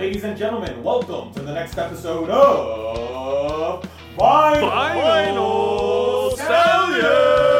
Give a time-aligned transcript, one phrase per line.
[0.00, 7.50] Ladies and gentlemen, welcome to the next episode of Vinyl, Vinyl Stallions.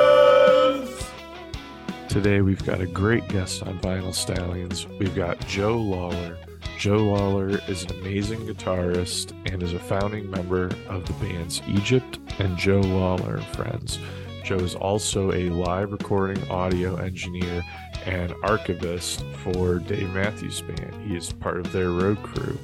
[2.08, 4.87] Today we've got a great guest on Vinyl Stallions.
[4.99, 6.38] We've got Joe Lawlor.
[6.79, 12.19] Joe Lawlor is an amazing guitarist and is a founding member of the bands Egypt
[12.38, 13.99] and Joe Lawlor and Friends.
[14.45, 17.62] Joe is also a live recording audio engineer
[18.06, 20.95] and archivist for Dave Matthews Band.
[21.06, 22.58] He is part of their road crew.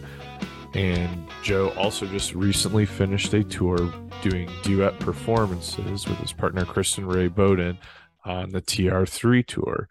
[0.74, 3.78] And Joe also just recently finished a tour
[4.22, 7.78] doing duet performances with his partner Kristen Rae Bowden
[8.24, 9.88] on the TR3 tour.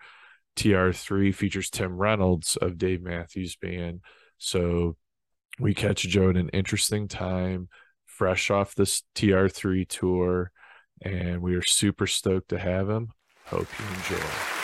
[0.56, 4.02] TR3 features Tim Reynolds of Dave Matthews Band.
[4.38, 4.96] So
[5.60, 7.70] we catch Joe at an interesting time,
[8.06, 10.52] fresh off this TR3 tour,
[11.02, 13.12] and we are super stoked to have him.
[13.46, 14.55] Hope you enjoy.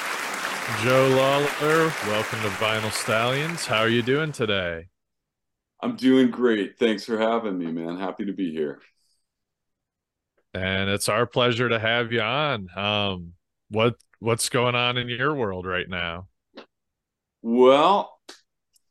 [0.84, 3.66] Joe Lawlor, welcome to Vinyl Stallions.
[3.66, 4.90] How are you doing today?
[5.82, 6.78] I'm doing great.
[6.78, 7.98] Thanks for having me, man.
[7.98, 8.80] Happy to be here.
[10.54, 12.68] And it's our pleasure to have you on.
[12.78, 13.34] Um,
[13.70, 16.28] what what's going on in your world right now?
[17.42, 18.20] Well,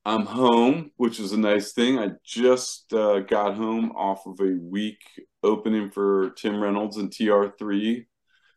[0.05, 2.01] I'm home, which is a nice thing.
[2.01, 4.99] I just uh, got home off of a week
[5.45, 8.07] opening for Tim Reynolds and TR3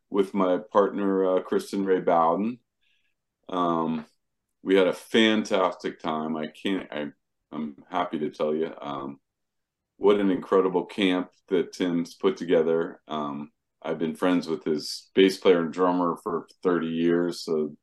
[0.09, 2.57] with my partner uh, Kristen Rae Bowden.
[3.49, 4.05] Um,
[4.63, 6.35] we had a fantastic time.
[6.37, 6.87] I can't.
[6.91, 7.07] I,
[7.51, 8.71] I'm happy to tell you.
[8.81, 9.19] Um,
[9.97, 13.01] what an incredible camp that Tim's put together.
[13.07, 17.75] Um, I've been friends with his bass player and drummer for 30 years, so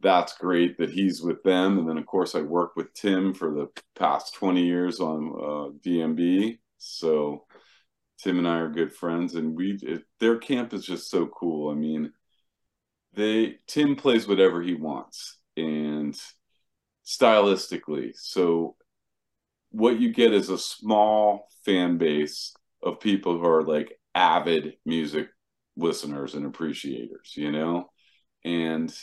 [0.00, 1.78] that's great that he's with them.
[1.78, 5.78] And then, of course, I worked with Tim for the past 20 years on uh,
[5.82, 6.58] DMB.
[6.78, 7.46] So
[8.18, 11.70] Tim and I are good friends, and we it, their camp is just so cool.
[11.70, 12.12] I mean,
[13.16, 16.16] they Tim plays whatever he wants, and
[17.04, 18.12] stylistically.
[18.14, 18.76] So
[19.70, 25.28] what you get is a small fan base of people who are like avid music
[25.76, 27.90] listeners and appreciators, you know?
[28.44, 28.94] And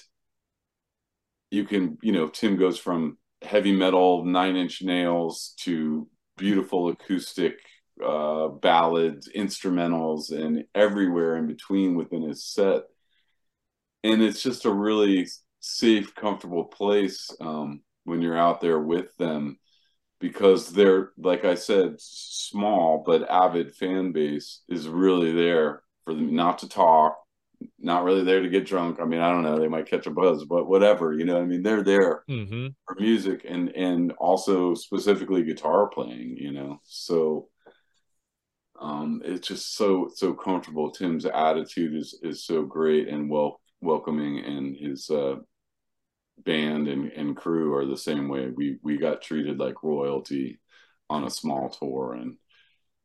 [1.51, 6.07] you can, you know, Tim goes from heavy metal, nine inch nails to
[6.37, 7.59] beautiful acoustic
[8.03, 12.83] uh, ballads, instrumentals, and everywhere in between within his set.
[14.03, 15.27] And it's just a really
[15.59, 19.57] safe, comfortable place um, when you're out there with them
[20.19, 26.33] because they're like I said, small but avid fan base is really there for them
[26.33, 27.17] not to talk,
[27.79, 28.99] not really there to get drunk.
[29.01, 31.41] I mean, I don't know, they might catch a buzz, but whatever, you know.
[31.41, 32.67] I mean, they're there mm-hmm.
[32.87, 36.79] for music and and also specifically guitar playing, you know.
[36.85, 37.49] So
[38.81, 40.91] um it's just so so comfortable.
[40.91, 45.35] Tim's attitude is is so great and well welcoming and his uh
[46.45, 48.49] band and, and crew are the same way.
[48.49, 50.59] We we got treated like royalty
[51.09, 52.37] on a small tour, and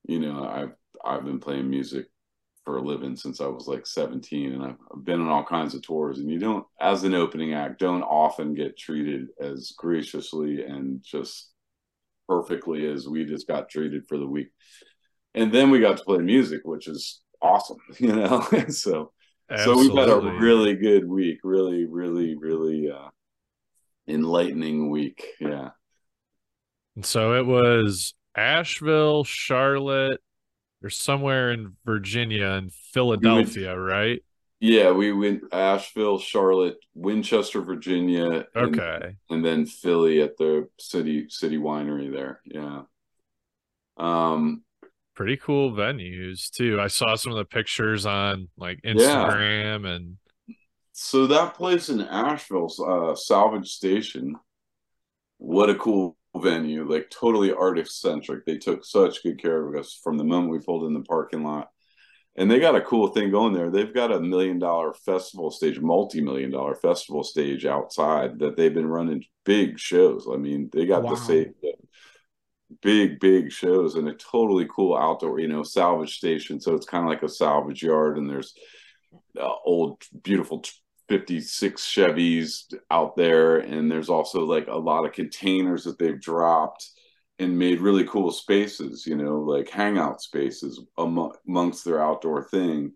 [0.05, 0.73] you know I've
[1.05, 2.07] I've been playing music
[2.65, 5.75] for a living since I was like 17, and I've, I've been on all kinds
[5.75, 6.19] of tours.
[6.19, 11.51] And you don't, as an opening act, don't often get treated as graciously and just
[12.29, 14.49] perfectly as we just got treated for the week.
[15.35, 18.43] And then we got to play music, which is awesome, you know.
[18.69, 19.13] so
[19.51, 19.85] Absolutely.
[19.87, 23.09] so we've had a really good week, really, really, really uh,
[24.07, 25.25] enlightening week.
[25.41, 25.71] Yeah.
[26.97, 30.21] And so it was Asheville, Charlotte,
[30.83, 34.23] or somewhere in Virginia and Philadelphia, we went, right?
[34.61, 38.47] Yeah, we went Asheville, Charlotte, Winchester, Virginia.
[38.55, 39.17] And, okay.
[39.31, 42.41] And then Philly at the city city winery there.
[42.45, 42.83] Yeah.
[43.97, 44.63] Um
[45.19, 46.81] pretty cool venues too.
[46.81, 49.95] I saw some of the pictures on like Instagram yeah.
[49.97, 50.17] and
[50.93, 54.37] so that place in Asheville, uh, Salvage Station,
[55.39, 56.89] what a cool venue!
[56.89, 58.47] Like totally artist centric.
[58.47, 61.43] They took such good care of us from the moment we pulled in the parking
[61.43, 61.69] lot,
[62.37, 63.71] and they got a cool thing going there.
[63.71, 68.75] They've got a million dollar festival stage, multi million dollar festival stage outside that they've
[68.75, 70.29] been running big shows.
[70.33, 71.11] I mean, they got wow.
[71.11, 71.55] the same
[72.83, 76.61] big big shows and a totally cool outdoor, you know, salvage station.
[76.61, 78.55] So it's kind of like a salvage yard, and there's
[79.41, 80.63] uh, old beautiful
[81.09, 86.87] 56 Chevys out there, and there's also like a lot of containers that they've dropped
[87.39, 92.93] and made really cool spaces, you know, like hangout spaces among, amongst their outdoor thing.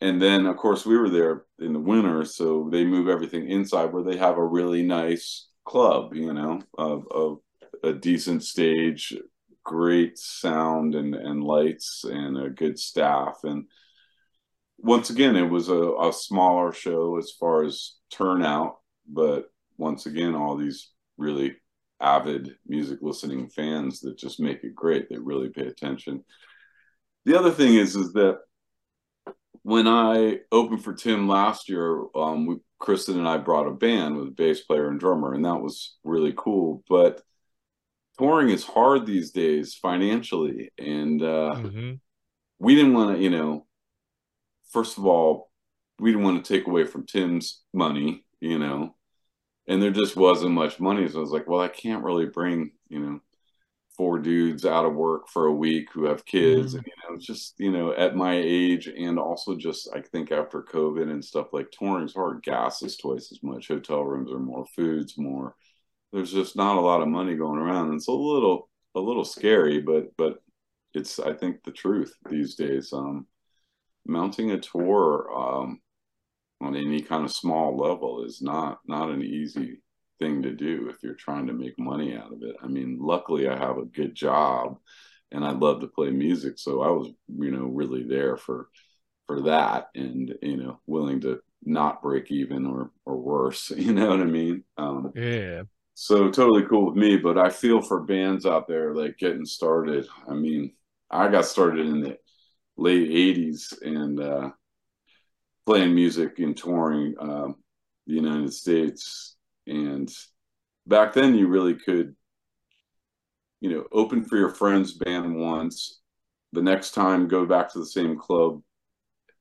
[0.00, 3.92] And then, of course, we were there in the winter, so they move everything inside
[3.92, 7.38] where they have a really nice club, you know, of, of
[7.82, 9.14] a decent stage,
[9.64, 13.38] great sound and, and lights, and a good staff.
[13.44, 13.66] And
[14.78, 18.76] once again, it was a, a smaller show as far as turnout,
[19.08, 19.46] but
[19.76, 21.56] once again, all these really
[22.00, 25.08] avid music listening fans that just make it great.
[25.08, 26.24] They really pay attention.
[27.24, 28.38] The other thing is, is that
[29.62, 34.16] when I opened for Tim last year, um, we, Kristen and I brought a band
[34.16, 36.84] with a bass player and drummer, and that was really cool.
[36.88, 37.22] But
[38.18, 41.92] touring is hard these days financially, and uh, mm-hmm.
[42.58, 43.66] we didn't want to, you know,
[44.70, 45.50] first of all,
[45.98, 48.94] we didn't want to take away from Tim's money, you know,
[49.66, 51.08] and there just wasn't much money.
[51.08, 53.20] So I was like, well, I can't really bring, you know,
[53.96, 56.78] four dudes out of work for a week who have kids mm-hmm.
[56.78, 60.62] and you know just you know at my age and also just i think after
[60.62, 64.66] covid and stuff like touring's hard gas is twice as much hotel rooms are more
[64.74, 65.54] foods more
[66.12, 69.80] there's just not a lot of money going around it's a little a little scary
[69.80, 70.38] but but
[70.94, 73.26] it's i think the truth these days um
[74.06, 75.80] mounting a tour um
[76.60, 79.80] on any kind of small level is not not an easy
[80.18, 82.56] thing to do if you're trying to make money out of it.
[82.62, 84.78] I mean, luckily I have a good job
[85.32, 88.68] and I love to play music, so I was, you know, really there for
[89.26, 94.08] for that and, you know, willing to not break even or or worse, you know
[94.08, 94.64] what I mean?
[94.78, 95.64] Um Yeah.
[95.98, 100.06] So totally cool with me, but I feel for bands out there like getting started.
[100.28, 100.74] I mean,
[101.10, 102.18] I got started in the
[102.76, 104.50] late 80s and uh
[105.64, 107.48] playing music and touring uh,
[108.06, 110.12] the United States and
[110.86, 112.14] back then, you really could,
[113.60, 116.00] you know, open for your friend's band once.
[116.52, 118.62] The next time, go back to the same club,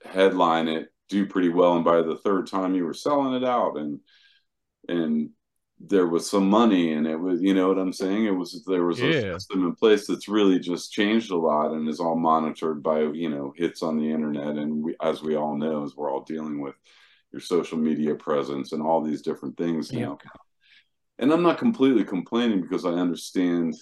[0.03, 3.77] headline it, do pretty well, and by the third time, you were selling it out,
[3.77, 3.99] and
[4.87, 5.29] and
[5.79, 8.85] there was some money and it was you know what i'm saying it was there
[8.85, 9.07] was yeah.
[9.07, 13.01] a system in place that's really just changed a lot and is all monitored by
[13.01, 16.21] you know hits on the internet and we, as we all know as we're all
[16.21, 16.75] dealing with
[17.35, 20.05] your social media presence and all these different things yeah.
[20.05, 20.17] now.
[21.19, 23.75] And I'm not completely complaining because I understand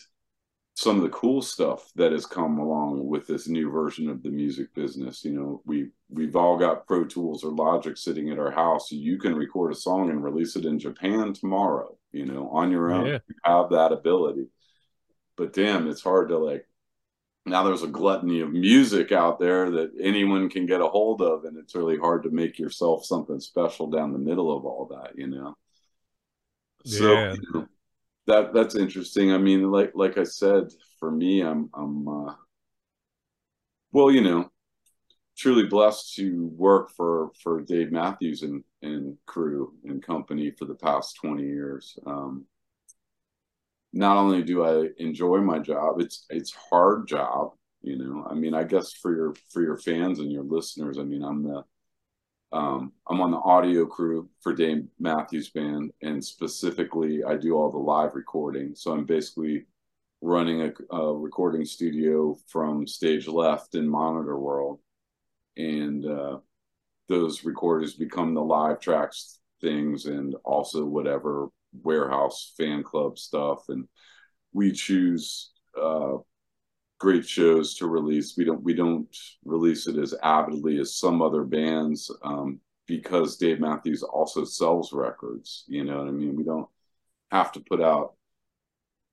[0.76, 4.30] some of the cool stuff that has come along with this new version of the
[4.30, 5.24] music business.
[5.24, 8.92] You know, we we've all got Pro Tools or Logic sitting at our house.
[8.92, 11.98] You can record a song and release it in Japan tomorrow.
[12.12, 13.20] You know, on your own, yeah.
[13.28, 14.48] you have that ability.
[15.36, 16.68] But damn, it's hard to like
[17.46, 21.44] now there's a gluttony of music out there that anyone can get a hold of
[21.44, 25.12] and it's really hard to make yourself something special down the middle of all that
[25.18, 25.56] you know
[26.86, 27.34] so yeah.
[27.34, 27.68] you know,
[28.28, 30.64] that that's interesting i mean like like i said
[31.00, 32.34] for me i'm i'm uh,
[33.92, 34.50] well you know
[35.38, 40.76] truly blessed to work for for dave matthews and and crew and company for the
[40.76, 42.46] past 20 years um
[43.94, 47.52] not only do I enjoy my job, it's it's hard job.
[47.82, 51.04] You know, I mean, I guess for your for your fans and your listeners, I
[51.04, 51.64] mean, I'm the
[52.54, 57.72] um, I'm on the audio crew for Dave Matthews Band, and specifically, I do all
[57.72, 58.76] the live recording.
[58.76, 59.66] So I'm basically
[60.22, 64.80] running a, a recording studio from stage left in Monitor World,
[65.58, 66.38] and uh,
[67.10, 71.50] those recorders become the live tracks things, and also whatever
[71.82, 73.88] warehouse fan club stuff and
[74.54, 75.52] we choose
[75.82, 76.18] uh,
[77.04, 78.38] great shows to release.
[78.38, 79.14] We don't we don't
[79.44, 85.66] release it as avidly as some other bands um, because dave matthews also sells records
[85.68, 86.34] you know what i mean?
[86.36, 86.70] We don't
[87.30, 88.14] have to put out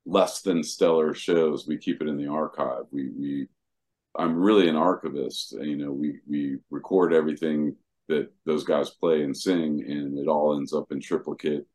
[0.07, 1.67] less than stellar shows.
[1.67, 2.85] We keep it in the archive.
[2.93, 3.49] We we
[4.17, 5.91] i'm really an archivist you know?
[5.91, 7.75] We we record everything
[8.09, 11.67] that those guys play and sing and it all ends up in triplicate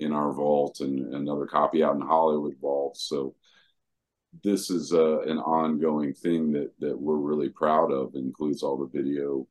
[0.00, 2.96] in our vault and another copy out in Hollywood vault.
[2.98, 3.34] So
[4.42, 8.14] this is uh, an ongoing thing that that we're really proud of.
[8.14, 9.46] It includes all the video,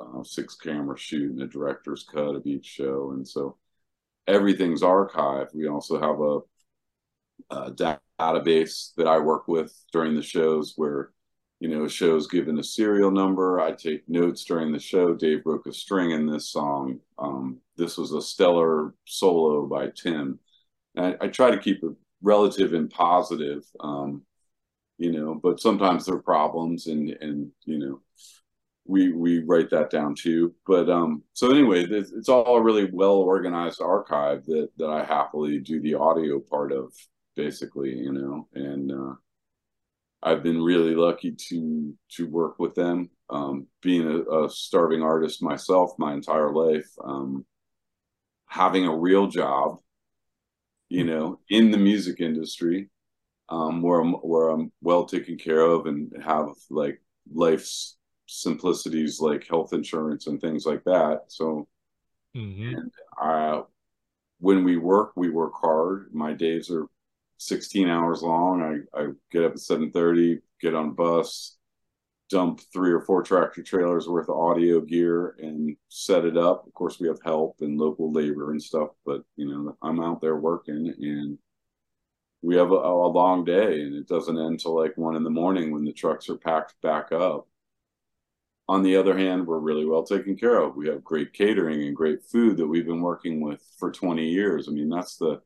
[0.00, 3.56] uh, six camera shoot, and the director's cut of each show, and so
[4.26, 5.54] everything's archived.
[5.54, 11.10] We also have a, a database that I work with during the shows where
[11.64, 13.58] you know, show's given a serial number.
[13.58, 15.14] I take notes during the show.
[15.14, 17.00] Dave broke a string in this song.
[17.18, 20.38] Um, this was a stellar solo by Tim.
[20.94, 21.92] I, I, try to keep it
[22.24, 24.22] relative and positive, um,
[24.98, 28.00] you know, but sometimes there are problems and, and, you know,
[28.86, 30.54] we, we write that down too.
[30.66, 35.04] But, um, so anyway, it's, it's all a really well organized archive that, that I
[35.04, 36.92] happily do the audio part of
[37.36, 39.14] basically, you know, and, uh,
[40.26, 43.10] I've been really lucky to to work with them.
[43.28, 47.44] Um, being a, a, starving artist myself my entire life, um,
[48.46, 49.78] having a real job,
[50.88, 52.90] you know, in the music industry,
[53.48, 57.00] um, where I'm where I'm well taken care of and have like
[57.32, 61.22] life's simplicities like health insurance and things like that.
[61.28, 61.68] So,
[62.36, 62.76] mm-hmm.
[62.76, 63.62] and I,
[64.38, 66.10] when we work, we work hard.
[66.12, 66.86] My days are
[67.38, 68.86] 16 hours long.
[68.94, 71.56] I, I get up at 7:30, get on bus,
[72.34, 76.66] dump three or four tractor trailers worth of audio gear and set it up.
[76.66, 80.20] Of course, we have help and local labor and stuff, but you know, I'm out
[80.20, 81.38] there working and
[82.42, 85.30] we have a, a long day and it doesn't end till like one in the
[85.30, 87.46] morning when the trucks are packed back up.
[88.66, 90.74] On the other hand, we're really well taken care of.
[90.74, 94.68] We have great catering and great food that we've been working with for 20 years.
[94.68, 95.40] I mean, that's the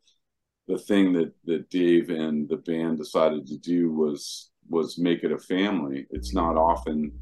[0.69, 5.33] the thing that that Dave and the band decided to do was was make it
[5.33, 6.07] a family.
[6.11, 7.13] It's not often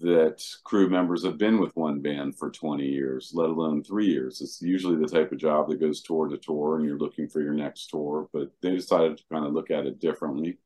[0.00, 4.40] that crew members have been with one band for 20 years, let alone three years.
[4.40, 7.40] It's usually the type of job that goes tour to tour and you're looking for
[7.40, 10.58] your next tour, but they decided to kind of look at it differently.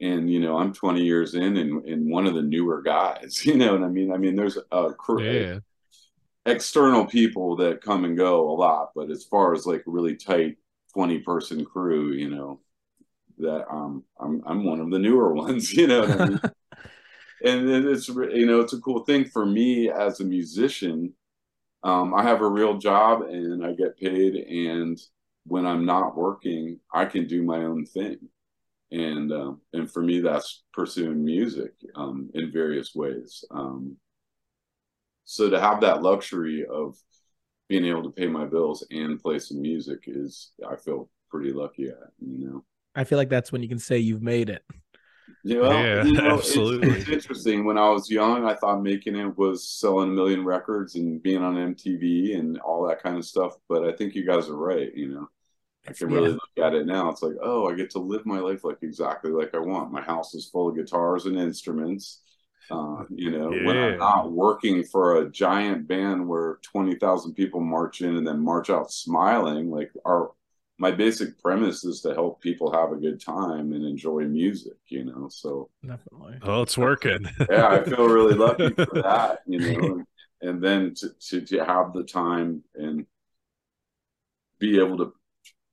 [0.00, 3.56] And, you know, I'm 20 years in and, and one of the newer guys, you
[3.56, 4.12] know what I mean?
[4.12, 5.58] I mean, there's a crew, Yeah.
[6.46, 10.56] external people that come and go a lot, but as far as like really tight
[10.92, 12.60] 20 person crew, you know,
[13.44, 16.40] that um I'm I'm one of the newer ones, you know I mean?
[17.44, 21.14] and it- it's you know it's a cool thing for me as a musician.
[21.84, 24.98] Um, I have a real job and I get paid, and
[25.46, 28.18] when I'm not working, I can do my own thing,
[28.92, 33.44] and um, and for me that's pursuing music um, in various ways.
[33.50, 33.98] Um,
[35.24, 36.96] so to have that luxury of
[37.68, 41.88] being able to pay my bills and play some music is I feel pretty lucky
[41.88, 42.64] at, you know.
[42.94, 44.64] I feel like that's when you can say you've made it.
[45.42, 46.88] Yeah, well, Yeah, you know, absolutely.
[47.00, 47.64] It's, interesting.
[47.64, 51.42] When I was young, I thought making it was selling a million records and being
[51.42, 53.54] on MTV and all that kind of stuff.
[53.68, 54.94] But I think you guys are right.
[54.94, 55.28] You know,
[55.88, 56.34] I can really Yeah.
[56.34, 57.10] look at it now.
[57.10, 59.92] It's like, oh, I get to live my life like exactly like I want.
[59.92, 62.20] My house is full of guitars and instruments.
[62.70, 67.60] Uh, you know, when I'm not working for a giant band where twenty thousand people
[67.60, 70.30] march in and then march out smiling, like our
[70.78, 74.76] my basic premise is to help people have a good time and enjoy music.
[74.88, 76.38] You know, so Definitely.
[76.44, 77.28] Well, it's working.
[77.50, 80.06] yeah, I feel really lucky for that, you know, and,
[80.40, 83.06] and then to, to, to have the time and
[84.58, 85.12] be able to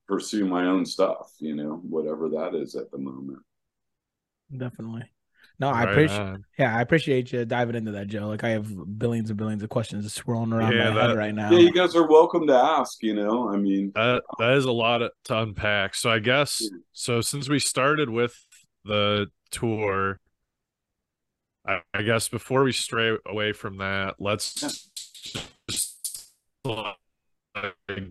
[0.07, 3.39] pursue my own stuff, you know, whatever that is at the moment.
[4.55, 5.03] Definitely.
[5.61, 6.45] No, I Right appreciate on.
[6.57, 8.27] yeah, I appreciate you diving into that, Joe.
[8.27, 11.35] Like I have billions and billions of questions swirling around Yeah, my that- head right
[11.35, 11.51] now.
[11.51, 14.65] Yeah, you guys are welcome to ask, you know, I mean, That um, that is
[14.65, 15.93] a lot to unpack.
[15.93, 18.33] So I guess so since we started with
[18.85, 20.19] the tour,
[21.63, 24.89] I, I guess before we stray away from that, let's just
[26.65, 26.95] like,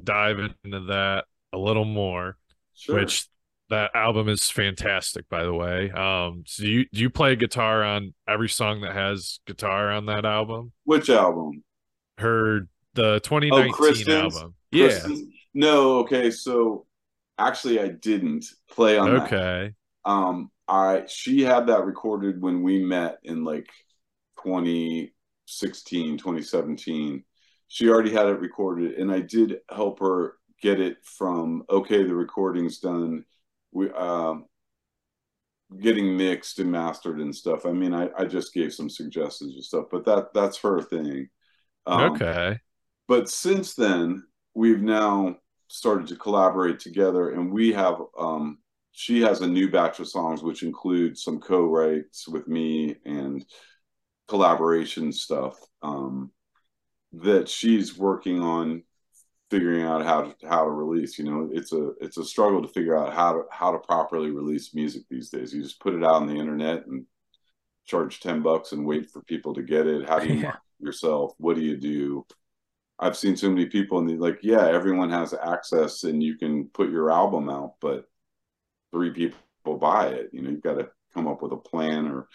[0.04, 2.36] dive into that a little more.
[2.76, 2.94] sure.
[2.94, 3.26] Which
[3.70, 5.90] that album is fantastic, by the way.
[5.90, 10.24] Um, so you do you play guitar on every song that has guitar on that
[10.24, 10.72] album?
[10.84, 11.62] Which album?
[12.18, 14.36] Her the 2019 Kristen's?
[14.36, 14.54] album.
[14.70, 15.00] Yeah.
[15.00, 15.22] Kristen's?
[15.54, 16.86] No, okay, so
[17.38, 19.32] actually I didn't play on that.
[19.32, 19.74] Okay.
[20.04, 23.68] um i she had that recorded when we met in like
[24.42, 27.24] 2016 2017
[27.68, 32.14] she already had it recorded and i did help her get it from okay the
[32.14, 33.24] recording's done
[33.72, 34.44] we um
[35.78, 39.64] getting mixed and mastered and stuff i mean i i just gave some suggestions and
[39.64, 41.28] stuff but that that's her thing
[41.86, 42.58] um, okay.
[43.06, 44.22] but since then
[44.54, 45.36] we've now
[45.68, 48.58] started to collaborate together and we have um
[48.92, 53.44] she has a new batch of songs which include some co-writes with me and
[54.26, 56.32] collaboration stuff um
[57.12, 58.82] that she's working on
[59.50, 61.48] figuring out how to how to release you know?
[61.52, 65.02] It's a it's a struggle to figure out how to how to properly release music
[65.10, 65.52] these days.
[65.54, 67.06] You just put it out on the internet and
[67.86, 70.08] charge 10 bucks and wait for people to get it.
[70.08, 70.42] How do you Yeah.
[70.42, 71.34] market yourself?
[71.38, 72.26] What do you do?
[72.98, 76.66] I've seen so many people and they like, yeah, everyone has access and you can
[76.68, 78.06] put your album out, but
[78.92, 80.30] three people buy it.
[80.32, 82.28] You know, you've got to come up with a plan or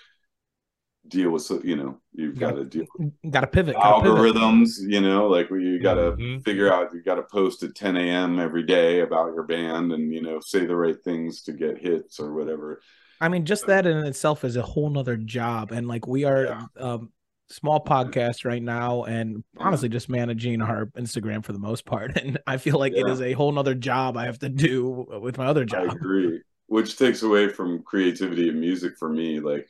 [1.07, 2.85] deal with, so- you know, you've got to deal
[3.29, 3.75] Got to pivot.
[3.75, 4.17] Gotta pivot.
[4.35, 6.43] algorithms, you know, like you got to Mhm.
[6.43, 8.39] figure out, you got to post at 10 a.m.
[8.39, 12.19] every day about your band and, you know, say the right things to get hits
[12.19, 12.81] or whatever.
[13.21, 15.71] I mean, just that in itself is a whole nother job.
[15.71, 16.65] And like we are Yeah.
[16.79, 17.11] um
[17.47, 22.11] small podcast right now and honestly just managing our Instagram for the most part.
[22.23, 23.11] And I feel like it Yeah.
[23.13, 26.41] is a whole nother job I have to do with my other job I agree.
[26.67, 29.39] Which takes away from creativity and music for me.
[29.39, 29.67] Like,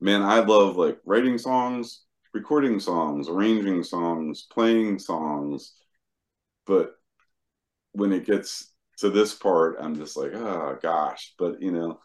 [0.00, 5.74] man, I love like writing songs, recording songs, arranging songs, playing songs.
[6.66, 6.94] But
[7.92, 11.34] when it gets to this part, I'm just like, oh gosh.
[11.38, 12.00] But you know,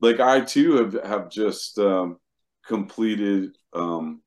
[0.00, 2.18] like I too have have just um,
[2.66, 4.22] completed um,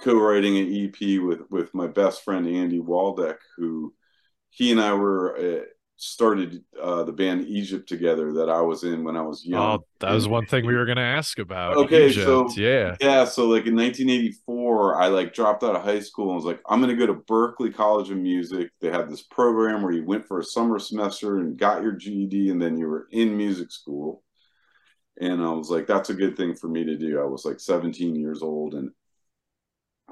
[0.00, 3.94] co-writing an EP with with my best friend Andy Waldeck, who
[4.50, 5.64] he and I were uh,
[5.96, 9.80] started uh, the band Egypt together that I was in when I was young.
[9.80, 11.76] Oh, that was one thing we were going to ask about.
[11.76, 12.26] Okay, Egypt.
[12.26, 12.96] so- yeah.
[13.00, 16.60] Yeah, so like in 1984, I like dropped out of high school and was like,
[16.68, 18.70] I'm gonna go to Berklee College of Music.
[18.80, 22.50] They had this program where you went for a summer semester and got your GED,
[22.50, 24.22] and then you were in music school.
[25.20, 27.20] And I was like, that's a good thing for me to do.
[27.20, 28.90] I was like 17 years old and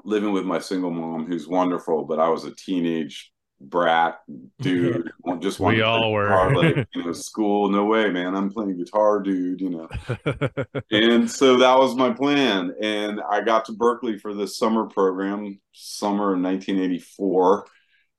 [0.05, 3.31] living with my single mom, who's wonderful, but I was a teenage
[3.61, 4.19] brat
[4.59, 5.11] dude.
[5.39, 6.27] Just wanted We all were.
[6.27, 7.69] guitar, like, you know, school.
[7.69, 8.35] No way, man.
[8.35, 9.61] I'm playing guitar, dude.
[9.61, 9.89] You know
[10.91, 15.59] and so that was my plan and i got to Berklee for this summer program
[15.73, 17.67] summer of 1984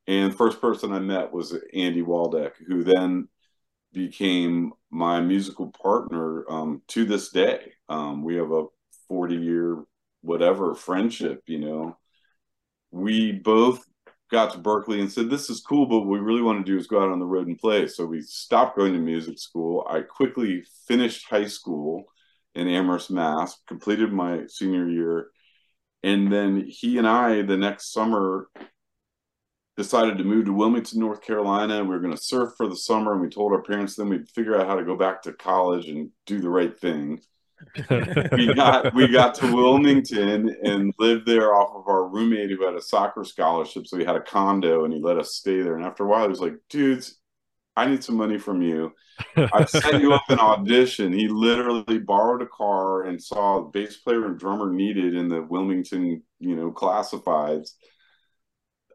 [0.06, 3.28] and first person i met was andy waldeck who then
[3.92, 8.64] became my musical partner um, to this day um, we have a
[9.08, 9.84] 40 year
[10.22, 11.96] whatever friendship you know
[12.90, 13.84] we both
[14.32, 16.78] got to Berklee and said this is cool but what we really want to do
[16.78, 19.86] is go out on the road and play so we stopped going to music school
[19.88, 22.06] i quickly finished high school
[22.54, 25.30] in Amherst, Mass, completed my senior year.
[26.02, 28.48] And then he and I, the next summer,
[29.76, 31.82] decided to move to Wilmington, North Carolina.
[31.82, 34.28] We were going to surf for the summer, and we told our parents then we'd
[34.28, 37.20] figure out how to go back to college and do the right thing.
[38.32, 42.74] We got we got to Wilmington and lived there off of our roommate who had
[42.74, 43.86] a soccer scholarship.
[43.86, 45.76] So he had a condo and he let us stay there.
[45.76, 47.18] And after a while, he was like, dudes,
[47.76, 48.92] I need some money from you.
[49.36, 51.12] I've set you up an audition.
[51.12, 55.42] He literally borrowed a car and saw a bass player and drummer needed in the
[55.42, 57.70] Wilmington, you know, classifieds.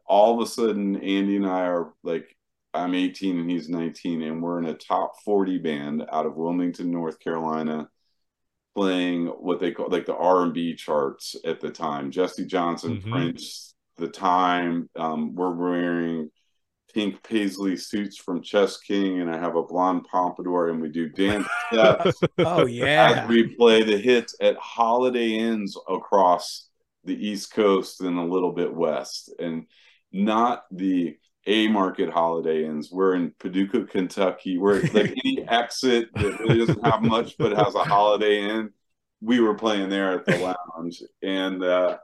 [0.06, 2.36] All of a sudden, Andy and I are like,
[2.74, 6.90] I'm 18 and he's 19, and we're in a top 40 band out of Wilmington,
[6.90, 7.88] North Carolina,
[8.82, 12.12] playing what they call like the R&B charts at the time.
[12.12, 13.10] Jesse Johnson, Mhm.
[13.10, 14.88] Prince, the time.
[14.94, 16.30] Um, we're wearing
[16.94, 21.08] pink paisley suits from Chess King, and I have a blonde pompadour, and we do
[21.08, 23.26] dance steps Oh as yeah.
[23.26, 26.68] we play the hits at Holiday Inns across
[27.04, 29.66] the East Coast and a little bit west, and
[30.12, 32.90] not the A Market Holiday Inns.
[32.90, 34.58] We're in Paducah, Kentucky.
[34.58, 38.70] We're like any exit that really doesn't have much but has a Holiday Inn.
[39.20, 41.98] We were playing there at the lounge, and uh,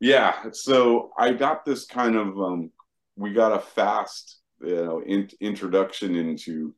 [0.00, 2.70] yeah, so I got this kind of um,
[3.16, 6.74] we got a fast you know in, introduction into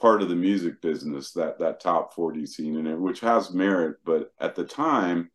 [0.00, 3.96] part of the music business that that top 40 scene in it which has merit
[4.04, 5.30] but at the time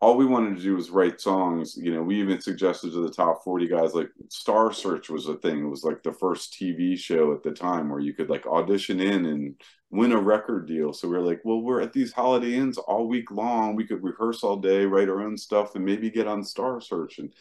[0.00, 1.76] all we wanted to do was write songs.
[1.76, 5.36] You know we even suggested to the top 40 guys like star search was a
[5.36, 5.60] thing.
[5.60, 9.00] It was like the first tv show at the time where you could like audition
[9.00, 9.54] in and
[9.90, 10.92] win a record deal.
[10.92, 13.74] So we are like well we're at these holiday inns all week long.
[13.74, 17.18] We could rehearse all day write our own stuff and maybe get on star search.
[17.18, 17.32] And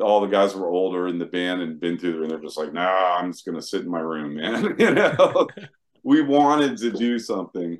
[0.00, 2.58] all the guys were older in the band and been through there, and they're just
[2.58, 4.74] like nah i'm just gonna sit in my room man.
[4.78, 5.48] You know?
[6.02, 7.78] We wanted to do something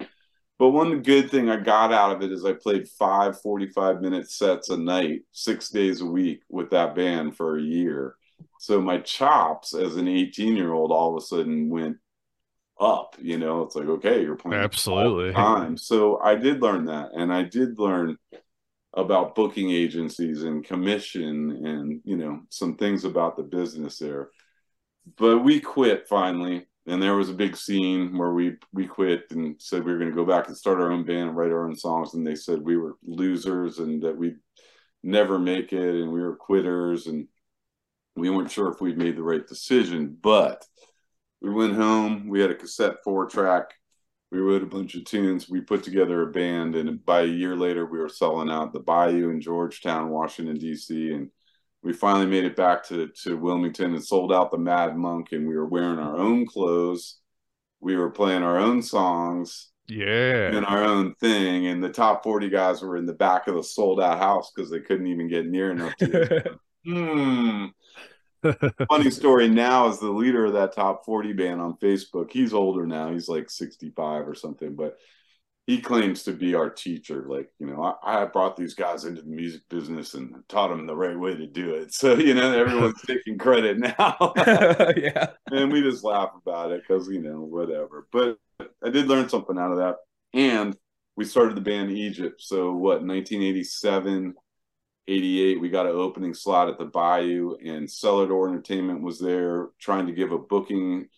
[0.58, 4.30] but one good thing i got out of it is i played five 45 minute
[4.30, 8.16] sets a night six days a week with that band for a year.
[8.58, 11.96] So my chops as an 18 year old all of a sudden went
[12.80, 13.62] up you know?
[13.62, 15.32] It's like okay you're playing Absolutely.
[15.32, 15.76] time.
[15.76, 18.16] So i did learn that and i did learn
[18.96, 24.30] about booking agencies and commission and you know some things about the business there.
[25.18, 29.60] But we quit finally and there was a big scene where we we quit and
[29.60, 31.66] said we were going to go back and start our own band and write our
[31.66, 32.14] own songs.
[32.14, 34.36] And they said we were losers and that we'd
[35.02, 37.06] never make it and we were quitters.
[37.06, 37.28] And
[38.16, 40.64] we weren't sure if we'd made the right decision but
[41.40, 43.74] we went home we had a cassette four track
[44.30, 46.74] we wrote a bunch of tunes we put together a band.
[46.74, 51.12] And by a year later we were selling out the bayou in georgetown washington d.c
[51.12, 51.30] and
[51.84, 55.46] we finally made it back to, to wilmington and sold out the mad monk and
[55.46, 57.18] we were wearing our own clothes
[57.80, 60.50] we were playing our own songs Yeah.
[60.50, 63.62] doing our own thing and the top 40 guys were in the back of the
[63.62, 67.66] sold out house because they couldn't even get near enough to hmm
[68.88, 72.30] funny story now is the leader of that top 40 band on Facebook.
[72.30, 73.12] He's older now.
[73.12, 74.98] He's like 65 or something, but
[75.66, 77.24] he claims to be our teacher.
[77.26, 80.86] Like, you know, I, I brought these guys into the music business and taught them
[80.86, 81.94] the right way to do it.
[81.94, 84.34] So, you know, everyone's taking credit now.
[84.96, 85.28] yeah.
[85.50, 88.06] and we just laugh about it because, you know, whatever.
[88.12, 88.38] But
[88.84, 89.96] I did learn something out of that.
[90.34, 90.76] And
[91.16, 92.42] we started the band Egypt.
[92.42, 94.34] So, what, 1987?
[95.06, 99.68] 88 we got an opening slot at the bayou and cellar door entertainment was there
[99.78, 101.08] trying to give a booking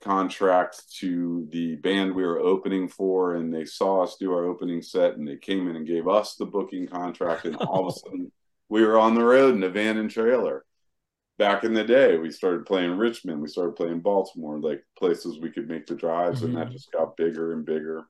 [0.00, 4.82] contract to the band we were opening for and they saw us do our opening
[4.82, 7.98] set and they came in and gave us the booking contract and all of a
[7.98, 8.30] sudden
[8.68, 10.64] we were on the road in a van and trailer
[11.38, 15.50] back in the day, we started playing Richmond, we started playing Baltimore, like places we
[15.50, 16.72] could make the drives, and that Mhm.
[16.72, 18.06] just got bigger and bigger.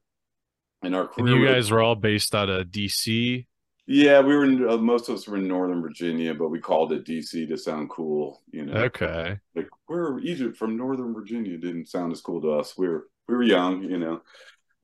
[0.83, 3.49] And our And crew, you was- guys were all based out of DC.
[3.87, 6.93] Yeah, we were in, uh, most of us were in Northern Virginia, but we called
[6.93, 8.75] it DC to sound cool, you know.
[8.85, 9.39] Okay.
[9.55, 12.77] like we're Egypt from Northern Virginia didn't sound as cool to us.
[12.77, 14.23] We were we were young, you know.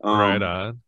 [0.05, 0.81] Um, right on.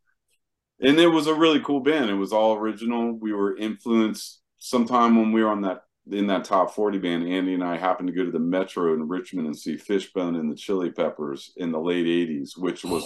[0.81, 2.11] and it was a really cool band.
[2.11, 3.12] It was all original.
[3.12, 7.54] We were influenced sometime when we were on that in that top 40 band, Andy
[7.54, 10.56] and I happened to go to the Metro in Richmond and see Fishbone and the
[10.56, 13.02] Chili Peppers in the late 80s, which was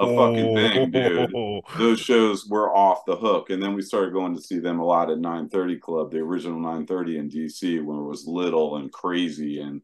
[0.00, 1.32] a fucking thing, dude.
[1.78, 3.50] those shows were off the hook.
[3.50, 6.58] And then we started going to see them a lot at 930 Club, the original
[6.58, 9.60] 930 in DC when it was little and crazy.
[9.60, 9.82] And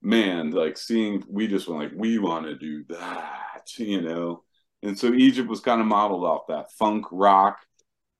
[0.00, 4.44] man, like seeing, we just went like, we want to do that, you know?
[4.82, 7.58] And so Egypt was kind of modeled off that funk rock.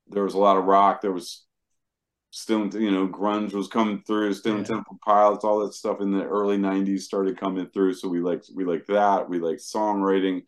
[0.08, 1.00] There was a lot of rock.
[1.00, 1.46] There was
[2.30, 4.34] still, you know, grunge was coming through.
[4.34, 4.64] Stone Yeah.
[4.64, 7.94] Temple Pilots, all that stuff in the early '90s started coming through.
[7.94, 9.28] So we liked we liked that.
[9.28, 10.42] We liked songwriting.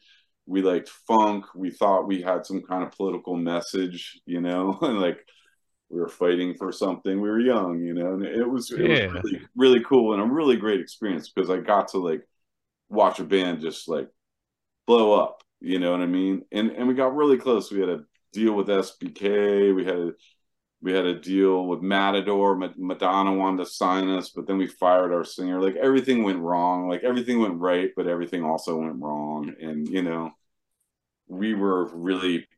[0.46, 1.46] We liked funk.
[1.54, 5.20] We thought we had some kind of political message, you know, and like
[5.90, 7.20] we were fighting for something.
[7.20, 9.06] We were young, you know, and it was it Yeah.
[9.06, 12.22] was really really cool and a really great experience because I got to like
[12.90, 14.08] watch a band just like
[14.86, 15.42] blow up.
[15.60, 16.42] You know what I mean?
[16.52, 17.70] And and we got really close.
[17.70, 19.72] We had a deal with SBK.
[19.72, 20.12] We had a
[20.82, 22.56] we had a deal with Matador.
[22.76, 25.62] Madonna wanted to sign us, but then we fired our singer.
[25.62, 26.88] Like everything went wrong.
[26.88, 29.54] Like everything went right, but everything also went wrong.
[29.60, 30.32] And you know,
[31.28, 32.48] we were really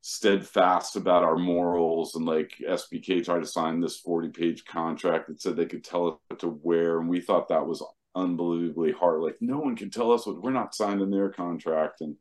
[0.00, 5.40] steadfast about our morals and like SBK tried to sign this 40 page contract that
[5.40, 7.82] said they could tell us what to wear and we thought that was
[8.14, 12.02] unbelievably hard like no one can tell us what we're not signed in their contract
[12.02, 12.16] and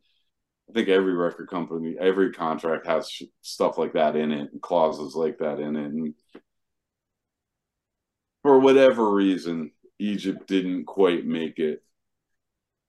[0.69, 5.15] I think every record company every contract has stuff like that in it and clauses
[5.15, 5.85] like that in it.
[5.85, 6.13] And
[8.41, 11.83] for whatever reason Egypt didn't quite make it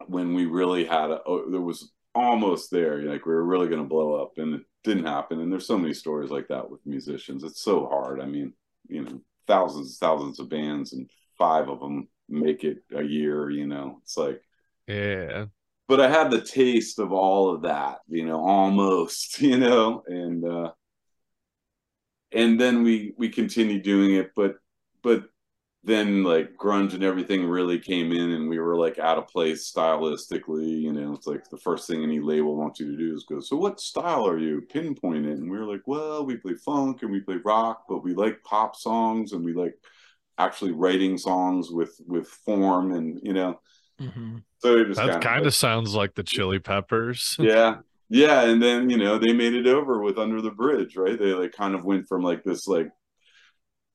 [0.06, 3.02] when we really had a oh, there was almost there.
[3.02, 5.40] Like we were really going to blow up and it didn't happen.
[5.40, 7.44] And there's so many stories like that with musicians.
[7.44, 8.20] It's so hard.
[8.20, 8.52] I mean
[8.88, 13.66] you know thousands thousands of bands and five of them make it a year you
[13.66, 13.98] know?
[14.02, 14.40] It's like
[14.87, 15.46] Yeah.
[15.88, 20.44] But i had the taste of all of that you know almost you know and
[20.44, 20.70] uh
[22.32, 24.56] and then we we continued doing it but
[25.02, 25.24] but
[25.86, 29.70] then like grunge and everything really came in and we were like out of place
[29.70, 33.24] stylistically you know it's like the first thing any label wants you to do is
[33.24, 34.62] go so what style are you?
[34.62, 35.36] Pinpoint it.
[35.36, 38.42] And we were like well we play funk and we play rock but we like
[38.44, 39.74] pop songs and we like
[40.38, 43.60] actually writing songs with with form and you know
[44.00, 44.42] Mhm.
[44.59, 47.37] so it just That kind kind of sounds like the Chili Peppers.
[47.40, 47.76] yeah
[48.09, 51.33] yeah and then you know they made it over with under the bridge right they
[51.33, 52.90] like kind of went from like this like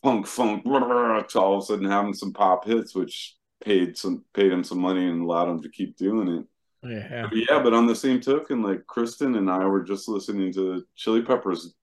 [0.01, 4.51] punk funk to all of a sudden having some pop hits which paid some paid
[4.51, 6.45] him some money and allowed him to keep doing it
[6.87, 7.27] Yeah.
[7.29, 10.85] But yeah but on the same token like kristen and i were just listening to
[10.95, 11.75] chili peppers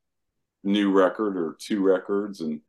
[0.64, 2.60] new record or two records and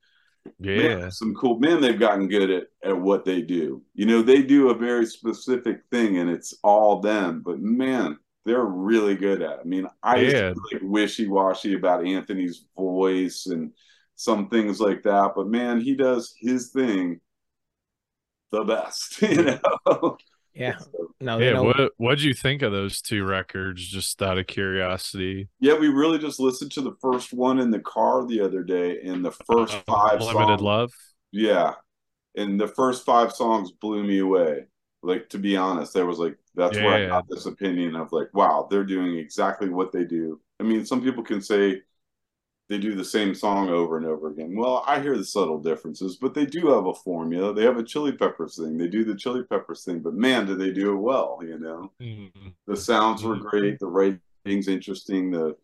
[0.59, 0.95] Yeah.
[0.97, 4.41] man, some cool man they've gotten good at at what they do you know they
[4.41, 9.51] do a very specific thing and it's all them but man they're really good at
[9.53, 9.59] it.
[9.61, 10.53] i mean i Yeah.
[10.71, 13.71] like wishy-washy about anthony's voice and
[14.15, 17.19] some things like that but man he does his thing
[18.51, 20.17] the best you know
[20.57, 20.77] Yeah.
[20.77, 21.53] So, No, Yeah.
[21.53, 21.63] know.
[21.63, 23.87] What what'd you think of those two records?
[23.87, 25.49] Just out of curiosity.
[25.59, 28.99] yeah we really just listened to the first one in the car the other day
[29.01, 30.93] and the first oh, five Limited songs Love.
[31.31, 31.73] Yeah.
[32.35, 34.65] And the first five songs blew me away.
[35.03, 38.33] Like to be honest, there was like that's where I got this opinion of like,
[38.33, 40.41] wow, they're doing exactly what they do.
[40.59, 41.81] I mean, some people can say
[42.69, 44.55] they do the same song over and over again.
[44.55, 47.53] Well, I hear the subtle differences, but they do have a formula.
[47.53, 48.77] They have a chili peppers thing.
[48.77, 51.91] They do the chili peppers thing, but man, do they do it well, you know?
[52.01, 52.53] Mhm.
[52.65, 55.55] The sounds were great, the writing's interesting, the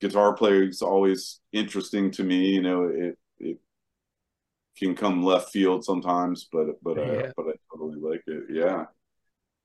[0.00, 3.58] guitar player's always interesting to me, you know, it it
[4.78, 8.44] can come left field sometimes, but but I but I totally like it.
[8.50, 8.86] Yeah.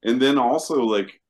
[0.04, 1.22] And then also like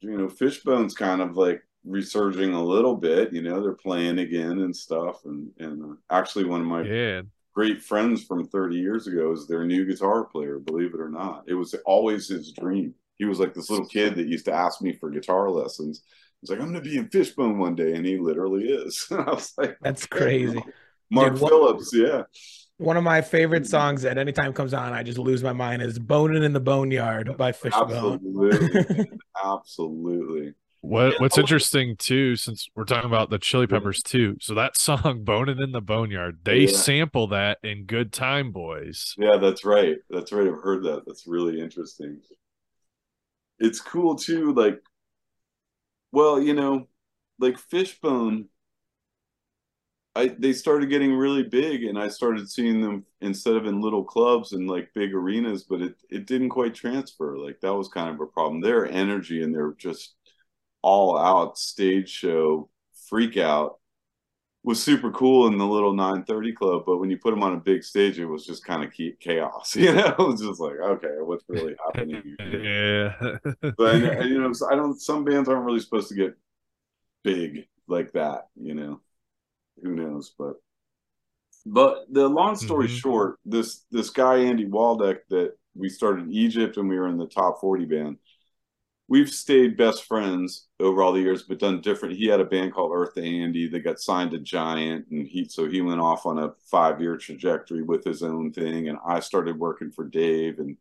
[0.00, 4.58] you know, Fishbone's kind of like resurging a little bit, you know, they're playing again
[4.60, 7.22] and stuff and and uh, actually one of my Yeah.
[7.54, 11.44] great friends from 30 years ago is their new guitar player, believe it or not.
[11.46, 12.94] It was always his dream.
[13.18, 16.02] He was like this little kid that used to ask me for guitar lessons.
[16.40, 19.06] He's like, I'm gonna be in Fishbone one day, and he literally is.
[19.10, 20.62] I was like, That's crazy.
[21.10, 22.22] Mark Dude, what- Phillips, yeah.
[22.76, 25.98] One of my favorite songs that anytime comes on, I just lose my mind is
[25.98, 27.90] "Boning in the Boneyard" by Fishbone.
[28.14, 29.10] Absolutely.
[29.44, 30.54] Absolutely.
[30.80, 35.24] What What's interesting too, since we're talking about the Chili Peppers too, so that song
[35.24, 36.68] "Boning in the Boneyard," they Yeah.
[36.68, 39.98] sample that in "Good Time Boys." Yeah, that's right.
[40.08, 40.46] That's right.
[40.46, 41.04] I've heard that.
[41.06, 42.20] That's really interesting.
[43.60, 44.80] It's cool too, like
[46.12, 46.88] well, you know,
[47.38, 48.48] like Fishbone,
[50.14, 54.04] I they started getting really big and I started seeing them instead of in little
[54.04, 57.36] clubs and like big arenas, but it it didn't quite transfer.
[57.38, 58.60] Like that was kind of a problem.
[58.60, 60.14] Their energy and their just
[60.82, 62.68] all out stage show
[63.08, 63.78] freak out
[64.64, 67.58] was super cool in the little 930 club, but when you put them on a
[67.58, 69.76] big stage, it was just kind of chaos.
[69.76, 72.36] You know, it was just like, okay, what's really happening?
[72.38, 73.38] yeah,
[73.76, 75.00] but and, you know, I don't.
[75.00, 76.36] Some bands aren't really supposed to get
[77.24, 78.48] big like that.
[78.56, 79.00] You know,
[79.82, 80.34] who knows?
[80.38, 80.56] But
[81.66, 82.96] but the long story Mhm.
[82.98, 87.18] short, this this guy Andy Waldeck that we started in Egypt and we were in
[87.18, 88.18] the top forty band.
[89.08, 92.16] We've stayed best friends over all the years, but done different.
[92.16, 95.46] He had a band called Earth to Andy that got signed to Giant, and he
[95.48, 98.88] so he went off on a five year trajectory with his own thing.
[98.88, 100.76] And I started working for Dave, and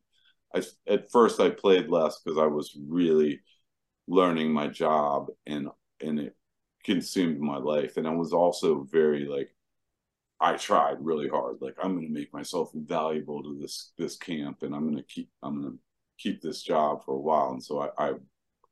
[0.53, 3.41] I at first I played less because I was really
[4.07, 5.69] learning my job and
[6.01, 6.35] and it
[6.83, 7.97] consumed my life.
[7.97, 9.53] And I was also very like
[10.39, 11.57] I tried really hard.
[11.61, 15.61] Like I'm gonna make myself valuable to this this camp and I'm gonna keep I'm
[15.61, 15.75] gonna
[16.17, 17.51] keep this job for a while.
[17.51, 18.13] And so I I,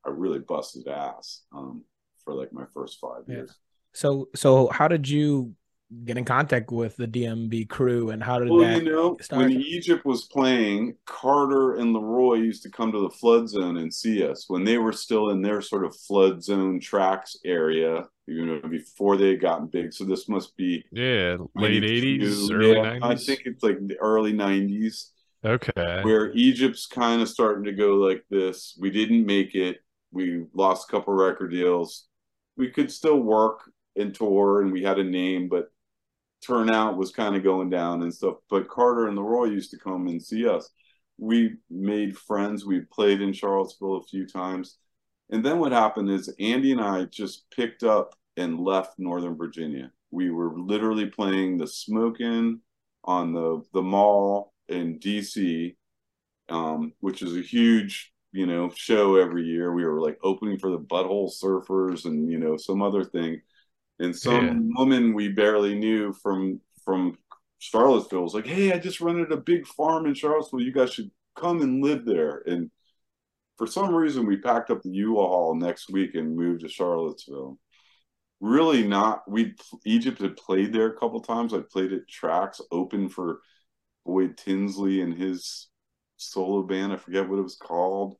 [0.06, 1.84] I really busted ass um
[2.24, 3.44] for like my first five Yeah.
[3.44, 3.60] years.
[3.94, 5.56] So so how did you
[6.04, 9.50] get in contact with the DMB crew and how did Well, that you know, start?
[9.50, 13.92] when Egypt was playing, Carter and LeRoi used to come to the flood zone and
[13.92, 18.46] see us when they were still in their sort of flood zone tracks area, you
[18.46, 19.94] know, before they had gotten big.
[19.94, 24.34] So this must be yeah, late eighties, early Yeah, I think it's like the early
[24.34, 25.12] 90s
[25.46, 28.76] Okay, where Egypt's kind of starting to go like this.
[28.80, 29.78] We didn't make it.
[30.12, 32.08] We lost a couple record deals.
[32.58, 33.60] We could still work
[33.96, 35.72] and tour, and we had a name, but
[36.46, 38.38] turnout was kind of going down and stuff.
[38.50, 40.70] But Carter and LeRoi used to come and see us.
[41.18, 42.66] We made friends.
[42.66, 44.78] We played in Charlottesville a few times.
[45.30, 49.92] And then what happened is Andy and I just picked up and left Northern Virginia.
[50.12, 52.62] We were literally playing the smoking
[53.04, 55.78] on the the mall in DC,
[56.49, 59.73] um, which is a huge you know show every year.
[59.73, 63.41] We were like opening for the Butthole Surfers and you know some other thing,
[63.99, 64.75] and some Yeah.
[64.78, 67.17] woman we barely knew from from
[67.60, 70.62] Charlottesville was like, "Hey, I just rented a big farm in Charlottesville.
[70.62, 72.71] You guys should come and live there." And
[73.58, 77.58] for some reason, we packed up the U-Haul next week and moved to Charlottesville.
[78.41, 79.30] Really not.
[79.30, 81.54] We Egypt had played there a couple times.
[81.54, 83.41] I played at tracks open for
[84.06, 85.70] Boyd Tinsley and his
[86.18, 86.94] solo band.
[86.94, 88.18] I forget what it was called.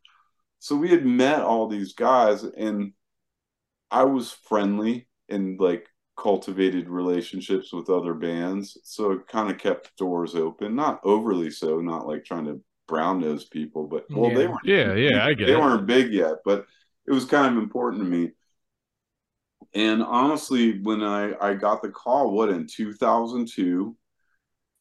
[0.60, 2.94] So we had met all these guys, and
[3.92, 8.78] I was friendly and like cultivated relationships with other bands.
[8.84, 10.76] So it kind of kept doors open.
[10.76, 14.48] Not overly so, not like trying to brown nose people, but well, they Yeah.
[14.48, 15.56] weren't yeah, yeah, I get they it.
[15.56, 16.66] weren't big yet, but
[17.08, 18.32] it was kind of important to me.
[19.74, 23.96] And honestly, when I I got the call, what in 2002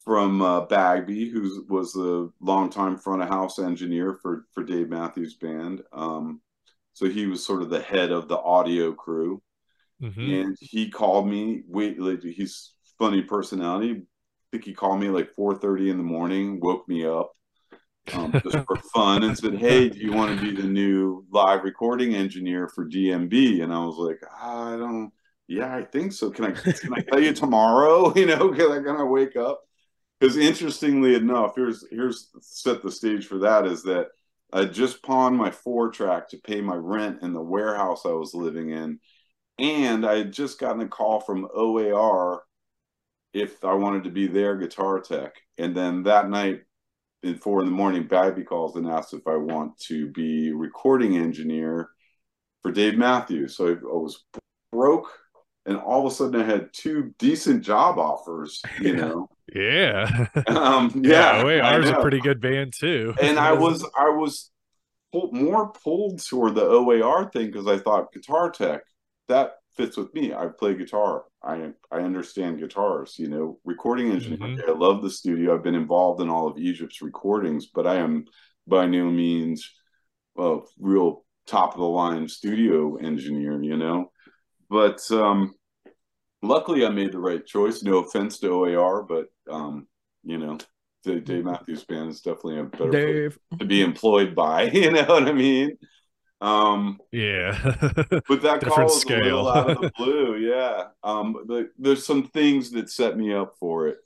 [0.05, 5.35] from uh, Bagby, who was the longtime front of house engineer for for Dave Matthews
[5.35, 5.83] Band.
[5.93, 6.41] Um,
[6.93, 9.43] so he was sort of the head of the audio crew,
[10.01, 10.43] Mhm.
[10.43, 11.63] and he called me.
[11.69, 13.93] Wait, like, he's funny personality.
[13.93, 14.03] I
[14.53, 17.33] think he called me like 4:30 in the morning, woke me up
[18.13, 21.65] um, just for fun and said, "Hey, do you want to be the new live
[21.65, 25.13] recording engineer for DMB?" And I was like, "I don't.
[25.49, 26.31] Yeah, I think so.
[26.31, 28.13] Can I can I tell you tomorrow?
[28.17, 29.63] You know, can I kind of wake up?"
[30.21, 34.09] Because interestingly enough, here's here's set the stage for that is that
[34.53, 38.35] I just pawned my four track to pay my rent in the warehouse I was
[38.35, 39.01] living in,
[39.59, 42.43] and I had just gotten a call from OAR
[43.33, 46.63] if I wanted to be their guitar tech, and then that night
[47.25, 51.17] at four in the morning, Bagby calls and asks if I want to be recording
[51.17, 51.91] engineer
[52.63, 53.57] for Dave Matthews.
[53.57, 54.25] So I was
[54.73, 55.11] broke,
[55.67, 58.69] and all of a sudden I had two decent job offers.
[58.79, 61.39] You know, Yeah, um, yeah.
[61.39, 63.15] yeah, Wait, ours a pretty good band too.
[63.21, 64.51] And I was I was
[65.33, 68.83] more pulled toward the OAR thing because I thought guitar tech
[69.29, 70.35] that fits with me.
[70.35, 71.25] I play guitar.
[71.43, 73.17] I I understand guitars.
[73.19, 74.39] You know, recording engineer.
[74.39, 74.55] Mhm.
[74.59, 75.55] okay, I love the studio.
[75.55, 78.27] I've been involved in all of Egypt's recordings, but I am
[78.67, 79.71] by no means
[80.39, 83.63] a real top of the line studio engineer.
[83.63, 84.11] You know,
[84.79, 85.55] but um,
[86.43, 87.83] luckily I made the right choice.
[87.83, 89.87] No offense to OAR, but um,
[90.25, 90.59] you know.
[91.05, 93.39] the Dave Matthews Band is definitely a better place Dave.
[93.61, 94.71] to be employed by.
[94.83, 95.77] You know what I mean?
[96.41, 97.53] Um, Yeah.
[98.29, 99.21] but that call a scale.
[99.21, 100.37] little out of the blue.
[100.37, 100.89] Yeah.
[101.03, 103.99] Um, but there's some things that set me up for it.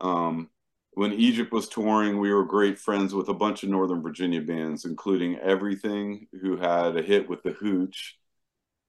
[0.00, 0.48] Um,
[0.92, 4.84] when Egypt was touring, we were great friends with a bunch of Northern Virginia bands,
[4.84, 8.16] including Everything, who had a hit with the Hooch,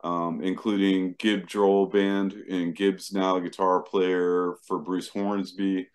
[0.04, 5.88] um, including Gibb Droll Band, and Gibb's now a guitar player for Bruce Hornsby.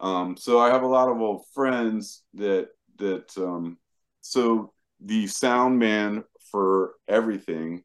[0.00, 3.78] Um, so I have a lot of old friends that that um,
[4.20, 7.82] so the sound man for everything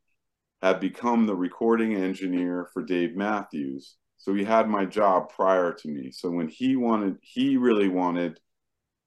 [0.61, 3.95] had become the recording engineer for Dave Matthews.
[4.17, 6.11] So he had my job prior to me.
[6.11, 8.39] So when he wanted, he really wanted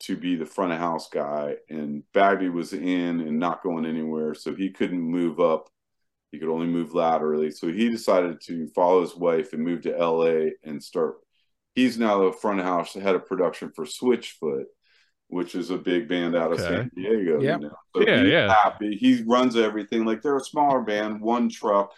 [0.00, 4.34] to be the front of house guy, and Bagby was in and not going anywhere,
[4.34, 5.68] so he couldn't move up.
[6.30, 7.50] He could only move laterally.
[7.50, 11.16] So he decided to follow his wife and move to LA and start.
[11.74, 14.64] He's now the front of house head of production for Switchfoot,
[15.28, 16.68] which is a big band out of Okay.
[16.68, 17.42] San Diego.
[17.42, 17.60] Yep.
[17.60, 17.76] You know?
[17.96, 18.54] So Yeah, he's yeah.
[18.62, 18.96] happy.
[18.96, 20.04] He runs everything.
[20.04, 21.92] Like they're a smaller band, one truck,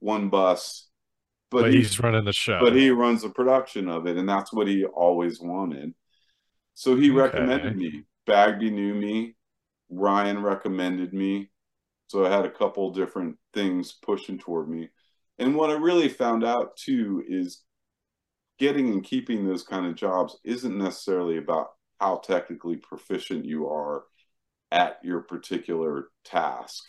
[0.00, 0.88] one bus.
[1.50, 2.58] but, But, he, he's running the show.
[2.60, 5.94] but he runs the production of it, and that's what he always wanted.
[6.74, 7.18] So he Okay.
[7.18, 8.04] recommended me.
[8.26, 9.36] Bagby knew me.
[9.90, 11.50] Ryan recommended me.
[12.08, 14.88] So I had a couple different things pushing toward me.
[15.38, 17.62] And what I really found out too is
[18.58, 21.68] getting and keeping those kind of jobs isn't necessarily about
[22.00, 24.04] how technically proficient you are
[24.70, 26.84] at your particular task.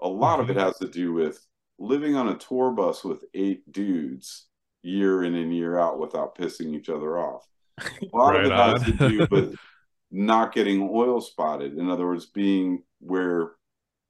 [0.00, 0.66] A lot of it mm-hmm.
[0.66, 1.44] has to do with
[1.78, 4.46] living on a tour bus with eight dudes
[4.82, 7.46] year in and year out without pissing each other off.
[7.80, 9.56] A lot Right of it has to do with
[10.10, 11.76] not getting oil spotted.
[11.76, 13.52] In other words, being where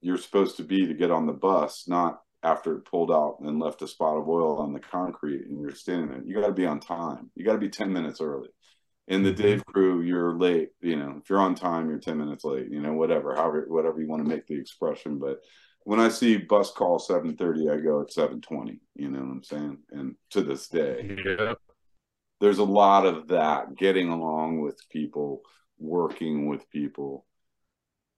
[0.05, 3.59] you're supposed to be to get on the bus, not after it pulled out and
[3.59, 6.23] left a spot of oil on the concrete and you're standing there.
[6.23, 7.31] You got to be on time.
[7.35, 8.51] You got to be 10 minutes early.
[9.09, 9.37] In the Mhm.
[9.37, 10.73] Dave crew, you're late.
[10.83, 12.71] You know, if you're on time, you're 10 minutes late.
[12.71, 15.19] You know, whatever, however, whatever you want to make the expression.
[15.19, 15.41] But
[15.85, 18.81] when I see bus call 7:30, I go at 7:20.
[18.95, 19.79] You know what I'm saying?
[19.91, 21.59] And to this day, Yep.
[22.41, 25.41] there's a lot of that getting along with people
[25.79, 27.25] working with people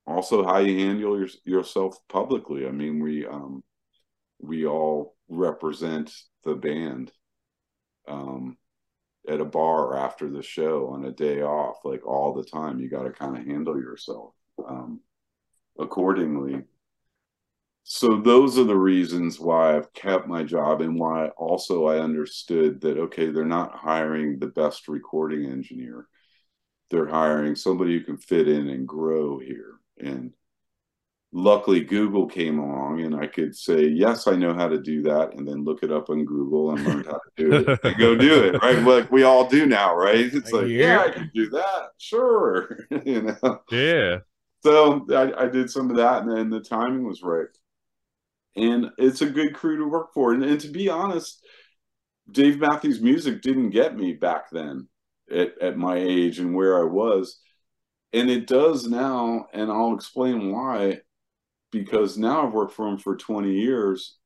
[0.06, 3.62] also how you handle your, yourself publicly i mean we um
[4.40, 6.12] we all represent
[6.44, 7.10] the band
[8.08, 8.56] um
[9.28, 12.88] at a bar after the show on a day off like all the time you
[12.88, 14.32] got to kind of handle yourself
[14.68, 15.00] um
[15.78, 16.62] accordingly
[17.88, 22.80] so those are the reasons why I've kept my job and why also I understood
[22.80, 26.08] that okay, they're not hiring the best recording engineer.
[26.90, 29.75] They're hiring somebody who can fit in and grow here.
[29.98, 30.32] And
[31.32, 35.35] luckily Google came along and I could say, yes, I know how to do that,
[35.35, 38.16] and then look it up on Google and learn how to do it and go
[38.16, 38.82] do it, right?
[38.82, 40.32] Like we all do now, right?
[40.32, 41.88] It's like, yeah, I can do that.
[41.98, 42.78] Sure.
[43.04, 44.18] you know Yeah.
[44.62, 47.48] so I, I did some of that and then the timing was right
[48.56, 51.44] and it's a good crew to work for and, and to be honest
[52.30, 54.88] dave matthews music didn't get me back then
[55.30, 57.40] at, at my age and where i was
[58.12, 60.98] and it does now and i'll explain why
[61.70, 64.18] because now i've worked for them for 20 years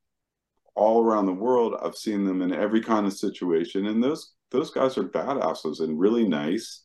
[0.74, 4.70] all around the world i've seen them in every kind of situation and those those
[4.70, 6.84] guys are badasses and really nice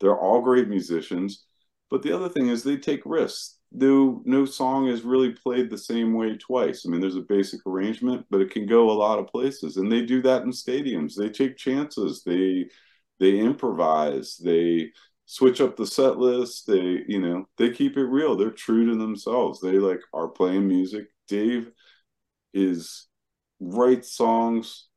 [0.00, 1.44] they're all great musicians
[1.94, 3.58] but the other thing is they take risks.
[3.70, 6.84] No, no song is really played the same way twice.
[6.84, 9.90] I mean, there's a basic arrangement, but it can go a lot of places, and
[9.90, 11.14] they do that in stadiums.
[11.14, 12.24] They take chances.
[12.24, 12.66] They
[13.20, 14.36] they improvise.
[14.38, 14.90] They
[15.26, 16.66] switch up the set list.
[16.66, 18.36] They you know they keep it real.
[18.36, 19.60] They're true to themselves.
[19.60, 21.06] They like are playing music.
[21.28, 21.70] Dave
[22.52, 23.06] is
[23.60, 24.88] writes songs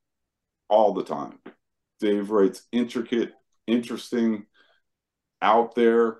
[0.69, 1.39] all the time.
[1.99, 3.33] Dave writes intricate,
[3.65, 4.45] interesting,
[5.41, 6.19] out there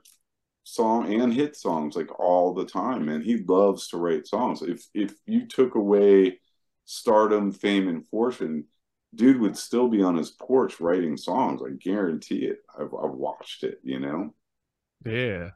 [0.63, 4.86] song and hit songs like all the time and he loves to write songs if
[4.93, 6.38] if you took away
[6.84, 8.65] stardom fame and fortune
[9.15, 13.63] dude would still be on his porch writing songs i guarantee it i've, I've watched
[13.63, 14.34] it you know
[15.06, 15.52] Yeah.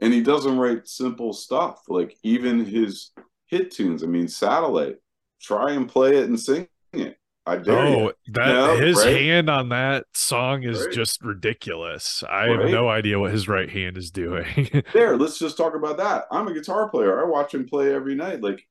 [0.00, 3.12] and he doesn't write simple stuff like even his
[3.46, 4.96] hit tunes i mean satellite
[5.40, 9.14] try and play it and sing it i dare Oh, you that No, his right?
[9.16, 10.92] hand on that song is Right.
[10.94, 12.24] just ridiculous.
[12.28, 14.82] I have no idea what his right hand is doing.
[14.92, 18.14] there let's just talk about that i'm a guitar player i watch him play every
[18.14, 18.66] night like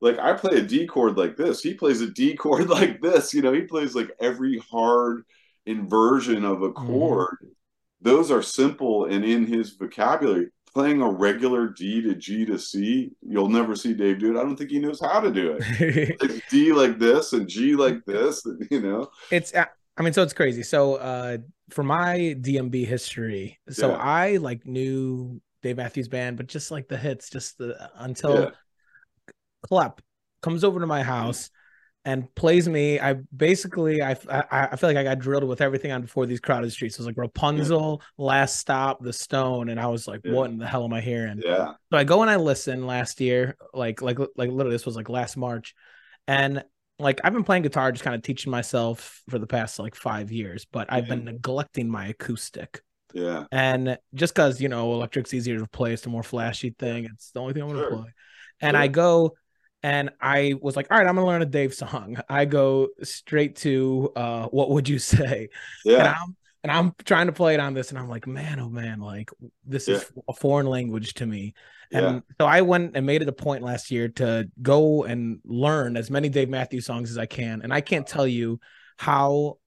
[0.00, 1.60] like i play a d chord like this.
[1.62, 5.24] He plays a d chord like this you know he plays like every hard
[5.66, 7.36] inversion of a chord.
[8.00, 10.48] Those are simple and in his vocabulary.
[10.74, 14.38] Playing a regular d to g to c you'll never see dave do it.
[14.40, 16.16] I don't think he knows how to do it.
[16.22, 19.10] It's d like this and g like this and, you know?
[19.30, 19.64] It's uh,
[19.96, 20.62] i mean so it's crazy.
[20.62, 21.38] So uh
[21.70, 23.96] for my dmb history so Yeah.
[23.96, 28.50] i like knew dave matthews band but just like the hits just the until Yeah.
[29.66, 29.98] Klepp
[30.42, 31.50] comes over to my house
[32.04, 32.98] and plays me.
[32.98, 36.40] I basically I, I I feel like I got drilled with everything on before these
[36.40, 36.94] crowded streets.
[36.94, 40.32] It was like Rapunzel, Last Stop, The Stone, and I was like, Yeah.
[40.32, 41.42] what in the hell am I hearing?
[41.44, 41.74] Yeah.
[41.92, 45.08] So I go and I listen last year, like like like literally this was like
[45.08, 45.74] last March,
[46.26, 46.64] and
[46.98, 50.32] like I've been playing guitar, just kind of teaching myself for the past like five
[50.32, 51.32] years, but I've been mm-hmm.
[51.34, 52.80] neglecting my acoustic.
[53.12, 53.44] Yeah.
[53.52, 57.04] And just because you know electric's easier to play, it's a more flashy thing.
[57.04, 57.96] It's the only thing I'm gonna Sure.
[57.96, 58.12] play.
[58.60, 58.82] And Sure.
[58.82, 59.36] I go
[59.82, 62.16] and I was like, all right, I'm gonna learn a Dave song.
[62.28, 65.48] I go straight to uh what would you say?
[65.84, 66.14] And Yeah.
[66.20, 68.98] I'm and I'm trying to play it on this, and I'm like, man, oh man,
[69.00, 69.30] like
[69.64, 71.54] this is a foreign language to me.
[71.92, 72.20] And Yeah.
[72.40, 76.10] so I went and made it a point last year to go and learn as
[76.10, 77.62] many Dave Matthews songs as I can.
[77.62, 78.58] And I can't tell you
[78.96, 79.58] how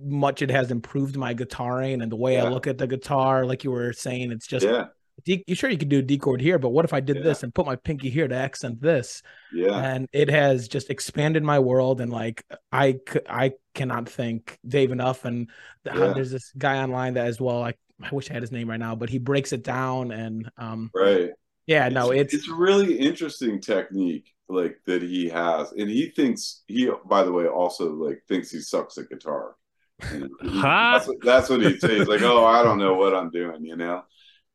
[0.00, 3.46] much it has improved my guitaring and the way I look at the guitar.
[3.46, 4.86] Like you were saying, it's just Yeah.
[5.24, 7.22] You sure you could do a D chord here, but what if I did Yeah.
[7.22, 9.22] this and put my pinky here to accent this?
[9.52, 9.76] Yeah.
[9.76, 12.00] And it has just expanded my world.
[12.00, 15.24] And like I, c- I cannot thank Dave enough.
[15.24, 15.48] And
[15.84, 16.12] th- Yeah.
[16.12, 17.62] there's this guy online that as well.
[17.62, 20.12] I, I wish I had his name right now, but he breaks it down.
[20.12, 21.30] And um, Right.
[21.66, 26.62] yeah, no, it's, it's a really interesting technique like that he has and he thinks
[26.68, 29.56] he by the way also like thinks he sucks at guitar
[30.00, 30.22] Huh?
[30.40, 32.08] that's, what, that's what he says.
[32.08, 34.04] like oh i don't know what i'm doing you know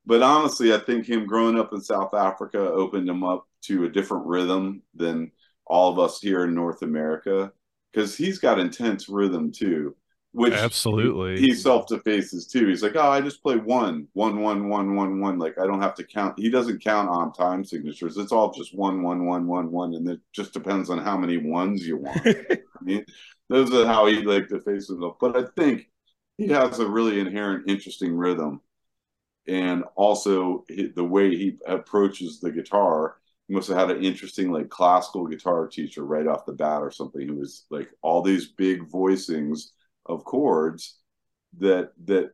[0.06, 3.89] but honestly i think him growing up in south africa opened him up to a
[3.89, 5.32] different rhythm than
[5.66, 7.51] all of us here in north america
[7.91, 9.95] because he's got intense rhythm too
[10.34, 11.39] which Absolutely.
[11.39, 12.68] he, he self-defaces too.
[12.68, 15.38] He's like oh i just play one one one one one one.
[15.38, 16.39] Like i don't have to count.
[16.39, 18.18] He doesn't count on time signatures.
[18.18, 21.38] It's all just one one one one one and it just depends on how many
[21.38, 22.20] ones you want.
[22.26, 23.06] I mean,
[23.47, 25.18] those are how he like to face it up.
[25.22, 25.88] But I think
[26.38, 28.60] he has a really inherent interesting rhythm,
[29.48, 30.64] and also
[30.96, 33.18] the way he approaches the guitar.
[33.48, 36.91] He must have had an interesting like classical guitar teacher right off the bat or
[36.91, 39.72] something who was like all these big voicings
[40.06, 40.98] of chords
[41.60, 42.32] that that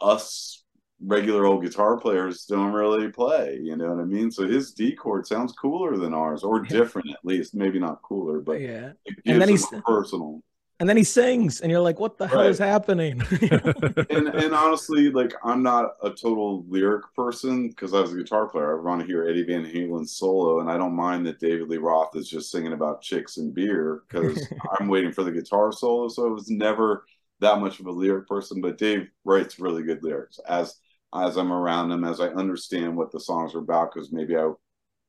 [0.00, 0.64] us
[1.04, 3.58] regular old guitar players don't really play.
[3.62, 4.30] You know what I mean?
[4.30, 7.54] So his D chord sounds cooler than ours, or different at least.
[7.54, 8.92] Maybe not cooler, but yeah.
[9.26, 10.42] And then he's- personal.
[10.78, 13.22] And then he sings, and you're like, what the hell is happening?
[14.10, 18.46] And and honestly, like I'm not a total lyric person because I was a guitar
[18.46, 18.78] player.
[18.78, 21.78] I want to hear Eddie Van Halen solo, and I don't mind that David Lee
[21.78, 24.46] Roth is just singing about chicks and beer because
[24.78, 26.08] I'm waiting for the guitar solo.
[26.08, 27.04] So I was never
[27.40, 28.60] that much of a lyric person.
[28.60, 30.76] But Dave writes really good lyrics as
[31.14, 34.50] as I'm around him, as I understand what the songs are about, because maybe I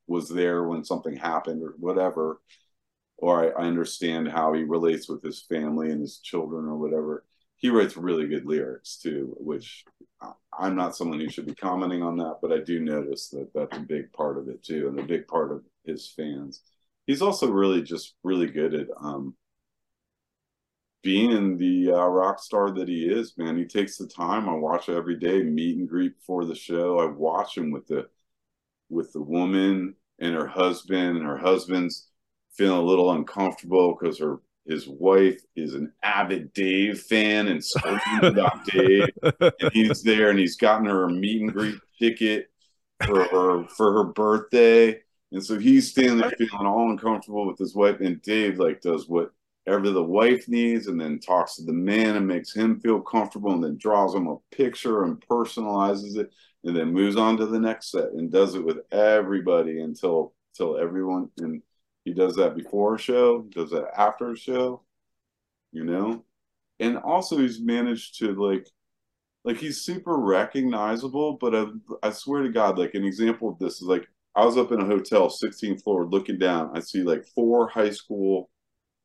[0.08, 2.42] was there when something happened or whatever,
[3.18, 7.26] or I, I understand how he relates with his family and his children or whatever.
[7.58, 9.84] He writes really good lyrics too, which
[10.58, 13.78] I'm not someone who should be commenting on that, but I do notice that that's
[13.78, 16.62] a big part of it too, and a big part of his fans.
[17.06, 19.36] He's also really just really good at um,
[21.04, 23.58] being the uh, rock star that he is, man.
[23.58, 24.50] He takes the time.
[24.50, 27.00] I watch every day, meet and greet before the show.
[27.00, 28.10] I watch him with the
[28.90, 32.07] with the woman and her husband, and her husband's
[32.58, 38.02] feeling a little uncomfortable because her his wife is an avid Dave fan and screaming
[38.22, 42.50] about Dave, and he's there and he's gotten her a meet and greet ticket
[43.06, 45.00] for her for her birthday.
[45.32, 49.08] And so he's standing there feeling all uncomfortable with his wife, and Dave like does
[49.08, 53.54] whatever the wife needs, and then talks to the man and makes him feel comfortable,
[53.54, 56.32] and then draws him a picture and personalizes it,
[56.64, 60.78] and then moves on to the next set and does it with everybody until until
[60.78, 61.62] everyone and
[62.08, 64.82] he does that before a show, does that after a show,
[65.74, 66.24] you know,
[66.80, 68.66] and also he's managed to like
[69.44, 71.66] like he's super recognizable, but I,
[72.04, 74.80] I swear to God, like an example of this is like I was up in
[74.80, 76.72] a hotel, 16th floor, looking down.
[76.74, 78.50] I see like four high school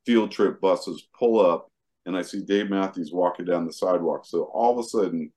[0.05, 1.69] field trip buses pull up,
[2.05, 4.25] and I see Dave Matthews walking down the sidewalk.
[4.25, 5.29] So all of a sudden,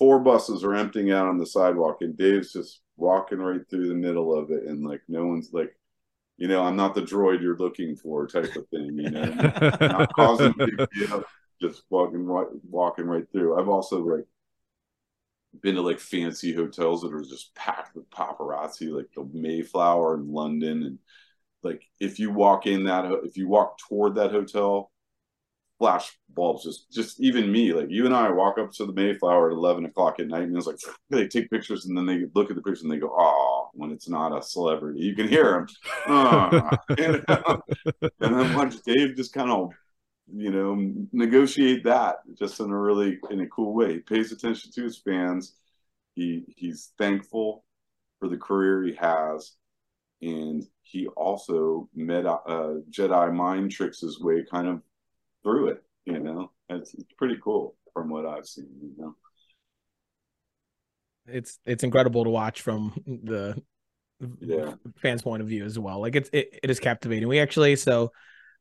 [0.00, 3.94] four buses are emptying out on the sidewalk, and Dave's just walking right through the
[3.94, 5.72] middle of it, and like no one's like,
[6.38, 9.24] you know, I'm not the droid you're looking for, type of thing, you know,
[9.80, 11.24] not causing a big deal,
[11.60, 13.60] just walking right, walking right through.
[13.60, 14.24] I've also like
[15.60, 20.32] been to like fancy hotels that are just packed with paparazzi, like the Mayflower in
[20.32, 20.98] London, and
[21.64, 24.92] like if you walk in that, if you walk toward that hotel,
[25.78, 29.50] flash bulbs just, just even me, like you and I walk up to the Mayflower
[29.50, 30.78] at eleven o'clock at night, and it's like
[31.10, 33.90] they take pictures, and then they look at the pictures and they go, "Oh," when
[33.90, 35.66] it's not a celebrity, you can hear them,
[36.08, 39.72] oh, and then watch Dave just kind of
[40.34, 40.76] you know
[41.12, 43.94] negotiate that just in a really in a cool way.
[43.94, 45.54] He pays attention to his fans.
[46.14, 47.64] He he's thankful
[48.18, 49.52] for the career he has.
[50.20, 54.82] And he also met uh, Jedi mind tricks his way kind of
[55.42, 55.82] through it.
[56.04, 58.68] You know, it's, it's pretty cool from what I've seen.
[58.80, 59.14] You know,
[61.26, 63.60] it's it's incredible to watch from the
[64.40, 66.00] yeah fans' point of view as well.
[66.00, 67.28] Like it's it, it is captivating.
[67.28, 68.10] We actually so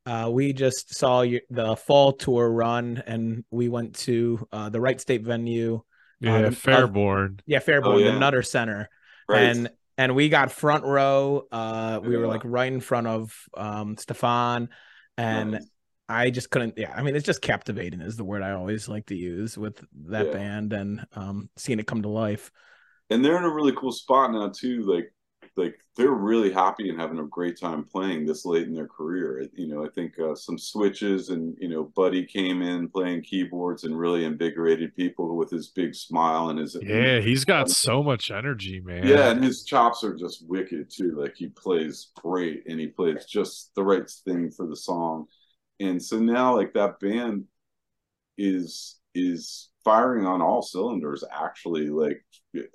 [0.05, 4.79] uh, we just saw you, the fall tour run, and we went to uh, the
[4.79, 5.81] Wright State venue.
[6.19, 7.39] Yeah, uh, Fairborn.
[7.45, 8.11] Yeah, Fairborn, Oh, yeah.
[8.11, 8.89] the Nutter Center,
[9.27, 9.43] right.
[9.43, 11.47] and and we got front row.
[11.51, 14.69] Uh, we were like right in front of um Stefan,
[15.17, 15.69] and Nice.
[16.09, 16.77] I just couldn't.
[16.77, 19.83] Yeah, I mean, it's just captivating is the word I always like to use with
[20.07, 20.31] that Yeah.
[20.31, 22.51] band and um seeing it come to life.
[23.09, 24.83] and they're in a really cool spot now too.
[24.83, 25.13] Like,
[25.55, 29.47] like they're really happy and having a great time playing this late in their career.
[29.55, 33.83] You know, I think uh, some switches and you know, Buddy came in playing keyboards
[33.83, 38.29] and really invigorated people with his big smile and his Yeah, he's got so much
[38.31, 38.99] energy, man.
[39.01, 41.11] Yeah, and his chops are just wicked too.
[41.15, 45.27] Like he plays great and he plays just the right thing for the song.
[45.79, 47.45] And so now like that band
[48.37, 52.23] is is firing on all cylinders actually like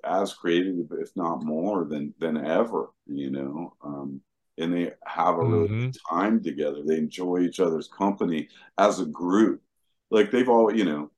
[0.04, 3.74] as creative if not more than than ever, you know.
[3.84, 4.20] Um
[4.58, 6.82] and they have a really good time together.
[6.86, 8.48] They enjoy each other's company
[8.78, 9.62] as a group.
[10.10, 11.10] Like they've all, you know,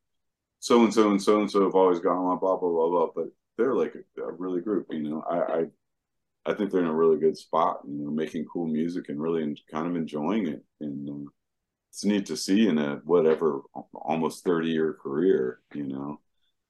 [0.61, 3.11] so and so and so and so have always gone on blah blah blah blah,
[3.15, 3.29] but
[3.59, 4.87] they're like a, a really group.
[4.91, 5.67] You know, I, I
[6.47, 7.81] I think they're in a really good spot.
[7.87, 10.65] You know, making cool music and really en- kind of enjoying it.
[10.81, 11.31] And uh,
[11.95, 13.61] it's neat to see in a whatever
[13.95, 15.61] almost thirty year career.
[15.73, 16.21] You know,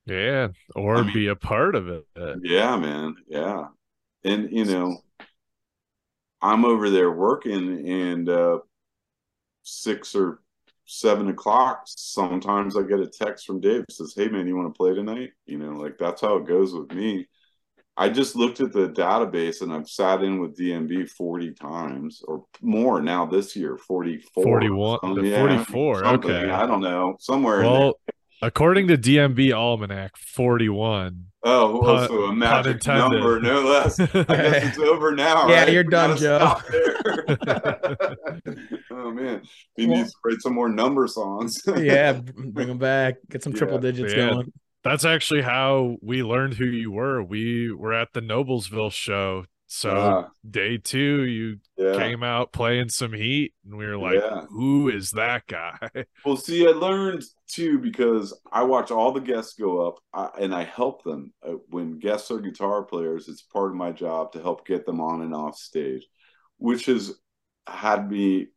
[0.05, 2.05] Yeah, or I mean- be a part of it.
[2.43, 3.68] yeah, man, yeah.
[4.22, 4.99] And you know,
[6.43, 8.59] I'm over there working, and uh,
[9.62, 10.43] six or
[10.85, 11.85] seven o'clock.
[11.87, 15.31] Sometimes I get a text from Dave says, "Hey, man, you want to play tonight?"
[15.47, 17.29] You know, like that's how it goes with me.
[17.97, 22.45] I just looked at the database and I've sat in with DMB 40 times or
[22.61, 24.42] more now this year, 44.
[24.42, 26.51] 41 Um, the 44, okay.
[26.51, 27.16] I don't know.
[27.20, 27.72] Somewhere in there.
[27.72, 28.01] Well,
[28.42, 31.26] according to DMB Almanac, 41.
[31.47, 34.01] Oh, well, Pun- so a magic number, no less.
[34.01, 35.47] I guess it's over now.
[35.49, 35.72] Yeah, right?
[35.72, 36.57] you're We done, Joe.
[38.90, 39.42] oh man,
[39.76, 41.62] he Well- needs to write some more number songs.
[41.76, 42.12] yeah,
[42.53, 43.80] bring them back, get some triple Yeah.
[43.92, 44.30] digits Yeah.
[44.30, 44.53] going.
[44.85, 47.22] That's actually how we learned who you were.
[47.22, 49.45] We were at the Noblesville show.
[49.66, 51.97] So Ah, day two, you yeah.
[51.97, 54.43] came out playing some heat, and we were like, Yeah.
[54.51, 55.78] "Who is that guy?"
[56.24, 60.55] Well, see, I learned too because I watch all the guests go up, I, and
[60.55, 63.26] I help them uh, when guests are guitar players.
[63.28, 66.07] It's part of my job to help get them on and off stage,
[66.59, 67.14] which has
[67.66, 68.49] had me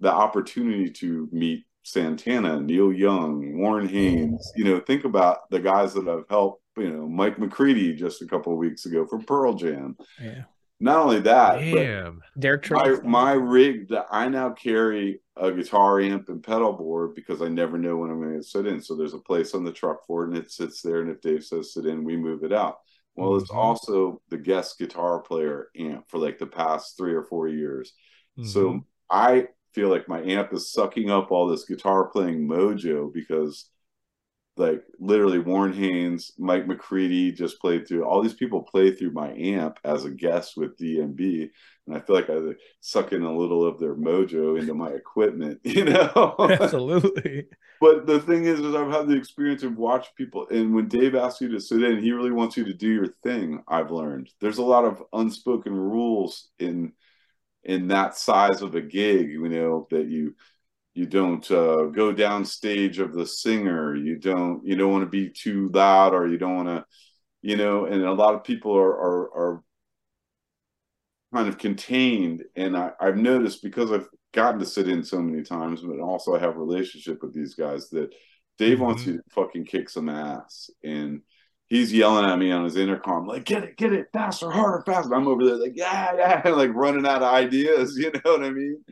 [0.00, 4.52] the opportunity to meet Santana, Neil Young, Warren Haynes.
[4.56, 6.62] You know, think about the guys that I've helped.
[6.76, 9.96] You know, Mike McCready just a couple of weeks ago from Pearl Jam.
[10.20, 10.42] Yeah,
[10.80, 12.20] Not only that, but Damn.
[12.36, 13.00] Derek my Trucks.
[13.04, 17.78] my rig that I now carry a guitar amp and pedal board because I never
[17.78, 18.80] know when I'm going to sit in.
[18.80, 21.00] So there's a place on the truck for it, and it sits there.
[21.00, 22.78] And if Dave says sit in, we move it out.
[23.14, 23.56] Well, it's Mhm.
[23.56, 27.92] also the guest guitar player amp for like the past three or four years.
[28.36, 28.46] Mhm.
[28.46, 33.68] So I feel like my amp is sucking up all this guitar playing mojo because
[34.56, 39.32] like literally Warren Haynes, Mike McCready just played through all these people play through my
[39.32, 41.50] amp as a guest with DMB.
[41.86, 42.38] And I feel like I
[42.80, 46.36] suck in a little of their mojo into my equipment, you know?
[46.38, 47.46] Absolutely.
[47.80, 51.14] but the thing is, is I've had the experience of watching people, and when Dave
[51.16, 53.62] asks you to sit in, he really wants you to do your thing.
[53.66, 56.92] I've learned there's a lot of unspoken rules in
[57.64, 60.34] in that size of a gig, you know, that you
[60.94, 63.96] you don't uh, go down stage of the singer.
[63.96, 66.86] You don't you don't want to be too loud, or you don't want to,
[67.42, 67.86] you know.
[67.86, 69.62] And a lot of people are are, are
[71.34, 72.44] kind of contained.
[72.56, 76.34] And I, I've noticed because I've gotten to sit in so many times, but also
[76.34, 78.14] I have a relationship with these guys that
[78.58, 79.06] Dave wants Mhm.
[79.06, 80.70] you to fucking kick some ass.
[80.82, 81.22] And
[81.68, 85.14] he's yelling at me on his intercom, like, get it, get it, faster, harder, faster.
[85.14, 88.50] I'm over there like, yeah, yeah, like running out of ideas, you know what I
[88.50, 88.84] mean?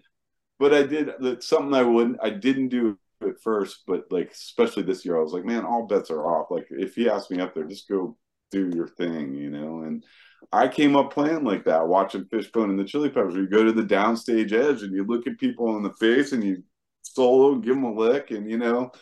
[0.59, 5.05] But I did something I wouldn't I didn't do at first, but like especially this
[5.05, 6.51] year, I was like, man, all bets are off.
[6.51, 8.17] Like if he asked me up there, just go
[8.51, 9.83] do your thing, you know.
[9.83, 10.05] And
[10.53, 13.35] I came up playing like that, watching Fishbone and the Chili Peppers.
[13.35, 16.45] You go to the downstage edge and you look at people in the face and
[16.45, 16.63] you
[17.03, 18.93] solo, give them a lick, and you know,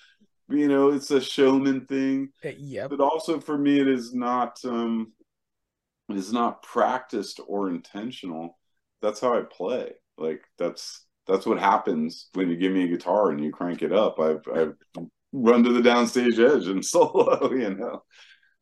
[0.50, 2.30] you know, it's a showman thing.
[2.42, 2.90] Yep.
[2.90, 5.12] But also for me, it is not um,
[6.08, 8.58] it is not practiced or intentional.
[9.02, 9.92] That's how I play.
[10.18, 13.92] Like that's that's what happens when you give me a guitar and you crank it
[13.92, 14.18] up.
[14.18, 14.74] I've I've
[15.32, 18.02] run to the downstage edge and solo, you know.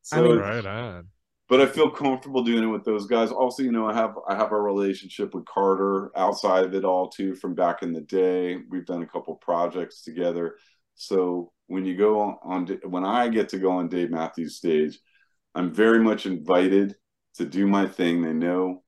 [0.03, 1.09] So I mean, right on.
[1.49, 3.31] but I feel comfortable doing it with those guys.
[3.31, 7.09] Also, you know, I have I have a relationship with Carter outside of it all
[7.09, 8.59] too from back in the day.
[8.71, 10.57] We've done a couple projects together.
[10.99, 14.99] So when you go on, on when I get to go on Dave Matthews stage,
[15.55, 16.97] I'm very much invited
[17.37, 18.21] to do my thing.
[18.21, 18.83] They know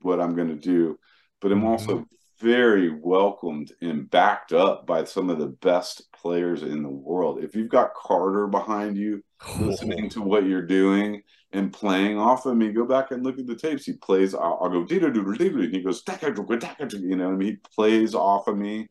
[0.00, 0.98] what I'm going to do,
[1.40, 2.46] but I'm also mm-hmm.
[2.46, 7.42] very welcomed and backed up by some of the best players in the world.
[7.42, 9.22] If you've got Carter behind you,
[9.58, 13.46] listening to what you're doing and playing off of me, go back and look at
[13.46, 13.84] the tapes.
[13.84, 18.56] He plays, I'll, I'll go, he goes, you know, I mean, he plays off of
[18.56, 18.88] me.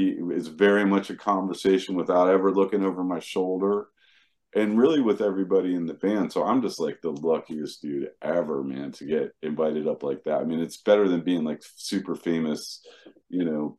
[0.00, 3.88] He is very much a conversation without ever looking over my shoulder
[4.54, 6.32] and really with everybody in the band.
[6.32, 10.40] So I'm just like the luckiest dude ever, man, to get invited up like that.
[10.40, 12.84] I mean, it's better than being like super famous,
[13.28, 13.78] you know,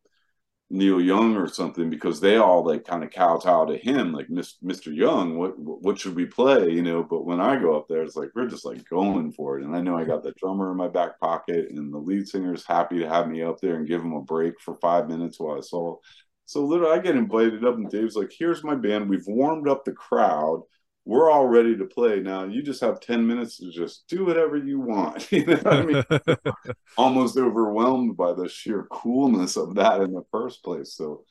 [0.72, 4.96] Neil Young or something because they all like kind of kowtow to him, like Mr.
[4.96, 7.04] Young, what what should we play, you know?
[7.04, 9.76] But when I go up there, it's like we're just like going for it, and
[9.76, 12.66] I know I got the drummer in my back pocket, and the lead singer is
[12.66, 15.58] happy to have me up there and give him a break for five minutes while
[15.58, 16.00] I solo.
[16.46, 19.10] So literally, I get invited up, and Dave's like, "Here's my band.
[19.10, 20.64] We've warmed up the crowd.
[21.06, 22.20] We're all ready to play.
[22.20, 25.84] Now you just have ten minutes to just do whatever you want." you know, I
[25.84, 26.04] mean,
[26.98, 30.94] almost overwhelmed by the sheer coolness of that in the first place.
[30.96, 31.26] So,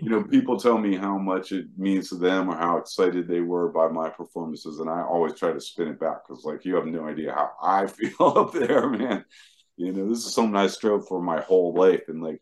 [0.00, 3.40] you know, people tell me how much it means to them or how excited they
[3.40, 6.76] were by my performances, and I always try to spin it back because, like, you
[6.76, 9.24] have no idea how I feel up there, man.
[9.76, 12.40] You know, this is something I strove for my whole life, and like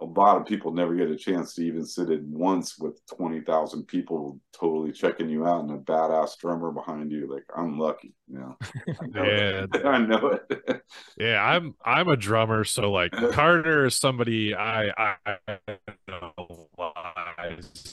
[0.00, 3.86] a lot of people never get a chance to even sit in once with 20,000
[3.86, 7.32] people totally checking you out and a badass drummer behind you.
[7.32, 8.56] Like I'm lucky, you know.
[9.00, 9.66] I know yeah.
[9.72, 9.76] It.
[9.86, 10.82] I know it.
[11.16, 15.48] yeah, I'm I'm a drummer, so like Carter is somebody I I
[16.08, 16.32] know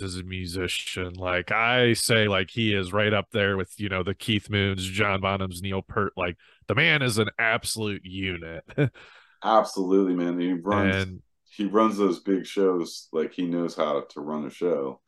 [0.01, 1.13] as a musician.
[1.13, 4.83] Like I say like he is right up there with, you know, the Keith Moons,
[4.83, 6.13] John Bonhams, Neil Peart.
[6.17, 6.37] Like
[6.67, 8.63] the man is an absolute unit.
[9.43, 10.39] Absolutely, man.
[10.39, 11.21] He runs and
[11.59, 15.01] he runs those big shows like he knows how to run a show.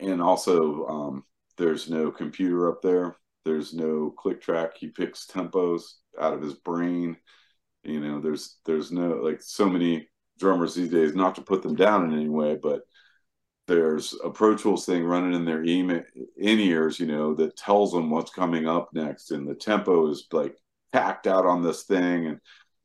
[0.00, 1.24] And also um,
[1.56, 3.16] there's no computer up there.
[3.44, 4.76] There's no click track.
[4.76, 5.82] He picks tempos
[6.20, 7.16] out of his brain.
[7.84, 10.08] You know there's there's no like so many
[10.38, 12.82] drummers these days not to put them down in any way but
[13.66, 16.04] there's a pro tools thing running in their in
[16.36, 19.30] ears you know that tells them what's coming up next.
[19.30, 20.56] And the tempo is like
[20.92, 22.26] packed out on this thing.
[22.26, 22.40] And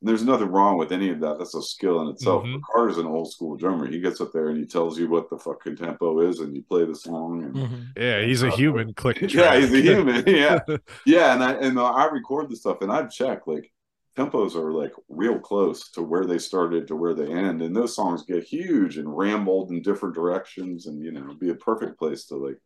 [0.06, 1.39] there's nothing wrong with any of that.
[1.39, 2.43] That's a skill in itself.
[2.43, 2.60] Mm-hmm.
[2.72, 3.88] Carter's an old school drummer.
[3.88, 6.62] He gets up there and he tells you what the fucking tempo is, and you
[6.62, 7.43] play the song.
[7.43, 7.82] And, mm-hmm.
[7.97, 8.93] Yeah, he's a human.
[8.93, 9.22] Click.
[9.36, 10.24] Yeah, he's a human.
[10.28, 10.60] Yeah,
[11.06, 11.34] yeah.
[11.34, 13.72] And I and uh, I record the stuff, and I've checked like
[14.16, 17.95] tempos are like real close to where they started to where they end, and those
[17.95, 22.26] songs get huge and rambled in different directions, and you know, be a perfect place
[22.26, 22.58] to like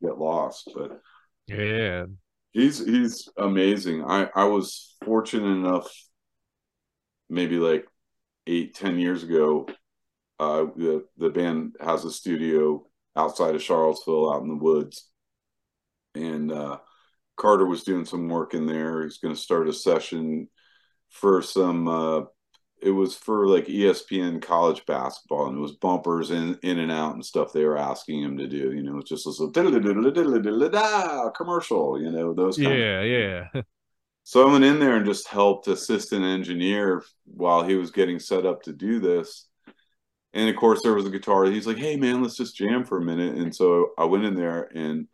[0.00, 0.70] get lost.
[0.74, 1.00] But
[1.48, 2.06] yeah,
[2.52, 4.04] he's he's amazing.
[4.04, 5.90] I I was fortunate enough
[7.28, 7.86] maybe like
[8.46, 9.68] eight, ten years ago,
[10.38, 12.84] uh, the the band has a studio
[13.16, 15.10] outside of Charlottesville, out in the woods,
[16.14, 16.78] and uh,
[17.36, 19.04] Carter was doing some work in there.
[19.04, 20.48] He's going to start a session
[21.10, 21.88] for some.
[21.88, 22.22] Uh,
[22.80, 27.14] it was for like ESPN college basketball, and it was bumpers in in and out
[27.14, 27.52] and stuff.
[27.52, 28.72] They were asking him to do.
[28.72, 29.30] You know, it's just a
[31.32, 32.00] commercial.
[32.00, 32.58] You know, those.
[32.58, 33.62] yeah, yeah.
[34.28, 38.18] So I went in there and just helped assist an engineer while he was getting
[38.18, 39.48] set up to do this.
[40.34, 41.46] And of course, there was a guitar.
[41.46, 44.34] He's like, "Hey, man, let's just jam for a minute." And so I went in
[44.34, 45.08] there and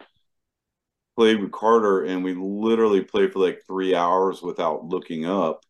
[1.15, 5.65] played with Carter, and we literally played for like three hours without looking up.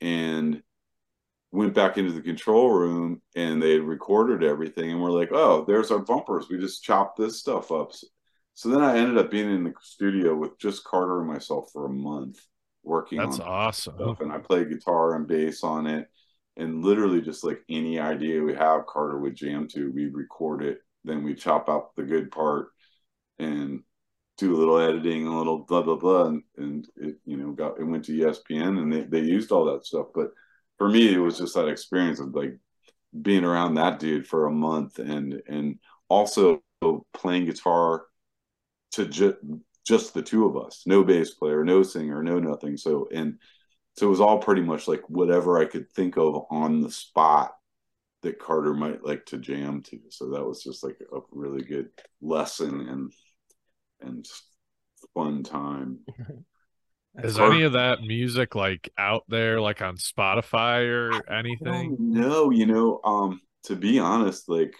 [0.00, 0.64] And
[1.52, 4.90] went back into the control room, and they recorded everything.
[4.90, 6.48] And we're like, "Oh, there's our bumpers.
[6.48, 7.92] We just chopped this stuff up."
[8.54, 11.86] So then I ended up being in the studio with just Carter and myself for
[11.86, 12.38] a month
[12.82, 13.94] working That's awesome.
[13.94, 14.20] Stuff.
[14.20, 16.08] And I played guitar and bass on it.
[16.56, 20.80] And literally just like any idea we have, Carter would jam to, we record it,
[21.02, 22.68] then we chop out the good part
[23.38, 23.80] and
[24.36, 27.78] do a little editing, a little blah blah blah, and, and it you know got
[27.78, 30.08] it went to ESPN and they, they used all that stuff.
[30.14, 30.30] But
[30.78, 32.58] for me, it was just that experience of like
[33.20, 35.78] being around that dude for a month and and
[36.08, 36.62] also
[37.14, 38.04] playing guitar
[38.92, 39.36] to just
[39.84, 42.76] just the two of us, no bass player, no singer, no nothing.
[42.76, 43.38] So and
[43.96, 47.54] so it was all pretty much like whatever I could think of on the spot
[48.22, 49.98] that Carter might like to jam to.
[50.10, 51.88] So that was just like a really good
[52.20, 53.12] lesson and
[54.00, 54.26] and
[55.14, 56.00] fun time.
[57.22, 61.96] Is Carter, any of that music like out there, like on Spotify or anything?
[61.98, 64.74] No, you know, um, to be honest, like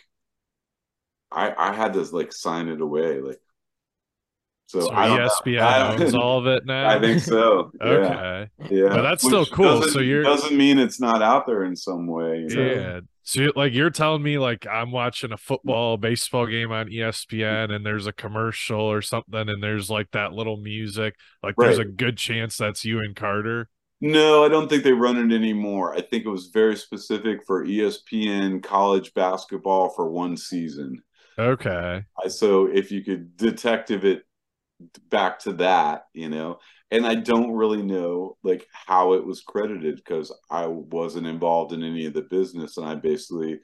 [1.30, 3.20] I I had to like sign it away.
[3.20, 3.40] Like
[4.72, 5.20] So, So I don't.
[5.20, 6.88] ESPN owns all of it now.
[6.88, 7.70] I think so.
[7.78, 7.86] Yeah.
[7.90, 8.48] Okay.
[8.74, 9.82] Yeah, But that's Which still cool.
[9.82, 12.46] So you're- doesn't mean it's not out there in some way.
[12.48, 12.62] you know?
[12.62, 13.00] Yeah.
[13.22, 17.70] So you- like you're telling me like I'm watching a football baseball game on ESPN
[17.70, 21.84] and there's a commercial or something and there's like that little music like there's a
[21.84, 23.68] good chance that's you and Carter.
[24.00, 25.94] No, I don't think they run it anymore.
[25.94, 31.02] I think it was very specific for ESPN college basketball for one season.
[31.38, 32.02] Okay.
[32.24, 34.24] I- So if you could detective it
[35.10, 36.58] back to that, you know,
[36.90, 41.82] and I don't really know like how it was credited because I wasn't involved in
[41.82, 43.60] any of the business, and I basically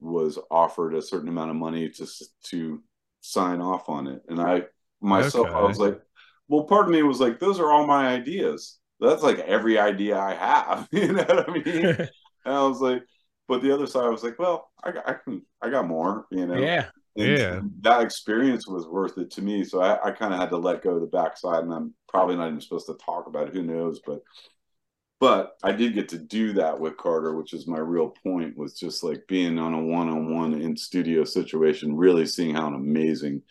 [0.00, 2.06] was offered a certain amount of money to
[2.50, 2.82] to
[3.20, 4.64] sign off on it, and I
[5.00, 6.00] myself I was like,
[6.48, 8.78] well, part of me was like, those are all my ideas.
[9.00, 12.08] That's like every idea I have, you know what I mean?
[12.46, 13.02] And I was like,
[13.48, 16.24] but the other side, I was like, well, I, got- I can, I got more,
[16.30, 16.54] you know.
[16.54, 16.86] yeah.
[17.16, 17.62] And Yeah.
[17.82, 19.64] that experience was worth it to me.
[19.64, 22.36] So I, I kind of had to let go of the backside, and I'm probably
[22.36, 23.54] not even supposed to talk about it.
[23.54, 24.00] Who knows?
[24.04, 24.22] But
[25.20, 28.56] but I did get to do that with Carter, which is my real point.
[28.56, 33.42] Was just like being on a one-on-one in studio situation, really seeing how an amazing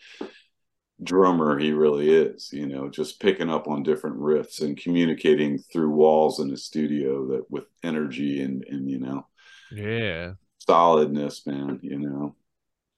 [1.02, 2.50] drummer he really is.
[2.52, 7.26] You know, just picking up on different riffs and communicating through walls in a studio
[7.28, 9.26] that with energy and and you know
[9.70, 10.34] Yeah.
[10.58, 11.80] solidness, man.
[11.82, 12.36] You know,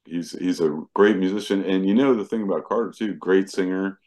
[0.05, 3.99] he's he's a great musician, and you know the thing about Carter too, great singer.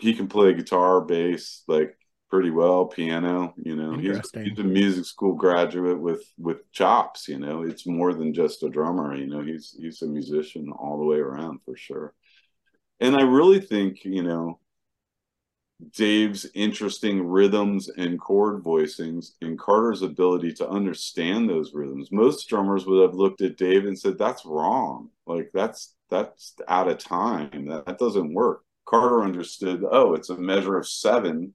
[0.00, 1.96] He can play guitar, bass, like
[2.28, 3.54] pretty well, piano.
[3.56, 7.28] You know, he's, he's a music school graduate with with chops.
[7.28, 9.14] You know, it's more than just a drummer.
[9.14, 12.12] You know, he's he's a musician all the way around for sure.
[13.00, 14.58] And I really think you know.
[15.94, 22.10] Dave's interesting rhythms and chord voicings and Carter's ability to understand those rhythms.
[22.10, 25.10] Most drummers would have looked at Dave and said, That's wrong.
[25.26, 27.66] Like that's that's out of time.
[27.66, 28.62] That, that doesn't work.
[28.86, 31.52] Carter understood, oh, it's a measure of seven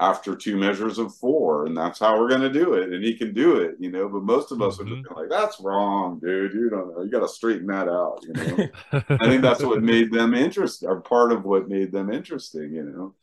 [0.00, 2.92] after two measures of four, and that's how we're gonna do it.
[2.92, 4.08] And he can do it, you know.
[4.08, 5.14] But most of us are just mm-hmm.
[5.14, 6.52] like, That's wrong, dude.
[6.52, 7.02] You don't know.
[7.02, 8.68] You gotta straighten that out, you know.
[9.08, 12.84] I think that's what made them interesting, or part of what made them interesting, you
[12.84, 13.14] know.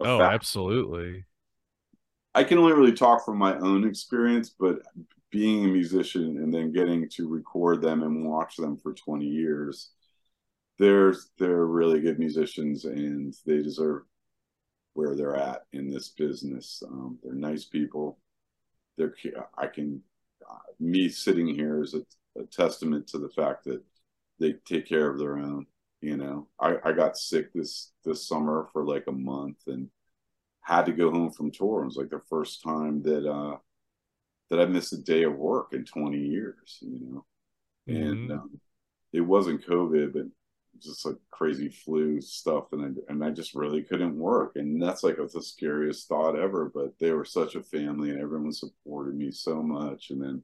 [0.00, 1.24] Oh, fact- absolutely.
[2.34, 4.82] I can only really talk from my own experience, but
[5.30, 9.90] being a musician and then getting to record them and watch them for 20 years,
[10.78, 14.02] they're they're really good musicians and they deserve
[14.94, 16.82] where they're at in this business.
[16.86, 18.18] Um, they're nice people.
[18.96, 19.14] They're
[19.56, 20.02] I can
[20.48, 22.04] uh, me sitting here is a,
[22.40, 23.82] a testament to the fact that
[24.38, 25.66] they take care of their own.
[26.00, 29.88] You know, I, I got sick this this summer for like a month and
[30.62, 31.82] had to go home from tour.
[31.82, 33.58] It was like the first time that uh
[34.50, 37.26] that I missed a day of work in 20 years, you know.
[37.88, 38.32] And Mhm.
[38.32, 38.60] um,
[39.12, 40.26] it wasn't COVID, but
[40.80, 45.02] just like crazy flu stuff, and I, and I just really couldn't work, and that's
[45.04, 46.70] like the scariest thought ever.
[46.74, 50.42] But they were such a family, and everyone supported me so much, and then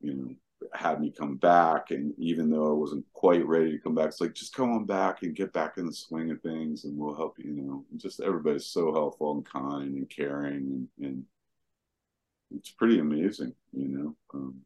[0.00, 0.34] you know
[0.72, 4.20] had me come back, and even though I wasn't quite ready to come back, it's
[4.20, 7.14] like just come on back and get back in the swing of things, and we'll
[7.14, 7.52] help you.
[7.52, 11.24] You know, just everybody's so helpful and kind and caring, and, and
[12.54, 14.16] it's pretty amazing, you know.
[14.32, 14.62] Um,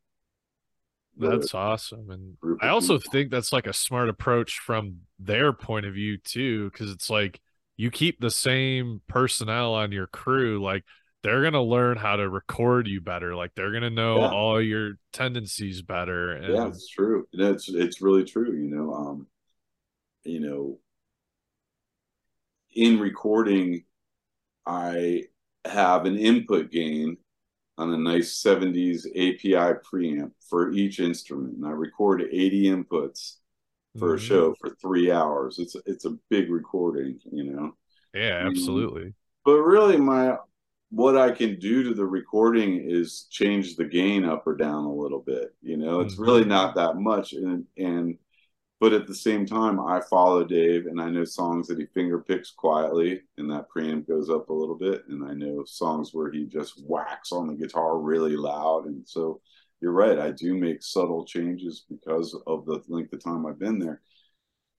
[1.17, 2.11] That's awesome.
[2.11, 3.13] And I also people.
[3.13, 7.41] think that's like a smart approach from their point of view too, because it's like
[7.77, 10.85] you keep the same personnel on your crew, like
[11.23, 13.35] they're gonna learn how to record you better.
[13.37, 14.29] Like they're gonna know Yeah.
[14.29, 16.33] all your tendencies better.
[16.33, 19.27] And yeah it's true it's it's really true you know um
[20.25, 20.79] you know
[22.75, 23.83] in recording
[24.67, 25.23] i
[25.67, 27.17] have an input gain
[27.79, 33.37] on a nice 70s api preamp for each instrument and i record 80 inputs
[33.99, 34.21] for a Mhm.
[34.21, 37.73] show for three hours it's it's a big recording you know
[38.15, 39.15] Yeah, absolutely.
[39.45, 40.37] but really my
[40.91, 44.93] what i can do to the recording is change the gain up or down a
[44.93, 46.01] little bit you know?
[46.01, 46.21] It's Mhm.
[46.21, 48.19] really not that much and and
[48.81, 52.19] but at the same time i follow dave and i know songs that he finger
[52.21, 56.31] picks quietly and that preamp goes up a little bit and i know songs where
[56.33, 59.41] he just whacks on the guitar really loud and so
[59.81, 63.79] you're right i do make subtle changes because of the length of time i've been
[63.79, 64.01] there.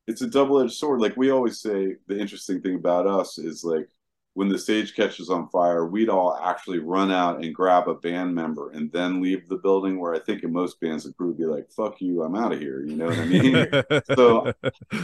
[0.08, 1.00] It's a double-edged sword.
[1.00, 3.88] Like we always say the interesting thing about us is like
[4.34, 8.34] when the stage catches on fire we'd all actually run out and grab a band
[8.34, 11.38] member and then leave the building where i think in most bands the crew would
[11.38, 13.68] be like fuck you i'm out of here you know what i mean?
[14.16, 14.52] So,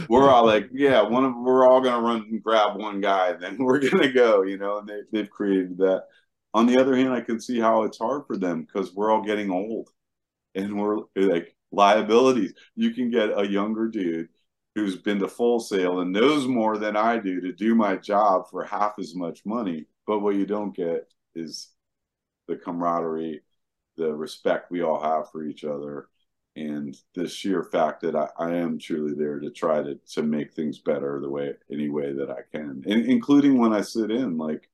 [0.08, 3.42] we're all like yeah one of we're all gonna run and grab one guy and
[3.42, 6.04] then we're gonna go you know and they, they've created that.
[6.54, 9.22] On the other hand i can see how it's hard for them because we're all
[9.22, 9.88] getting old
[10.54, 12.54] and we're like liabilities.
[12.74, 14.28] You can get a younger dude
[14.74, 18.48] who's been to Full Sail and knows more than I do to do my job
[18.50, 19.86] for half as much money.
[20.06, 21.70] But what you don't get is
[22.46, 23.42] the camaraderie,
[23.96, 26.08] the respect we all have for each other,
[26.56, 30.52] and the sheer fact that I, I am truly there to try to to make
[30.52, 34.38] things better the way any way that I can, and including when I sit in,
[34.38, 34.68] like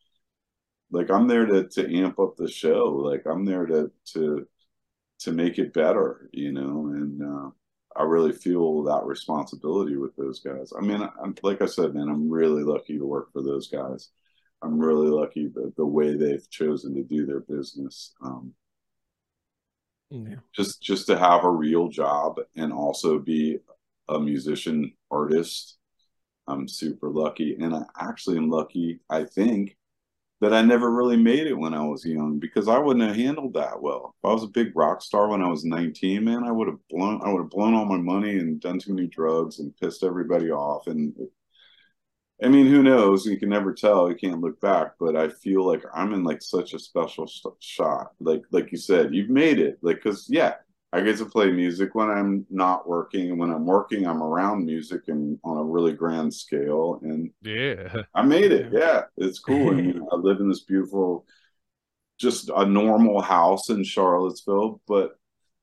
[0.90, 4.46] like I'm there to to amp up the show, like I'm there to to
[5.20, 7.50] to make it better, you know, and uh,
[7.96, 10.72] I really feel that responsibility with those guys.
[10.76, 14.10] I mean, I'm like I said, man, I'm really lucky to work for those guys.
[14.62, 18.14] I'm really lucky the, the way they've chosen to do their business.
[18.22, 18.54] Um,
[20.10, 20.36] Yeah.
[20.54, 23.58] just just to have a real job and also be
[24.08, 25.78] a musician artist
[26.46, 29.76] i'm super lucky and i actually am lucky i think
[30.40, 33.54] that i never really made it when i was young because i wouldn't have handled
[33.54, 36.50] that well if i was a big rock star when i was 19 man i
[36.52, 39.58] would have blown i would have blown all my money and done too many drugs
[39.58, 41.14] and pissed everybody off and
[42.42, 43.24] I mean, who knows?
[43.24, 44.08] You can never tell.
[44.08, 44.92] You can't look back.
[44.98, 48.12] But I feel like I'm in like such a special sh- shot.
[48.20, 49.78] Like, like you said, you've made it.
[49.82, 50.54] Like, cause yeah,
[50.94, 54.64] I get to play music when I'm not working, and when I'm working, I'm around
[54.64, 57.00] music and on a really grand scale.
[57.02, 58.02] And Yeah.
[58.14, 58.72] I made it.
[58.72, 59.70] Yeah, it's cool.
[59.70, 61.26] I, mean, I live in this beautiful,
[62.16, 65.18] just a normal house in Charlottesville, but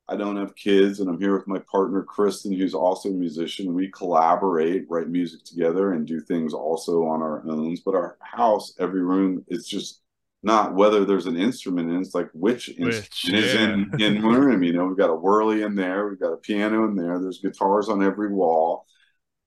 [0.09, 3.73] I don't have kids, and I'm here with my partner Kristen, who's also a musician.
[3.73, 7.77] We collaborate, write music together, and do things also on our own.
[7.85, 10.01] But our house, every room, is just
[10.43, 12.01] not whether there's an instrument in.
[12.01, 14.07] It's like which, Which, instrument is in yeah.
[14.07, 14.63] in room.
[14.63, 17.19] You know, we've got a whirly in there, we've got a piano in there.
[17.19, 18.85] There's guitars on every wall.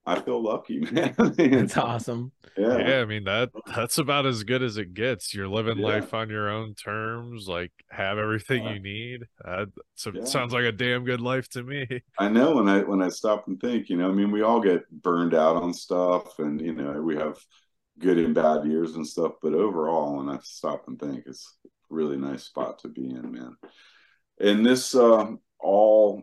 [0.07, 1.15] I feel lucky, man.
[1.19, 2.31] it's awesome.
[2.59, 2.77] yeah.
[2.77, 5.33] Yeah, I mean that that's about as good as it gets.
[5.33, 5.87] You're living Yeah.
[5.87, 8.75] life on your own terms, like have everything Yeah.
[8.75, 9.23] you need.
[9.43, 9.65] Uh,
[9.95, 10.21] so Yeah.
[10.21, 11.87] it sounds like a damn good life to me.
[12.19, 14.61] I know when I when I stop and think, you know, I mean, we all
[14.61, 17.39] get burned out on stuff, and you know, we have
[17.99, 19.33] good and bad years and stuff.
[19.43, 23.33] But overall, when I stop and think, it's a really nice spot to be in,
[23.33, 23.57] man.
[24.41, 26.23] And this uh, all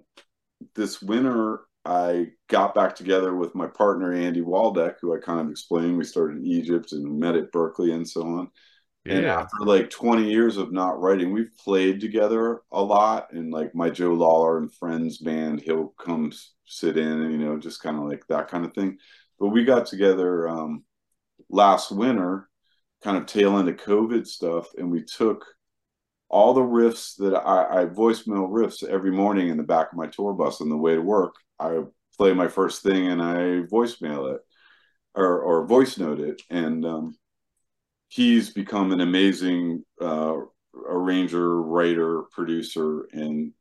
[0.76, 5.50] this winter, I got back together with my partner Andy Waldeck, who I kind of
[5.50, 5.98] explained.
[5.98, 8.52] We started in Egypt and met at Berklee and so on.
[9.06, 13.34] And after like 20 years of not writing, we've played together a lot.
[13.34, 16.32] And like my Joe Lawlor and Friends band, he'll come
[16.66, 19.00] sit in and, you know, just kind of like that kind of thing.
[19.40, 20.84] But we got together um,
[21.52, 22.50] last winter,
[23.04, 25.46] kind of tail end of COVID stuff, and we took
[26.30, 30.08] all the riffs that I, I voicemail riffs every morning in the back of my
[30.08, 31.36] tour bus on the way to work.
[31.60, 31.82] I
[32.18, 34.42] play my first thing and I voicemail it
[35.14, 36.42] or, or voice note it.
[36.50, 37.16] And, um,
[38.12, 40.36] he's become an amazing uh,
[40.88, 43.54] arranger, writer, producer, and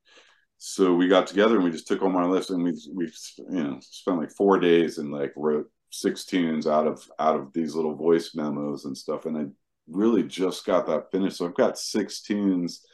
[0.58, 3.10] so we got together and we just took all my list and we we
[3.50, 7.52] you know spent like four days and like wrote six tunes out of out of
[7.52, 9.44] these little voice memos and stuff, and I
[9.88, 11.38] really just got that finished.
[11.38, 12.84] So I've got six tunes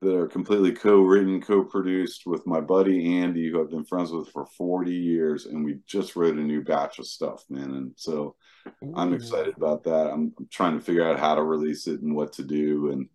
[0.00, 4.46] that are completely co-written, co-produced with my buddy Andy, who I've been friends with for
[4.58, 7.70] 40 years, and we just wrote a new batch of stuff, man.
[7.70, 8.34] And so
[8.96, 10.10] I'm excited about that.
[10.10, 13.08] I'm, I'm trying to figure out how to release it and what to do and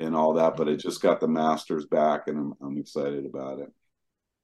[0.00, 0.56] and all that.
[0.56, 3.68] But I just got the masters back, and I'm I'm excited about it.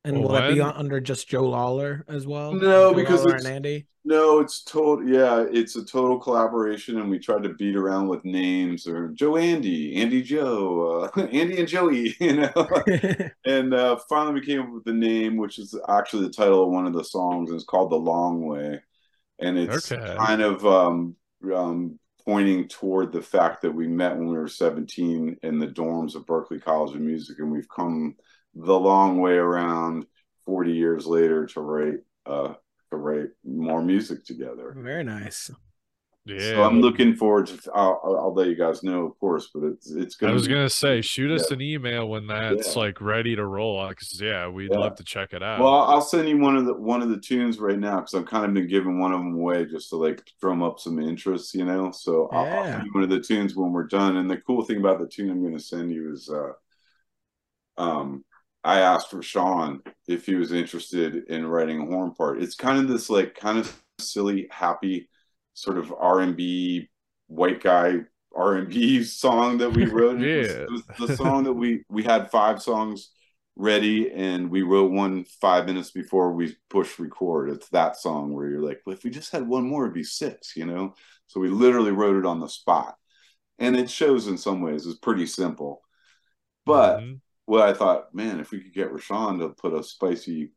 [0.04, 2.52] And Well, will that be under just Joe Lawlor as well?
[2.54, 3.86] No, Joe because Lawlor it's- and Andy.
[4.02, 5.06] No, it's total.
[5.06, 9.36] Yeah, it's a total collaboration, and we tried to beat around with names or Joe
[9.36, 12.50] Andy, Andy Joe, uh, Andy and Joey, you know.
[13.44, 16.70] and uh, finally, we came up with the name, which is actually the title of
[16.70, 18.80] one of the songs, and it's called "The Long Way,"
[19.38, 20.16] and it's Okay.
[20.16, 21.14] kind of um,
[21.54, 26.14] um, pointing toward the fact that we met when we were 17 in the dorms
[26.14, 28.16] of Berklee College of Music, and we've come
[28.54, 30.06] the long way around
[30.46, 32.54] 40 years later to write uh,
[32.90, 34.74] to write more music together.
[34.76, 35.50] Very nice.
[36.26, 36.38] Yeah.
[36.38, 37.58] So I'm looking forward to.
[37.74, 40.32] I'll, I'll, I'll let you guys know, of course, but it's it's I gonna.
[40.32, 41.54] I was be- gonna say, shoot us Yeah.
[41.54, 42.82] an email when that's Yeah.
[42.82, 43.88] like ready to roll.
[43.88, 44.78] Because yeah, we'd Yeah.
[44.80, 45.60] love to check it out.
[45.60, 48.26] Well, I'll send you one of the one of the tunes right now because I've
[48.26, 51.54] kind of been giving one of them away just to like drum up some interest,
[51.54, 51.90] you know.
[51.90, 52.72] So I'll, I'll Yeah.
[52.76, 54.18] send you one of the tunes when we're done.
[54.18, 56.52] And the cool thing about the tune I'm going to send you is, uh,
[57.82, 58.24] um,
[58.64, 62.42] I asked Rashawn if he was interested in writing a horn part.
[62.42, 65.08] It's kind of this like kind of silly, happy,
[65.54, 66.88] sort of R and B
[67.28, 68.00] white guy
[68.34, 70.20] R and B song that we wrote.
[70.22, 70.62] It was- Yeah.
[70.64, 73.10] it was the song that we we had five songs
[73.56, 77.50] ready and we wrote one five minutes before we push record.
[77.50, 80.04] It's that song where you're like, well, if we just had one more, it'd be
[80.04, 80.94] six, you know?
[81.26, 82.96] So we literally wrote it on the spot.
[83.58, 85.82] And it shows in some ways it's pretty simple.
[86.66, 87.20] But Mhm.
[87.50, 90.52] Well, I thought, man, if we could get Rashawn to put a spicy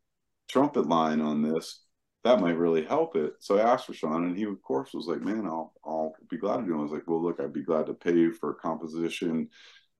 [0.47, 1.85] trumpet line on this,
[2.23, 3.33] that might really help it.
[3.39, 6.57] So I asked Rashawn, and he of course was like, "Man, I'll I'll be glad
[6.57, 6.77] to do." it.
[6.77, 9.49] I was like, "Well, look, I'd be glad to pay you for composition,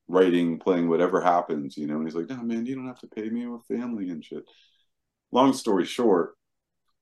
[0.08, 3.08] writing, playing, whatever happens." You know, and he's like, "No, man, you don't have to
[3.08, 3.48] pay me.
[3.48, 4.44] with family and shit."
[5.32, 6.36] Long story short,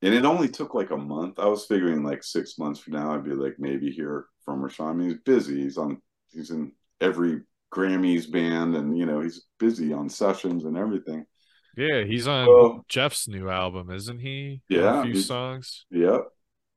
[0.01, 1.37] and it only took like a month.
[1.37, 4.91] I was figuring like six months from now, I'd be like maybe hear from Rashawn.
[4.91, 5.63] I mean, he's busy.
[5.63, 6.01] He's on.
[6.31, 6.71] He's in
[7.01, 7.41] every
[7.73, 11.25] Grammys band, and you know, he's busy on sessions and everything.
[11.77, 14.61] Yeah, he's on Jeff's new album, isn't he?
[14.69, 15.85] Yeah, a few songs.
[15.89, 16.27] Yep.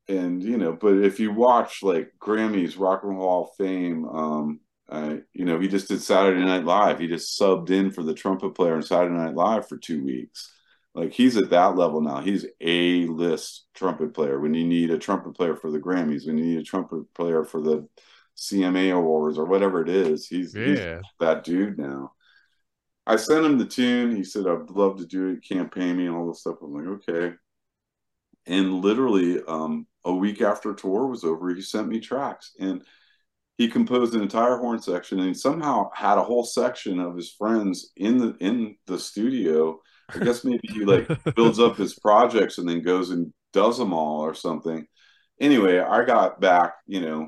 [0.07, 4.05] And you know, but if you watch like Grammys, Rock and Roll Hall of Fame,
[4.05, 6.99] um, uh, you know, he just did Saturday Night Live.
[6.99, 10.51] He just subbed in for the trumpet player on Saturday Night Live for two weeks.
[10.93, 12.21] Like he's at that level now.
[12.21, 14.39] He's a list trumpet player.
[14.39, 17.43] When you need a trumpet player for the Grammys, when you need a trumpet player
[17.43, 17.87] for the
[18.37, 20.65] CMA awards or whatever it is, he's, yeah.
[20.65, 22.11] he's that dude now.
[23.07, 24.15] I sent him the tune.
[24.15, 26.57] He said, I'd love to do it, campaign me, and all this stuff.
[26.63, 27.35] I'm like, okay.
[28.47, 32.53] And literally, um, a week after tour was over, he sent me tracks.
[32.59, 32.83] And
[33.57, 37.91] he composed an entire horn section and somehow had a whole section of his friends
[37.95, 39.79] in the in the studio.
[40.09, 43.93] I guess maybe he like builds up his projects and then goes and does them
[43.93, 44.85] all or something.
[45.39, 47.27] Anyway, I got back, you know,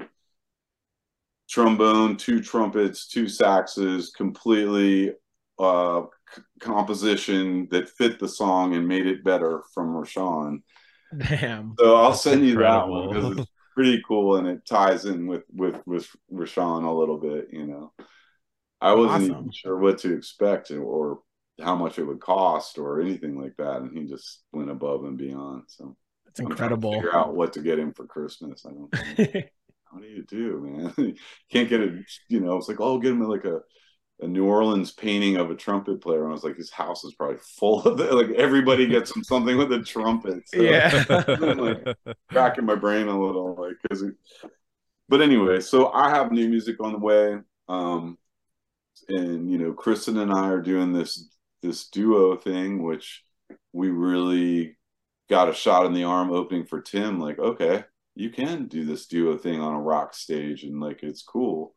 [1.50, 5.14] trombone, two trumpets, two saxes, completely
[5.60, 10.62] uh, c- composition that fit the song and made it better from Rashawn.
[11.18, 11.76] Damn.
[11.80, 15.44] So I'll send you that one because it's pretty cool and it ties in with
[15.54, 17.48] with with Rashawn a little bit.
[17.52, 17.94] You know,
[18.82, 19.32] I wasn't awesome.
[19.32, 21.20] even sure what to expect or
[21.62, 25.18] how much it would cost or anything like that, and he just went above and
[25.18, 25.64] beyond.
[25.68, 25.96] So
[26.28, 26.94] it's incredible.
[26.94, 28.66] figure out what to get him for Christmas.
[28.66, 29.46] I don't.
[29.92, 31.16] how do you do, man?
[31.52, 33.62] Can't get a, You know, it's like, oh, get him like a
[34.20, 36.24] a New Orleans painting of a trumpet player.
[36.24, 38.12] And I was like, his house is probably full of it.
[38.18, 40.42] Like everybody gets him something with a trumpet.
[40.48, 41.06] So yeah.
[41.40, 44.16] like cracking my brain a little, like, cause it,
[45.08, 47.38] but anyway, so I have new music on the way.
[47.70, 48.18] Um,
[49.08, 51.30] and you know, Kristen and I are doing this,
[51.62, 53.24] this duo thing, which
[53.72, 54.78] we really
[55.30, 57.20] got a shot in the arm opening for Tim.
[57.20, 57.84] Like, okay,
[58.18, 61.74] you can do this duo thing on a rock stage and like, it's cool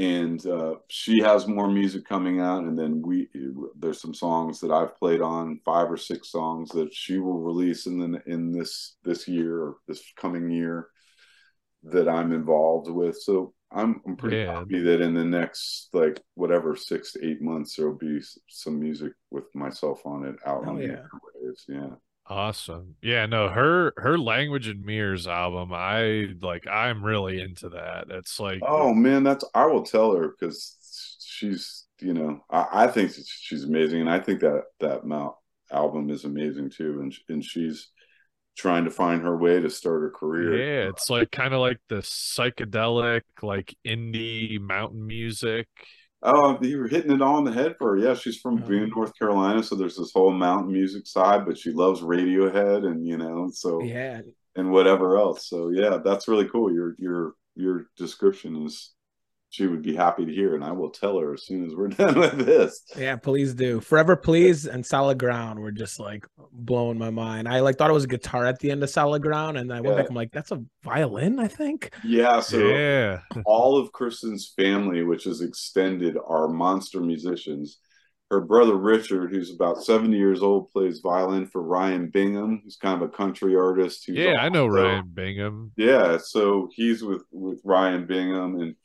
[0.00, 3.28] and uh, she has more music coming out and then we
[3.78, 7.86] there's some songs that i've played on five or six songs that she will release
[7.86, 10.88] in the in this this year or this coming year
[11.82, 14.58] that i'm involved with so i'm, I'm pretty yeah.
[14.58, 19.12] happy that in the next like whatever six to eight months there'll be some music
[19.30, 20.86] with myself on it out oh, on yeah.
[20.86, 21.94] the airwaves yeah
[22.30, 22.94] Awesome.
[23.02, 28.06] Yeah, no, her her language and mirrors album, I like I'm really into that.
[28.08, 32.86] It's like Oh man, that's I will tell her because she's you know, I, I
[32.86, 35.34] think she's amazing and I think that that Mount
[35.72, 37.00] album is amazing too.
[37.00, 37.88] And and she's
[38.56, 40.56] trying to find her way to start her career.
[40.56, 45.66] Yeah, it's like kind of like the psychedelic, like indie mountain music.
[46.22, 47.96] Oh, you were hitting it all on the head for her.
[47.96, 48.66] Yeah, she's from oh.
[48.66, 53.06] Boone, North Carolina, so there's this whole mountain music side, but she loves Radiohead and
[53.06, 54.20] you know, so yeah,
[54.56, 55.48] and whatever else.
[55.48, 56.72] So yeah, that's really cool.
[56.72, 58.92] Your your your description is
[59.50, 61.88] she would be happy to hear, and I will tell her as soon as we're
[61.88, 62.84] done with this.
[62.96, 63.80] Yeah, please do.
[63.80, 67.48] Forever Please and Solid Ground were just like blowing my mind.
[67.48, 69.80] I like thought it was a guitar at the end of Solid Ground, and I
[69.80, 70.02] went yeah.
[70.02, 70.10] back.
[70.10, 71.92] I'm like, that's a violin, I think.
[72.04, 72.40] Yeah.
[72.40, 77.78] So yeah, all of Kristen's family, which is extended, are monster musicians.
[78.30, 83.02] Her brother Richard, who's about 70 years old, plays violin for Ryan Bingham, who's kind
[83.02, 84.06] of a country artist.
[84.06, 85.72] yeah, I know Ryan Bingham.
[85.76, 88.76] Yeah, so he's with with Ryan Bingham and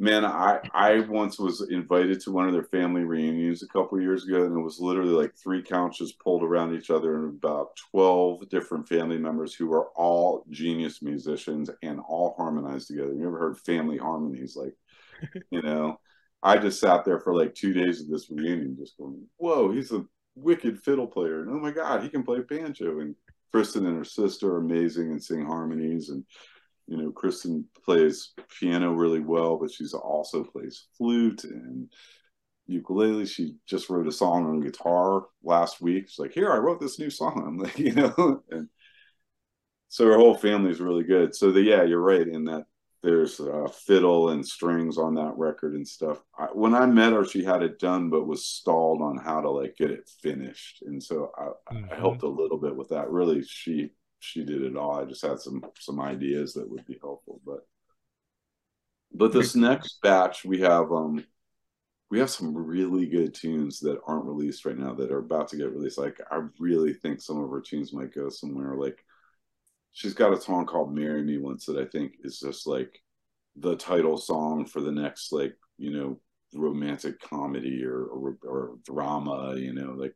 [0.00, 4.26] man i i once was invited to one of their family reunions a couple years
[4.26, 8.48] ago and it was literally like three couches pulled around each other and about 12
[8.48, 13.12] different family members who were all genius musicians and all harmonized together.
[13.12, 14.74] You ever heard family harmonies like
[15.50, 16.00] you know?
[16.42, 19.92] I just sat there for like two days of this reunion just going whoa he's
[19.92, 23.14] a wicked fiddle player and oh my god he can play banjo and
[23.52, 26.24] kristen and her sister are amazing and sing harmonies and
[26.90, 31.88] you know, Kristen plays piano really well, but she's also plays flute and
[32.66, 33.26] ukulele.
[33.26, 36.08] She just wrote a song on guitar last week.
[36.08, 38.68] She's like, "Here, I wrote this new song." I'm like, you know, and
[39.88, 41.34] so her whole family is really good.
[41.34, 42.64] So the yeah, you're right in that
[43.04, 46.20] there's a fiddle and strings on that record and stuff.
[46.36, 49.48] I, when I met her, she had it done, but was stalled on how to
[49.48, 51.92] like get it finished, and so I, mm-hmm.
[51.92, 53.10] I helped a little bit with that.
[53.10, 55.00] Really, she she did it all.
[55.00, 57.66] I just had some some ideas that would be helpful, but
[59.12, 61.24] but this next batch we have um
[62.10, 65.56] we have some really good tunes that aren't released right now that are about to
[65.56, 65.98] get released.
[65.98, 68.74] Like I really think some of our tunes might go somewhere.
[68.74, 68.98] Like
[69.92, 73.00] she's got a song called "Marry Me" once that I think is just like
[73.56, 76.20] the title song for the next like you know
[76.54, 79.54] romantic comedy or or, or drama.
[79.56, 80.14] You know, like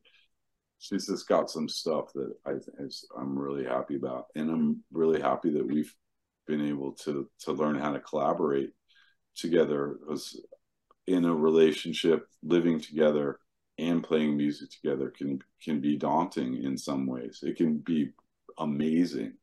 [0.79, 5.21] she's just got some stuff that I is, I'm really happy about, and I'm really
[5.21, 5.95] happy that we've
[6.47, 8.71] been able to to learn how to collaborate
[9.35, 10.41] together because
[11.07, 13.39] in a relationship living together
[13.79, 17.41] and playing music together can can be daunting in some ways.
[17.43, 18.11] It can be
[18.59, 19.35] amazing.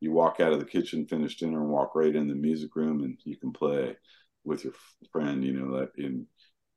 [0.00, 3.02] You walk out of the kitchen finish dinner and walk right in the music room
[3.04, 3.96] and you can play
[4.44, 4.72] with your
[5.12, 6.26] friend you know that in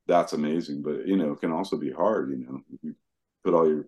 [0.08, 2.62] that's amazing but you know it can also be hard you know.
[2.84, 2.96] You
[3.44, 3.88] put all your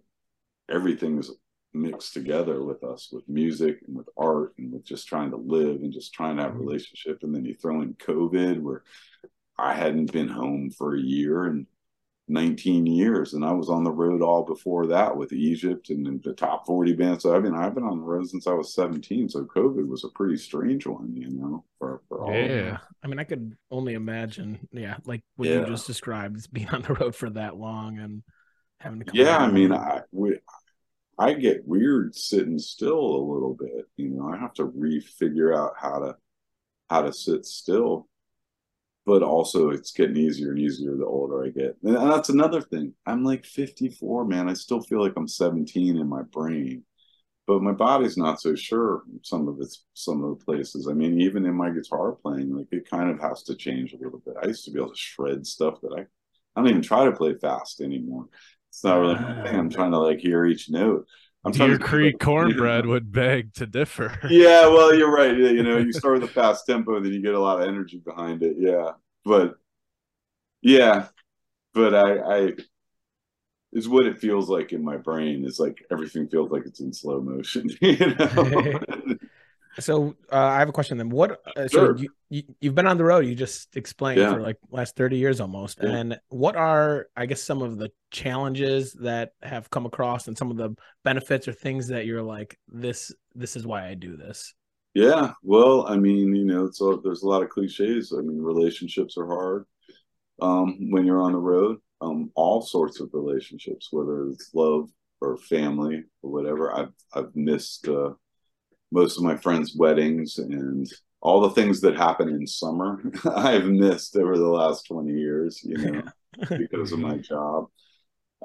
[0.70, 1.32] everything is
[1.74, 5.82] mixed together with us with music and with art and with just trying to live
[5.82, 6.68] and just trying to have a mm-hmm.
[6.68, 7.20] relationship.
[7.22, 8.84] And then you throw in covid where
[9.57, 11.65] i hadn't been home for a year and
[12.30, 16.34] 19 years and i was on the road all before that with egypt and the
[16.34, 17.24] top 40 bands.
[17.24, 20.03] So i mean i've been on the road since i was 17 so covid was
[20.03, 22.80] a pretty strange one you know for, for yeah.
[23.01, 25.61] i mean i could only imagine yeah like what yeah.
[25.61, 28.24] you just described is being on the road for that long and
[28.80, 30.38] having to yeah i mean i we
[31.18, 33.86] I get weird sitting still a little bit.
[33.97, 36.15] You know, I have to refigure out how to
[36.89, 38.07] how to sit still.
[39.05, 41.78] But also it's getting easier and easier the older I get.
[41.82, 42.93] And that's another thing.
[43.05, 44.49] I'm like 54, man.
[44.49, 46.84] I still feel like I'm 17 in my brain.
[47.45, 50.89] But my body's not so sure some of it's some of the places.
[50.89, 53.97] I mean, even in my guitar playing, like it kind of has to change a
[53.97, 54.36] little bit.
[54.43, 56.01] I used to be able to shred stuff that I
[56.57, 58.26] I don't even try to play fast anymore.
[58.78, 59.15] It's not really.
[59.15, 61.07] I'm trying to like hear each note.
[61.43, 64.19] I'm Deer Creek cornbread would beg to differ.
[64.30, 65.36] Yeah, well, you're right.
[65.36, 67.97] You know, you start with a fast tempo, then you get a lot of energy
[67.97, 68.57] behind it.
[68.59, 68.91] Yeah,
[69.25, 69.55] but
[70.61, 71.07] yeah,
[71.73, 72.51] but I, I
[73.73, 75.43] is what it feels like in my brain.
[75.43, 77.71] It's like everything feels like it's in slow motion.
[77.82, 78.80] You know.
[79.80, 81.09] So uh, I have a question then.
[81.09, 81.39] What?
[81.55, 81.97] Uh, sure.
[81.97, 83.26] So you, you have been on the road.
[83.26, 84.34] You just explained yeah.
[84.34, 85.80] for like last thirty years almost.
[85.82, 85.89] Yeah.
[85.89, 90.51] And what are I guess some of the challenges that have come across and some
[90.51, 94.53] of the benefits or things that you're like this this is why I do this.
[94.93, 95.34] Yeah.
[95.43, 98.13] Well, I mean, you know, so there's a lot of cliches.
[98.18, 99.65] I mean, relationships are hard
[100.41, 101.78] um, when you're on the road.
[102.01, 104.89] Um, all sorts of relationships, whether it's love
[105.22, 106.76] or family or whatever.
[106.76, 107.88] I've I've missed.
[107.88, 108.13] Uh,
[108.91, 110.88] most of my friends' weddings and
[111.21, 113.01] all the things that happen in summer
[113.35, 116.01] I've missed over the last 20 years, you know,
[116.57, 117.65] because of my job.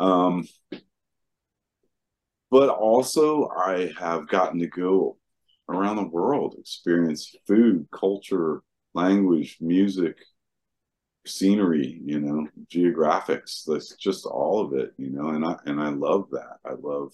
[0.00, 0.48] Um,
[2.50, 5.16] but also, I have gotten to go
[5.68, 8.62] around the world, experience food, culture,
[8.94, 10.16] language, music,
[11.26, 13.62] scenery, you know, geographics.
[13.66, 16.58] That's just all of it, you know, and I and I love that.
[16.64, 17.12] I love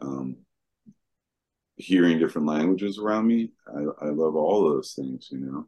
[0.00, 0.36] um
[1.76, 3.50] hearing different languages around me.
[3.68, 5.66] I, I love all those things, you know.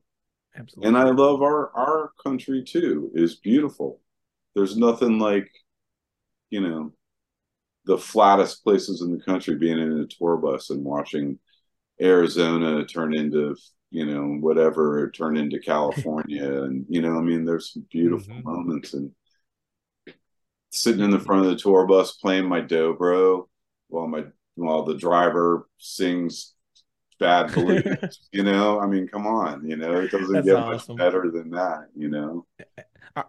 [0.56, 0.88] Absolutely.
[0.88, 3.10] And I love our our country too.
[3.14, 4.00] It's beautiful.
[4.54, 5.50] There's nothing like,
[6.50, 6.92] you know,
[7.86, 11.38] the flattest places in the country being in a tour bus and watching
[12.00, 13.56] Arizona turn into,
[13.90, 18.48] you know, whatever turn into California and you know, I mean there's some beautiful mm-hmm.
[18.48, 19.10] moments and
[20.70, 23.48] sitting in the front of the tour bus playing my dobro
[23.88, 24.24] while my
[24.56, 26.54] while the driver sings
[27.18, 28.20] bad blues.
[28.32, 30.96] you know, I mean, come on, you know, it doesn't That's get awesome.
[30.96, 31.88] much better than that.
[31.96, 32.46] You know.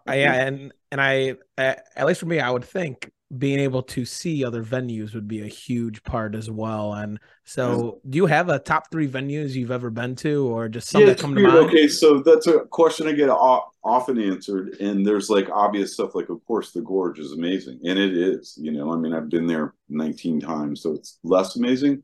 [0.08, 4.46] Yeah, and and I at least for me, I would think being able to see
[4.46, 6.94] other venues would be a huge part as well.
[6.94, 10.90] And so, do you have a top three venues you've ever been to, or just
[10.90, 11.58] some yeah, that come to mind?
[11.58, 16.30] Okay, so that's a question I get often answered, and there's like obvious stuff, like
[16.30, 18.58] of course the Gorge is amazing, and it is.
[18.62, 22.04] You know, I mean, I've been there 19 times, so it's less amazing.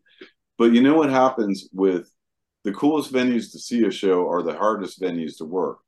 [0.58, 2.12] But you know what happens with
[2.64, 5.80] the coolest venues to see a show are the hardest venues to work.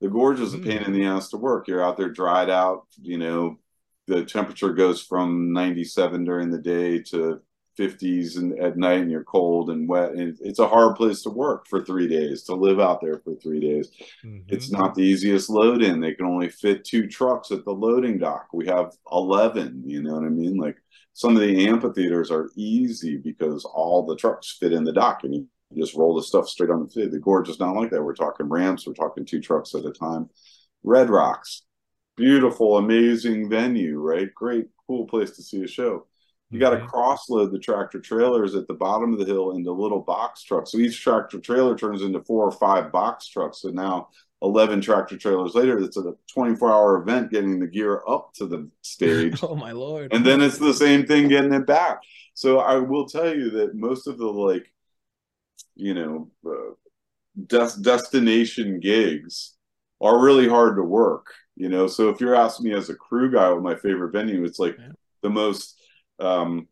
[0.00, 0.64] The Gorge is a hmm.
[0.64, 1.68] pain in the ass to work.
[1.68, 3.58] You're out there dried out, you know,
[4.06, 7.40] the temperature goes from 97 during the day to
[7.78, 11.30] 50s and at night and you're cold and wet and it's a hard place to
[11.30, 13.90] work for three days to live out there for three days.
[14.24, 14.40] Mm-hmm.
[14.48, 18.18] it's not the easiest load in they can only fit two trucks at the loading
[18.18, 18.48] dock.
[18.52, 20.56] We have 11 you know what i mean?
[20.56, 20.76] Like
[21.14, 25.34] some of the amphitheaters are easy because all the trucks fit in the dock and
[25.34, 27.48] you just roll the stuff straight on the fit the gorge.
[27.48, 28.02] Is not like that.
[28.02, 28.86] We're talking ramps.
[28.86, 30.28] We're talking two trucks at a time.
[30.82, 31.62] Red rocks
[32.16, 34.32] beautiful, amazing venue, right?
[34.34, 36.06] Great, cool place to see a show.
[36.50, 36.86] You got to mm-hmm.
[36.86, 40.72] cross load the tractor trailers at the bottom of the hill into little box trucks.
[40.72, 43.62] So each tractor trailer turns into four or five box trucks.
[43.62, 44.08] So now
[44.42, 48.68] 11 tractor trailers later, it's a 24 hour event getting the gear up to the
[48.82, 49.38] stage.
[49.42, 50.12] oh, my Lord.
[50.12, 52.00] And then it's the same thing getting it back.
[52.34, 54.66] So I will tell you that most of the like
[55.74, 56.74] you know uh,
[57.46, 59.54] des- destination gigs
[60.00, 61.26] are really hard to work.
[61.56, 64.44] You know, so if you're asking me as a crew guy what my favorite venue,
[64.44, 64.92] it's like Yeah.
[65.22, 65.78] the most
[66.18, 66.68] um,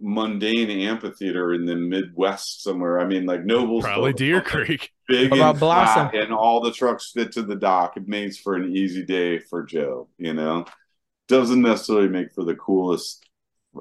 [0.00, 3.00] mundane amphitheater in the Midwest somewhere.
[3.00, 4.90] I mean, like Nobles, Probably Deer Creek.
[5.08, 6.08] big What and about Blossom?
[6.10, 7.96] flat, and all the trucks fit to the dock.
[7.96, 10.08] It makes for an easy day for Joe.
[10.18, 10.64] You know,
[11.28, 13.24] doesn't necessarily make for the coolest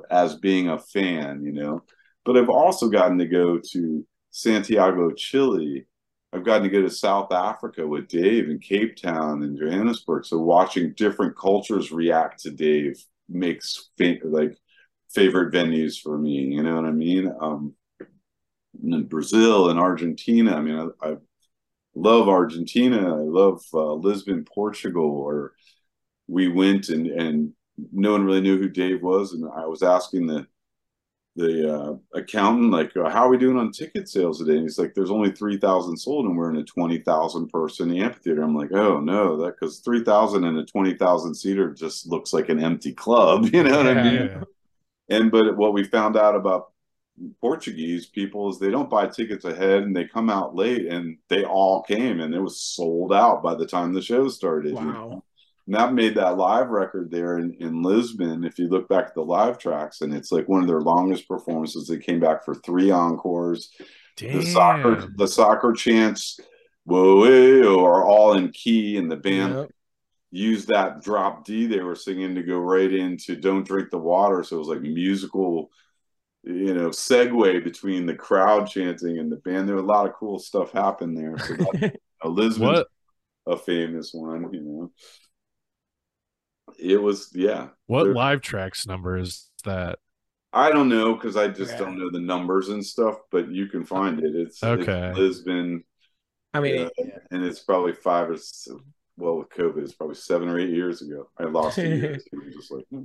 [0.09, 1.43] as being a fan.
[1.43, 1.83] You know,
[2.25, 5.85] but I've also gotten to go to Santiago, Chile.
[6.33, 10.25] I've gotten to go to South Africa with Dave in Cape Town and Johannesburg.
[10.25, 14.57] So watching different cultures react to Dave makes fa- like
[15.13, 16.39] favorite venues for me.
[16.39, 17.31] You know what I mean?
[17.39, 17.75] Um,
[18.83, 20.55] in Brazil and Argentina.
[20.55, 21.15] I mean, I, I
[21.93, 23.15] love Argentina.
[23.15, 25.05] I love uh, Lisbon, Portugal.
[25.05, 25.53] Or
[26.27, 27.53] we went and and
[27.91, 30.47] no one really knew who Dave was, and I was asking the
[31.35, 34.77] the uh, accountant like, uh, "How are we doing on ticket sales today?" And he's
[34.77, 38.55] like, "There's only three thousand sold, and we're in a twenty thousand person amphitheater." I'm
[38.55, 42.49] like, "Oh no, that because three thousand and a twenty thousand seater just looks like
[42.49, 44.13] an empty club." You know what I mean?
[44.27, 44.43] Yeah.
[45.09, 46.71] And but what we found out about
[47.41, 51.43] Portuguese people is they don't buy tickets ahead and they come out late and they
[51.43, 54.69] all came and it was sold out by the time the show started.
[54.69, 54.83] you Wow.
[54.93, 55.23] know?
[55.65, 58.43] And that made that live record there in, in Lisbon.
[58.43, 61.27] If you look back at the live tracks, and it's like one of their longest
[61.27, 61.87] performances.
[61.87, 63.71] They came back for three encores.
[64.17, 64.39] Damn.
[64.39, 66.39] The soccer the soccer chants
[66.85, 69.71] whoa are all in key and the band Yep.
[70.31, 74.43] used that drop D they were singing to go right into Don't Drink the Water.
[74.43, 75.71] So it was like musical,
[76.43, 79.67] you know, segue between the crowd chanting and the band.
[79.67, 81.37] There was a lot of cool stuff happened there.
[81.37, 81.85] So that,
[82.23, 82.87] uh, Elizabeth's What
[83.45, 84.91] a famous one, you know.
[86.79, 87.69] It was, yeah.
[87.87, 89.99] what There- live tracks number is that?
[90.55, 91.83] I don't know because I just Okay.
[91.83, 94.35] don't know the numbers and stuff, but you can find it.
[94.35, 94.81] It's, okay.
[94.81, 95.13] it's Okay.
[95.19, 95.83] Lisbon,
[96.53, 97.17] I mean, Yeah.
[97.31, 98.37] and it's probably five or
[99.17, 101.29] well with COVID, it's probably seven or eight years ago.
[101.39, 102.19] I lost a year.
[102.19, 103.03] so I'm just like, hmm.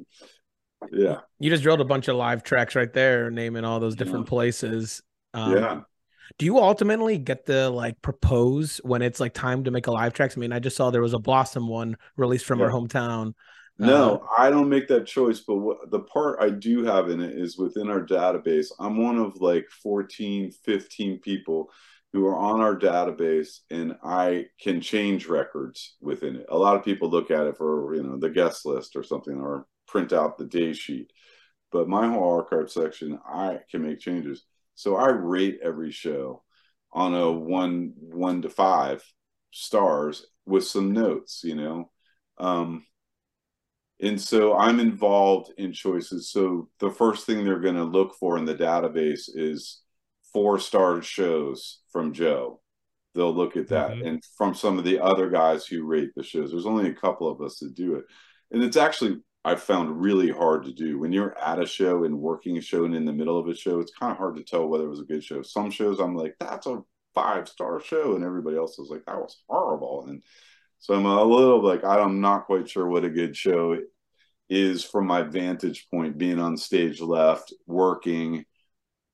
[0.92, 4.26] yeah, you just drilled a bunch of live tracks right there, naming all those different
[4.26, 5.02] places.
[5.32, 5.80] Um, yeah.
[6.36, 10.12] Do you ultimately get to like propose when it's like time to make a live
[10.12, 10.36] tracks?
[10.36, 13.32] I mean, I just saw there was a Blossom one released from our hometown.
[13.78, 17.20] No, uh, I don't make that choice, but what, the part I do have in
[17.20, 18.66] it is within our database.
[18.80, 21.70] I'm one of like 14, 15 people
[22.12, 26.46] who are on our database and I can change records within it.
[26.48, 29.38] A lot of people look at it for, you know, the guest list or something
[29.38, 31.12] or print out the day sheet.
[31.70, 34.44] But my whole archive section, I can make changes.
[34.78, 36.44] So I rate every show
[36.92, 39.02] on a one one to five
[39.50, 41.90] stars with some notes, you know.
[42.38, 42.86] Um,
[44.00, 46.30] and so I'm involved in choices.
[46.30, 49.82] So the first thing they're going to look for in the database is
[50.32, 52.60] four star shows from Joe.
[53.16, 53.90] They'll look at that.
[53.90, 54.06] Mhm.
[54.06, 57.28] And from some of the other guys who rate the shows, there's only a couple
[57.28, 58.04] of us that do it.
[58.52, 60.98] And it's actually, I've found really hard to do.
[60.98, 63.54] When you're at a show and working a show and in the middle of a
[63.54, 65.42] show, it's kind of hard to tell whether it was a good show.
[65.42, 66.82] Some shows I'm like, that's a
[67.14, 68.14] five star show.
[68.14, 70.06] And everybody else is like, that was horrible.
[70.08, 70.22] And
[70.80, 73.78] so I'm a little like I'm not quite sure what a good show
[74.48, 78.44] is from my vantage point, being on stage left, working.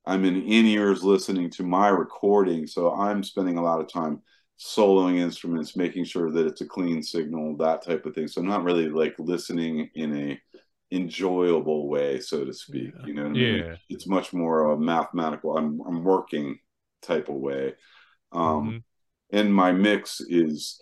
[0.06, 4.20] I'm in in ears listening to my recording, so I'm spending a lot of time
[4.58, 8.28] soloing instruments, making sure that it's a clean signal, that type of thing.
[8.28, 10.40] So I'm not really like listening in a
[10.92, 12.92] enjoyable way, so to speak.
[13.00, 13.06] Yeah.
[13.06, 13.56] You know I mean?
[13.56, 13.76] Yeah.
[13.88, 15.56] It's much more of a mathematical.
[15.56, 16.58] I'm I'm working
[17.02, 17.74] type of way.
[18.32, 18.82] Um, Mhm.
[19.30, 20.80] and my mix is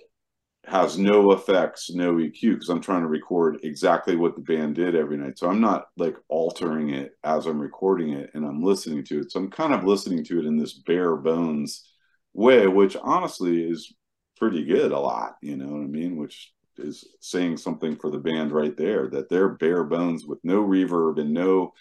[0.64, 4.94] has no effects, no EQ because I'm trying to record exactly what the band did
[4.94, 5.36] every night.
[5.36, 9.32] So I'm not like altering it as I'm recording it and I'm listening to it.
[9.32, 11.91] So I'm kind of listening to it in this bare bones
[12.34, 13.92] way, which honestly is
[14.36, 16.16] pretty good a lot, you know what I mean?
[16.16, 20.62] Which is saying something for the band right there that they're bare bones with no
[20.64, 21.72] reverb and no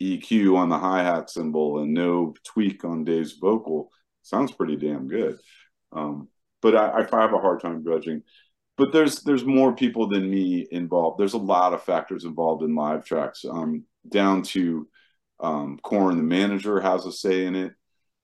[0.00, 3.90] EQ on the hi-hat cymbal and no tweak on Dave's vocal.
[4.22, 5.38] Sounds pretty damn good.
[5.92, 6.28] Um,
[6.62, 8.22] but I, I have a hard time judging.
[8.76, 11.18] But there's there's more people than me involved.
[11.18, 14.86] There's a lot of factors involved in live tracks, um, down to
[15.40, 17.72] um, Coran, the manager, has a say in it.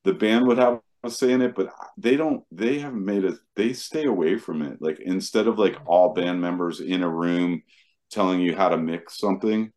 [0.05, 2.45] The band would have a say in it, but they don't.
[2.53, 3.35] They haven't made it.
[3.57, 4.81] They stay away from it.
[4.81, 7.63] Like instead of like all band members in a room
[8.11, 9.73] telling you how to mix something,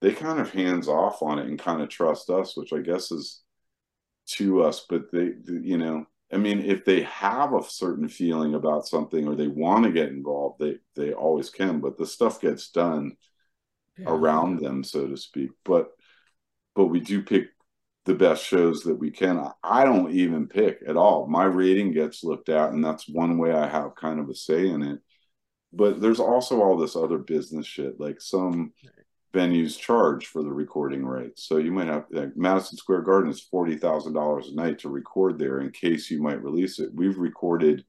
[0.00, 3.10] they kind of hands off on it and kind of trust us, which I guess
[3.12, 3.42] is
[4.32, 4.86] to us.
[4.88, 9.34] But they, you know, I mean, if they have a certain feeling about something or
[9.34, 11.80] they want to get involved, they they always can.
[11.80, 13.16] But the stuff gets done
[13.96, 14.06] Yeah.
[14.06, 15.50] around them, so to speak.
[15.64, 15.90] But
[16.74, 17.48] but we do pick
[18.10, 19.40] the best shows that we can.
[19.62, 21.28] I don't even pick at all.
[21.28, 24.68] My rating gets looked at, and that's one way I have kind of a say
[24.68, 24.98] in it.
[25.72, 28.00] But there's also all this other business shit.
[28.00, 28.72] Like some
[29.32, 31.46] venues charge for the recording rights.
[31.46, 34.88] So you might have like Madison Square Garden is forty thousand dollars a night to
[34.88, 36.90] record there in case you might release it.
[36.92, 37.84] We've recorded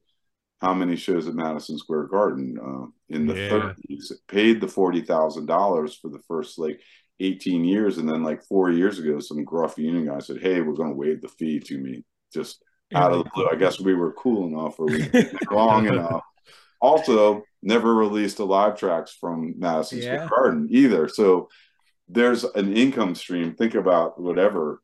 [0.60, 3.72] how many shows at Madison Square Garden uh, in the Yeah.
[3.90, 4.12] 30s?
[4.28, 6.80] Paid the forty thousand dollars for the first like
[7.22, 10.74] eighteen years, and then like four years ago, some gruff union guy said, "Hey, we're
[10.74, 12.62] going to waive the fee to me." Just
[12.94, 13.48] out of the blue.
[13.50, 15.08] I guess we were cool enough or we
[15.50, 16.22] long enough.
[16.80, 20.24] Also, never released the live tracks from Madison Yeah.
[20.24, 21.08] Square Garden either.
[21.08, 21.48] So
[22.08, 23.54] there's an income stream.
[23.54, 24.82] Think about whatever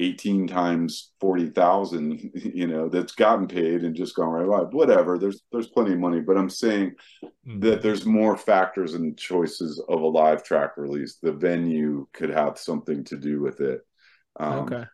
[0.00, 4.64] 18 times 40,000, you know, that's gotten paid and just gone right by.
[4.70, 5.18] Whatever.
[5.18, 6.94] There's there's plenty of money, but I'm saying
[7.46, 7.60] Mm.
[7.62, 11.16] that there's more factors and choices of a live track release.
[11.22, 13.80] The venue could have something to do with it.
[14.38, 14.84] Um, okay.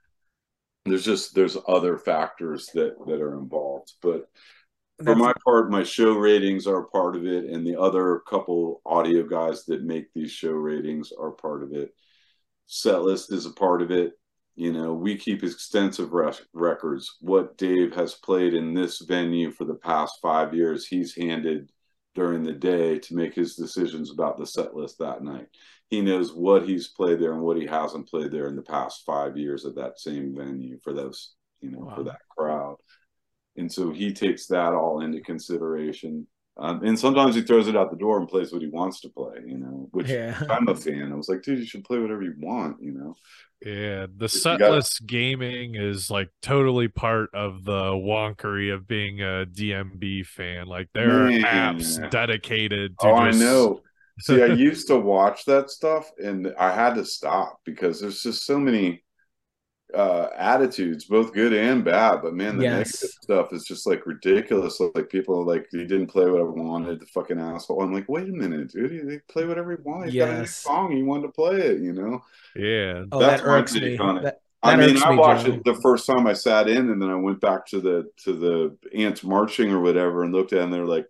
[0.85, 4.28] there's just there's other factors that that are involved but
[5.05, 9.23] for my part my show ratings are part of it and the other couple audio
[9.27, 11.95] guys that make these show ratings are part of it
[12.66, 14.12] set list is a part of it
[14.57, 16.12] you know we keep extensive
[16.53, 17.16] records.
[17.20, 21.70] What dave has played in this venue for the past five years he's handed
[22.15, 25.47] during the day to make his decisions about the set list that night.
[25.91, 29.05] He knows what he's played there and what he hasn't played there in the past
[29.05, 32.77] five years at that same venue for those you know for that crowd.
[33.57, 36.27] And so he takes that all into consideration
[36.59, 39.09] um, and sometimes he throws it out the door and plays what he wants to
[39.11, 40.41] play you know which Yeah.
[40.51, 43.15] i'm a fan i was like dude you should play whatever you want you know
[43.65, 49.47] Yeah, the You gotta- gaming is like totally part of the wonkery of being a
[49.47, 50.66] DMB fan.
[50.66, 51.45] Like there Man.
[51.45, 53.81] are apps dedicated to oh i know
[54.20, 58.47] see i used to watch that stuff and i had to stop because there's just
[58.47, 59.03] so many
[59.95, 62.89] uh attitudes both good and bad but man the Yes.
[63.03, 66.45] negative stuff is just like ridiculous like people are like he didn't play what i
[66.45, 70.11] wanted the fucking asshole i'm like wait a minute dude he play whatever he wanted
[70.11, 70.51] he got a new Yes.
[70.51, 72.23] song he wanted to play it you know
[72.55, 73.05] yeah.
[73.13, 73.99] Oh, That's that irks me.
[73.99, 74.23] on it.
[74.23, 75.53] That, I mean, irks I watched Joe.
[75.53, 78.33] it the first time I sat in, and then I went back to the to
[78.33, 81.07] the ants marching or whatever, and looked at, it, and they're like,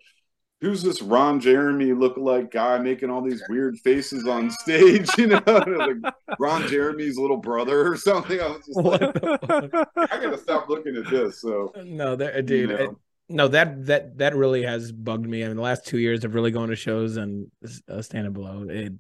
[0.61, 5.43] "Who's this Ron Jeremy lookalike guy making all these weird faces on stage?" You know,
[5.47, 8.41] like Ron Jeremy's little brother or something.
[8.41, 9.89] I was just What like.
[9.97, 11.41] I gotta stop looking at this.
[11.41, 12.69] So, No, that you dude.
[12.71, 12.91] know, it-
[13.29, 15.43] no, that that that really has bugged me.
[15.43, 17.51] I mean, the last two years of really going to shows and
[17.89, 18.93] uh, standing below it.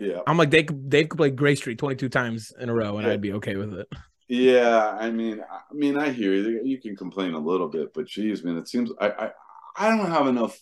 [0.00, 2.98] yeah, I'm like they could Dave could play Grey Street 22 times in a row
[2.98, 3.12] and Yeah.
[3.14, 3.88] I'd be okay with it.
[4.28, 4.96] yeah.
[5.00, 6.60] I mean, I mean, I hear you.
[6.62, 9.30] You can complain a little bit, but geez, man, it seems I I,
[9.76, 10.56] I don't have enough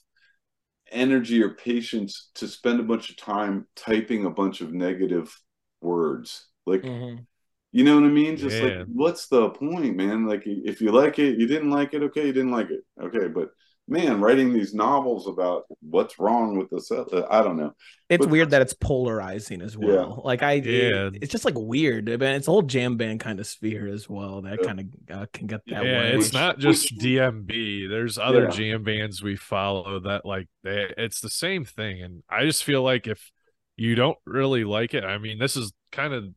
[0.91, 5.35] energy or patience to spend a bunch of time typing a bunch of negative
[5.81, 6.47] words.
[6.67, 7.27] Like, Mhm.
[7.73, 8.37] you know what I mean?
[8.37, 8.63] Just Yeah.
[8.63, 10.27] like, what's the point, man?
[10.27, 13.29] Like, if you like it, you didn't like it, okay, you didn't like it, okay.
[13.29, 13.51] But
[13.91, 17.73] man, writing these novels about what's wrong with the set, I don't know.
[18.09, 19.89] It's But- weird that it's polarizing as well.
[19.89, 19.97] Yeah.
[19.97, 20.23] well.
[20.25, 21.09] Like I, Yeah.
[21.09, 22.09] it- it's just like weird.
[22.09, 24.67] I mean, it's a whole jam band kind of sphere as well that Yeah.
[24.67, 24.87] kind of
[25.17, 26.13] uh, can get that yeah, way.
[26.13, 27.87] it's Which- not just which- DMB.
[27.89, 28.51] There's other Yeah.
[28.51, 32.83] jam bands we follow that like they, it's the same thing, and I just feel
[32.83, 33.31] like if
[33.77, 36.29] you don't really like it, I mean, this is kind of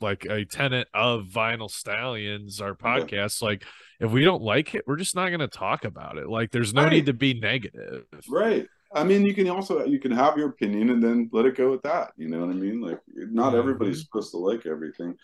[0.00, 2.98] like a tenant of Vinyl Stallions, our Yeah.
[2.98, 3.42] podcast.
[3.42, 3.64] Like,
[4.00, 6.28] if we don't like it, we're just not going to talk about it.
[6.28, 6.92] Like, there's no Right.
[6.92, 8.04] need to be negative.
[8.28, 8.66] Right.
[8.92, 11.70] I mean, you can also you can have your opinion and then let it go
[11.70, 12.12] with that.
[12.16, 12.80] You know what I mean?
[12.80, 13.58] Like, not Mhm.
[13.58, 15.14] everybody's supposed to like everything.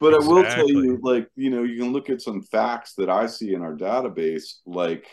[0.00, 3.08] But I will tell you, like, you know, you can look at some facts that
[3.08, 4.56] I see in our database.
[4.66, 5.06] Like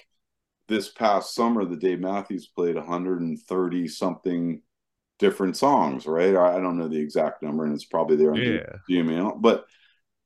[0.68, 4.62] this past summer, the Dave Matthews played 130 something
[5.22, 6.36] different songs, right?
[6.36, 8.74] I, don't know the exact number, and it's probably there on Yeah.
[8.90, 9.66] Gmail, but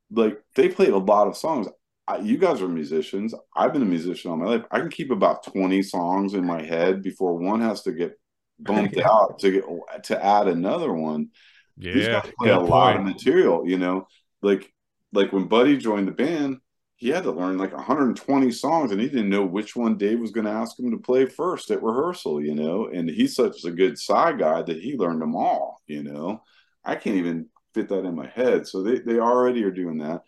[0.10, 1.68] like they played a lot of songs.
[2.08, 3.34] I, you guys are musicians.
[3.56, 4.64] I've been a musician all my life.
[4.72, 8.14] I can keep about 20 songs in my head before one has to get
[8.60, 9.10] bumped Yeah.
[9.10, 9.64] out to get
[10.06, 11.30] to add another one.
[11.78, 14.08] Yeah, These guys play a good lot of material, you know.
[14.42, 14.72] Like
[15.12, 16.58] like when Buddy joined the band,
[16.98, 20.32] he had to learn like 120 songs and he didn't know which one Dave was
[20.32, 22.88] going to ask him to play first at rehearsal, you know.
[22.88, 26.42] And he's such a good side guy that he learned them all, you know.
[26.86, 28.66] I can't even fit that in my head.
[28.66, 30.24] So they, they already are doing that.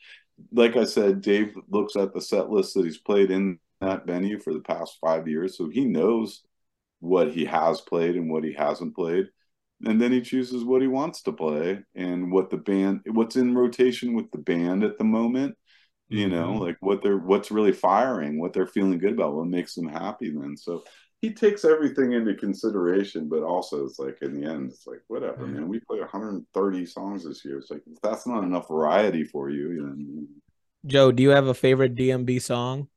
[0.52, 4.40] Like I said, Dave looks at the set list that he's played in that venue
[4.40, 5.58] for the past five years.
[5.58, 6.44] So he knows
[7.00, 9.28] what he has played and what he hasn't played.
[9.86, 13.56] And then he chooses what he wants to play and what the band, what's in
[13.56, 15.56] rotation with the band at the moment
[16.10, 16.60] you know Mhm.
[16.60, 20.32] like what they're what's really firing what they're feeling good about what makes them happy
[20.32, 20.84] then so
[21.22, 25.48] he takes everything into consideration, but also it's like in the end, it's like whatever,
[25.48, 25.48] Yeah.
[25.48, 25.68] man.
[25.68, 27.58] We play 130 songs this year.
[27.58, 30.28] It's like if that's not enough variety for you, you know.
[30.88, 32.90] Joe, do you have a favorite DMB song?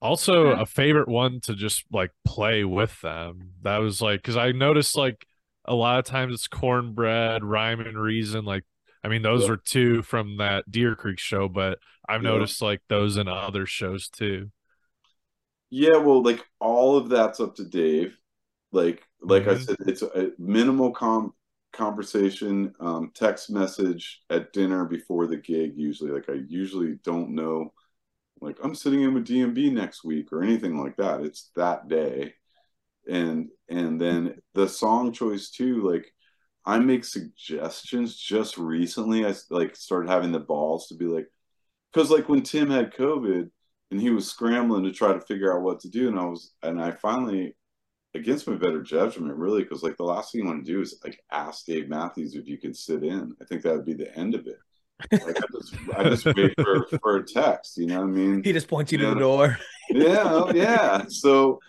[0.00, 0.56] Also, Yeah.
[0.56, 3.52] a favorite one to just like play with them.
[3.62, 5.26] That was like because I noticed like
[5.64, 8.44] a lot of times it's cornbread, rhyme and reason.
[8.44, 8.64] Like,
[9.04, 9.48] I mean, those Yeah.
[9.48, 11.78] were two from that Deer Creek show, but
[12.08, 12.46] I've Yeah.
[12.46, 14.50] noticed like those in other shows too.
[15.70, 18.16] Yeah, well, like all of that's up to Dave.
[18.72, 19.58] Like, like I Mhm.
[19.58, 21.34] said, it's a minimal com
[21.72, 25.74] conversation, um, text message at dinner before the gig.
[25.76, 27.72] Usually, like I usually don't know,
[28.40, 31.22] like I'm sitting in with DMB next week or anything like that.
[31.22, 32.34] It's that day,
[33.08, 35.82] and and then the song choice too.
[35.82, 36.13] Like
[36.66, 38.16] I make suggestions.
[38.16, 41.26] Just recently, I like started having the balls to be like,
[41.92, 43.50] because like when Tim had COVID
[43.90, 46.52] and he was scrambling to try to figure out what to do and i was
[46.64, 47.54] and i finally
[48.14, 50.98] against my better judgment really because like the last thing you want to do is
[51.04, 54.12] like ask dave matthews if you can sit in i think that would be the
[54.18, 54.56] end of it
[55.12, 58.42] like i just i just wait for for a text you know what i mean
[58.42, 59.14] He just points you to Yeah.
[59.14, 59.58] the door.
[59.90, 61.60] yeah oh, yeah so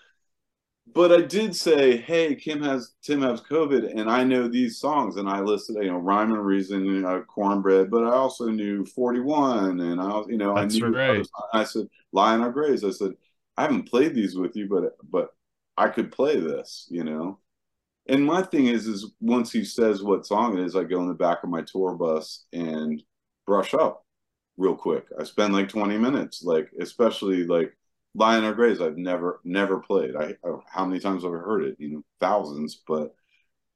[0.95, 5.17] but i did say hey kim has tim has covid and i know these songs
[5.17, 8.83] and i listed you know rhyme and reason you know, cornbread but i also knew
[8.85, 11.19] 41 and i was you know That's i knew right.
[11.19, 13.11] other i said Lie in Our Graves i said
[13.57, 15.29] i haven't played these with you but but
[15.77, 17.39] i could play this you know?
[18.07, 21.07] And my thing is is once he says what song it is i go in
[21.07, 23.01] the back of my tour bus and
[23.45, 24.05] brush up
[24.57, 25.05] real quick.
[25.19, 27.75] I spend like 20 minutes like especially like
[28.15, 30.15] Lie in Our Graves, I've never never played.
[30.15, 31.75] I, I how many times have I heard it?
[31.79, 33.15] You know, thousands, but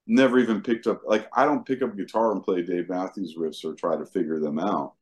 [0.08, 1.02] never even picked up.
[1.06, 4.40] Like I don't pick up guitar and play Dave Matthews riffs or try to figure
[4.40, 4.94] them out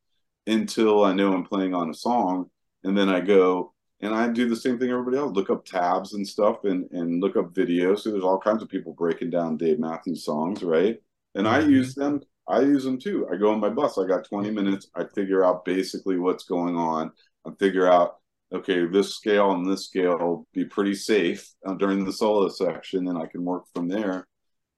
[0.48, 2.50] until I know I'm playing on a song,
[2.84, 5.34] and then I go and I do the same thing everybody else.
[5.36, 8.00] Look up tabs and stuff, and and look up videos.
[8.00, 11.00] So there's all kinds of people breaking down Dave Matthews songs, right?
[11.36, 11.70] And I Mhm.
[11.72, 12.22] use them.
[12.48, 13.28] I use them too.
[13.32, 13.98] I go on my bus.
[13.98, 14.90] I got 20 minutes.
[14.96, 17.12] I figure out basically what's going on.
[17.46, 18.18] I figure out
[18.53, 23.07] okay, this scale and this scale will be pretty safe uh, during the solo section,
[23.07, 24.28] and I can work from there.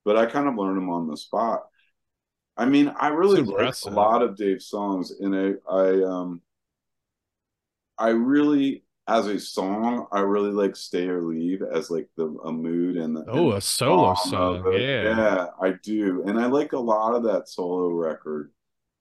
[0.06, 1.64] But I kind of learn them on the spot.
[2.58, 6.42] I mean, I really like a lot of Dave's songs, and I, I, um,
[7.98, 12.52] I really, as a song, I really like "Stay or Leave" as like the a
[12.52, 14.66] mood and the Oh, and a solo song of song.
[14.68, 14.90] it.
[15.04, 15.04] Yeah.
[15.04, 18.52] yeah, I do, and I like a lot of that solo record.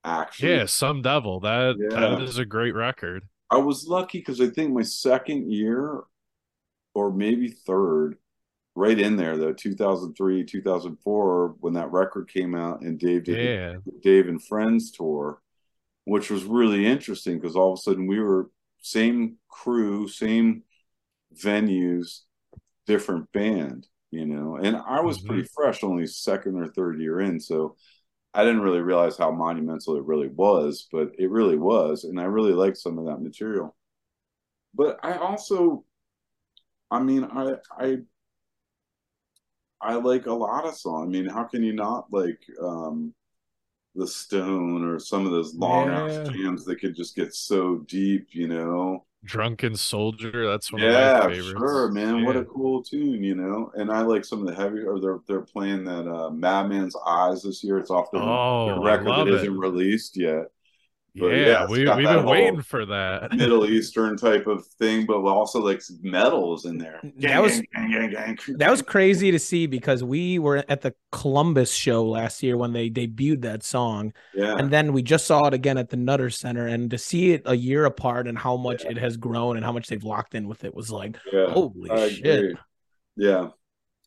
[0.03, 1.39] Actually, Yeah, Some Devil.
[1.41, 1.89] That Yeah.
[1.91, 3.27] that is a great record.
[3.51, 6.01] I was lucky because I think my second year,
[6.93, 8.17] or maybe third,
[8.75, 13.77] right in there though, 2003, 2004, when that record came out and Dave did Yeah.
[14.01, 15.41] Dave and Friends tour,
[16.05, 18.49] which was really interesting because all of a sudden we were
[18.81, 20.63] same crew, same
[21.35, 22.21] venues,
[22.87, 24.57] different band, you know.
[24.57, 25.27] And I was Mhm.
[25.27, 27.75] pretty fresh, only second or third year in, so
[28.33, 32.25] I didn't really realize how monumental it really was, but it really was, and I
[32.25, 33.75] really liked some of that material.
[34.73, 35.85] But I also,
[36.91, 37.97] I mean, I I
[39.81, 41.07] I like a lot of songs.
[41.07, 43.13] I mean, how can you not like um
[43.95, 46.31] the Stone or some of those long ass Yeah.
[46.35, 49.05] jams that could just get so deep, you know?
[49.25, 50.47] Drunken Soldier.
[50.47, 51.49] That's one of Yeah, my favorites.
[51.59, 52.23] sure, man.
[52.23, 53.71] What a cool tune, you know.
[53.75, 57.43] And I like some of the heavy, or they're they're playing that uh, Madman's Eyes
[57.43, 57.77] this year.
[57.79, 59.33] It's off the, Oh, their I record that it.
[59.41, 60.45] isn't released yet.
[61.15, 63.31] But yeah, yeah, we, we've been waiting for that.
[63.35, 67.01] Middle Eastern type of thing, but also like metals in there.
[67.17, 68.57] That was- gang, gang, gang, gang.
[68.57, 72.73] That was crazy to see because we were at the Columbus show last year when
[72.73, 74.13] they debuted that song.
[74.33, 74.55] yeah.
[74.55, 76.67] And then we just saw it again at the Nutter Center.
[76.67, 79.71] And to see it a year apart and how much it has grown and how
[79.71, 81.47] much they've locked in with it was like, yeah.
[81.49, 82.25] holy I shit.
[82.39, 82.55] agree.
[83.15, 83.49] Yeah.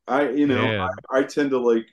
[0.09, 1.87] I you know, I, I tend to like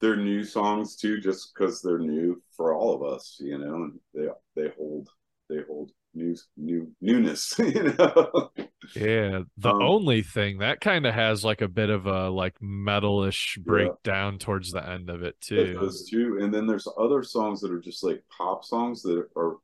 [0.00, 4.00] their new songs too, just because they're new for all of us, you know, and
[4.14, 5.08] they they hold
[5.48, 8.50] they hold new new newness, you know.
[8.94, 12.58] Yeah, the Um, only thing that kind of has like a bit of a like
[12.60, 15.80] metalish breakdown towards the end of it too.
[15.80, 19.56] those two, and then there's other songs that are just like pop songs that are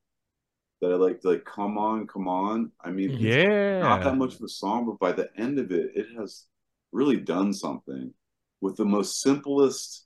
[0.81, 1.21] that I like.
[1.25, 2.73] Like, come on, come on.
[2.83, 3.35] I mean, yeah,
[3.81, 6.47] not that much of a song, but by the end of it, it has
[6.93, 8.13] really done something
[8.61, 10.04] with the most simplest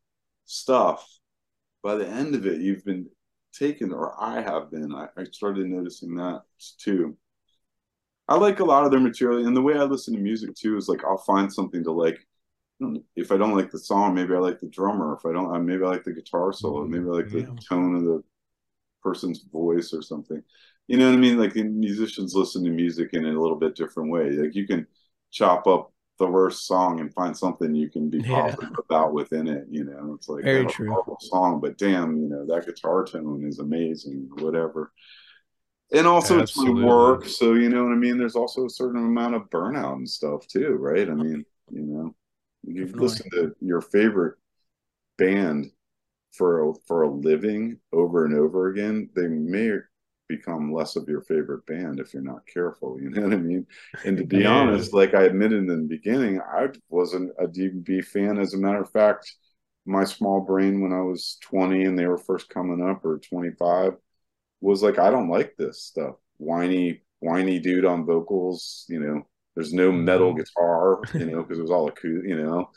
[0.48, 1.06] stuff.
[1.82, 3.06] By the end of it, you've been
[3.52, 4.92] taken, or I have been.
[4.94, 6.42] I, I started noticing that
[6.78, 7.16] too.
[8.26, 10.76] I like a lot of their material, and the way I listen to music too
[10.76, 12.18] is like I'll find something to like.
[13.16, 15.16] If I don't like the song, maybe I like the drummer.
[15.16, 16.84] If I don't, uh, maybe I like the guitar solo.
[16.86, 18.22] Maybe I like the tone of the
[19.02, 20.40] person's voice or something.
[20.86, 21.38] you know what I mean?
[21.38, 24.30] Like musicians listen to music in a little bit different way.
[24.30, 24.86] Like you can
[25.32, 25.92] chop up
[26.26, 28.54] worst song and find something you can be Yeah.
[28.54, 29.66] positive about within it.
[29.70, 30.90] You know, it's like Very a true.
[30.90, 34.28] horrible song, but damn, you know that guitar tone is amazing.
[34.38, 34.92] Whatever.
[35.92, 36.42] And also, Absolutely.
[36.42, 38.18] it's my work, so you know what I mean.
[38.18, 41.08] There's also a certain amount of burnout and stuff too, right?
[41.08, 42.14] I mean, you know,
[42.64, 42.98] you Definitely.
[42.98, 44.36] listen to your favorite
[45.16, 45.70] band
[46.32, 49.72] for a, for a living over and over again, they may
[50.28, 53.00] become less of your favorite band if you're not careful.
[53.00, 53.66] You know what I mean?
[54.04, 54.46] And to be Yeah.
[54.46, 58.38] honest, like I admitted in the beginning, I wasn't a DB fan.
[58.38, 59.32] As a matter of fact,
[59.86, 63.94] my small brain when I was 20 and they were first coming up or 25
[64.60, 66.16] was like, I don't like this stuff.
[66.38, 70.34] Whiny, whiny dude on vocals, you know, there's no metal Mhm.
[70.34, 72.70] guitar, you know, because it was all acoustic, you know.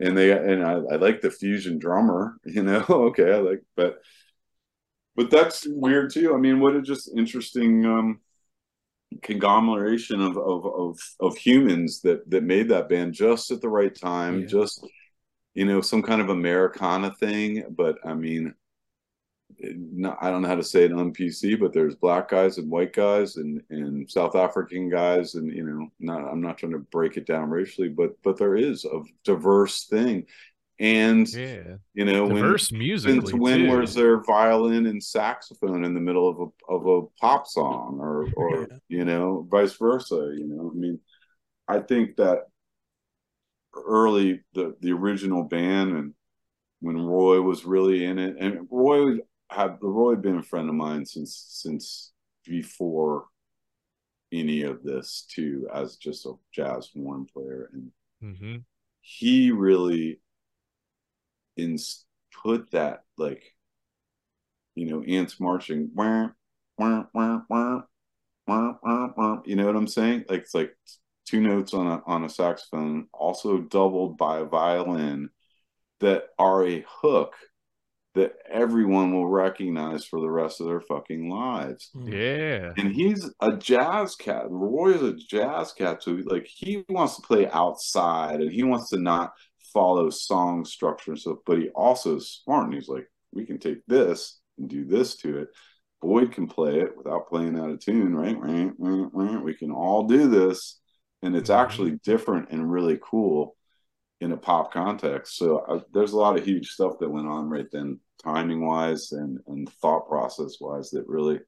[0.00, 2.84] And they and I, I like the fusion drummer, you know.
[2.90, 3.98] okay, I like but
[5.16, 6.34] but that's weird too.
[6.34, 8.20] I mean, what a just interesting um
[9.22, 13.94] conglomeration of of of of humans that that made that band just at the right
[13.94, 14.46] time, Yeah.
[14.46, 14.86] just
[15.54, 17.64] you know, some kind of Americana thing.
[17.70, 18.54] But I mean,
[19.58, 22.58] it- no, I don't know how to say it on PC, but there's black guys
[22.58, 26.72] and white guys and and South African guys, and you know, not I'm not trying
[26.72, 30.26] to break it down racially, but but there is a diverse thing,
[30.80, 31.76] and Yeah.
[31.94, 33.20] you know, when musically.
[33.20, 33.68] since when too.
[33.78, 38.24] was there violin and saxophone in the middle of a of a pop song or
[38.36, 38.78] or Yeah.
[38.88, 40.98] you know vice versa you know i mean
[41.68, 42.44] i think that
[43.74, 46.14] early the the original band and
[46.80, 49.16] when roy was really in it and roy
[49.50, 52.12] had roy had been a friend of mine since since
[52.46, 53.26] before
[54.32, 57.90] any of this too as just a jazz horn player and
[58.20, 58.56] hmm
[59.00, 60.18] he really
[61.56, 61.76] in
[62.42, 63.42] put that like
[64.74, 66.28] you know ants marching wah,
[66.78, 67.82] wah, wah, wah,
[68.46, 69.40] wah, wah, wah.
[69.44, 70.76] you know what i'm saying like it's like
[71.26, 75.30] two notes on a on a saxophone also doubled by a violin
[76.00, 77.34] that are a hook
[78.14, 82.12] that everyone will recognize for the rest of their fucking lives mm.
[82.12, 82.72] Yeah.
[82.76, 84.44] and he's a jazz cat.
[84.48, 88.90] Roy is a jazz cat, so like he wants to play outside and he wants
[88.90, 89.32] to not
[89.74, 93.58] follow song structure and stuff, but he also is smart and he's like, we can
[93.58, 95.48] take this and do this to it.
[96.00, 98.38] Boyd can play it without playing out of tune, right?
[98.38, 100.80] We can all do this,
[101.22, 101.60] and it's Mhm.
[101.62, 103.56] actually different and really cool
[104.20, 105.36] in a pop context.
[105.36, 109.12] So uh, there's a lot of huge stuff that went on right then, timing wise
[109.12, 111.40] and and thought process wise, that really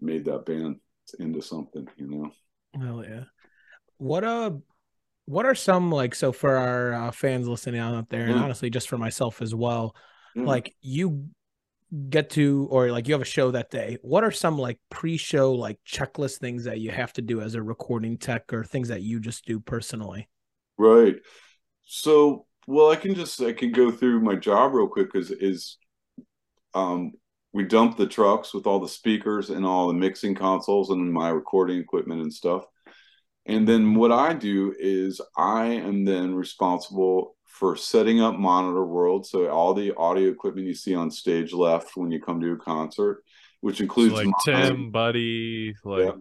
[0.00, 0.76] made that band
[1.18, 2.30] into something, you know.
[2.80, 3.24] Hell yeah.
[3.98, 4.52] What uh
[5.26, 8.88] what are some like so for our uh, fans listening out there and honestly just
[8.88, 9.96] for myself as well
[10.34, 10.44] Yeah.
[10.44, 11.28] like you
[12.10, 15.52] get to or like you have a show that day what are some like pre-show
[15.52, 19.02] like checklist things that you have to do as a recording tech or things that
[19.02, 20.28] you just do personally
[20.76, 21.16] Right.
[21.84, 25.78] So, well, I can just I can go through my job real quick because is
[26.74, 27.12] um
[27.52, 31.28] we dump the trucks with all the speakers and all the mixing consoles and my
[31.28, 32.64] recording equipment and stuff.
[33.46, 39.26] And then what I do is I am then responsible for setting up monitor world.
[39.26, 42.56] So all the audio equipment you see on stage left when you come to a
[42.56, 43.22] concert,
[43.60, 44.34] which So includes like mine.
[44.44, 46.14] Tim, Buddy, like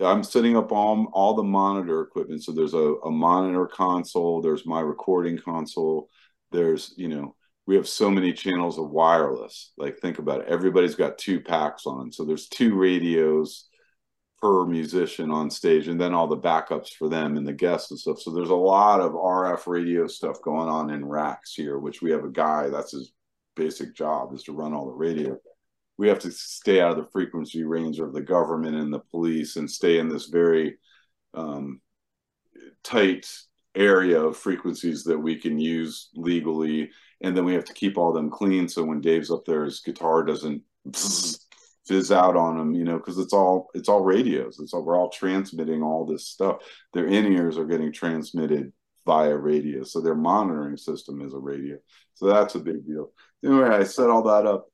[0.00, 2.44] I'm setting up all all the monitor equipment.
[2.44, 6.08] So there's a, a monitor console, there's my recording console,
[6.52, 7.34] there's you know
[7.66, 9.72] we have so many channels of wireless.
[9.76, 13.67] Like think about it, everybody's got two packs on, so there's two radios
[14.40, 17.98] per musician on stage, and then all the backups for them and the guests and
[17.98, 18.20] stuff.
[18.20, 22.10] So there's a lot of RF radio stuff going on in racks here, which we
[22.12, 23.12] have a guy that's his
[23.56, 25.36] basic job is to run all the radio.
[25.98, 29.56] We have to stay out of the frequency range of the government and the police
[29.56, 30.78] and stay in this very
[31.34, 31.80] um,
[32.84, 33.28] tight
[33.74, 36.90] area of frequencies that we can use legally.
[37.20, 38.68] And then we have to keep all them clean.
[38.68, 40.62] So when dave's up there his guitar doesn't
[41.88, 44.60] fizz out on them, you know because it's all it's all radios.
[44.60, 46.58] It's all we're all transmitting all this stuff.
[46.92, 48.72] Their in-ears are getting transmitted
[49.06, 51.78] via radio so their monitoring system is a radio.
[52.14, 53.10] So that's a big deal.
[53.42, 54.66] Anyway i set all that up.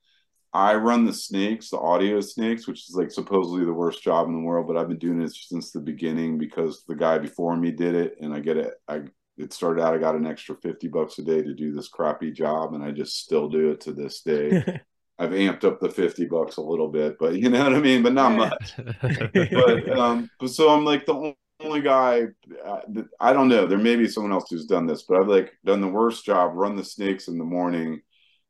[0.51, 4.33] I run the snakes, the audio snakes, which is like supposedly the worst job in
[4.33, 7.71] the world, but I've been doing it since the beginning because the guy before me
[7.71, 8.73] did it, and I get it.
[8.87, 9.01] I
[9.37, 12.31] it started out I got an extra fifty bucks a day to do this crappy
[12.31, 14.81] job, and I just still do it to this day.
[15.17, 18.03] I've amped up the fifty bucks a little bit, but you know what I mean,
[18.03, 18.73] but not much.
[19.01, 22.23] But um, but so I'm like the only guy.
[22.63, 22.81] Uh,
[23.19, 23.65] I don't know.
[23.65, 26.51] There may be someone else who's done this, but I've like done the worst job.
[26.55, 28.01] Run the snakes in the morning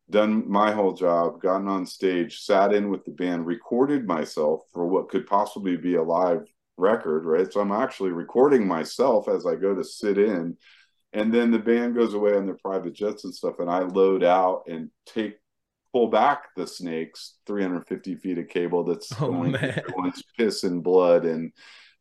[0.09, 4.85] done my whole job, gotten on stage, sat in with the band, recorded myself for
[4.85, 6.45] what could possibly be a live
[6.77, 7.51] record, right?
[7.51, 10.57] So I'm actually recording myself as I go to sit in.
[11.13, 14.23] And then the band goes away on their private jets and stuff, and I load
[14.23, 15.37] out and take
[15.95, 19.81] pull back the snakes 350 feet of cable that's Oh, going man.
[19.87, 21.51] everyone's piss and blood and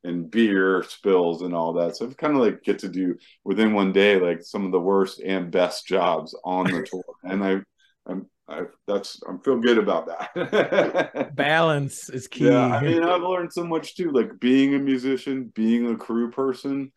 [0.05, 1.97] and beer spills and all that.
[1.97, 4.81] So I've kind of like get to do within one day like some of the
[4.81, 7.61] worst and best jobs on the tour, and I,
[8.07, 11.35] I'm, I that's I'm feel good about that.
[11.37, 12.51] Balance is key.
[12.51, 14.11] yeah, I mean I've learned so much too.
[14.11, 16.93] Like being a musician, being a crew person,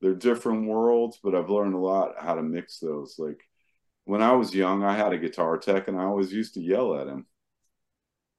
[0.00, 3.16] they're different worlds, but I've learned a lot how to mix those.
[3.18, 3.40] Like
[4.04, 6.96] when I was young, I had a guitar tech, and I always used to yell
[6.96, 7.26] at him,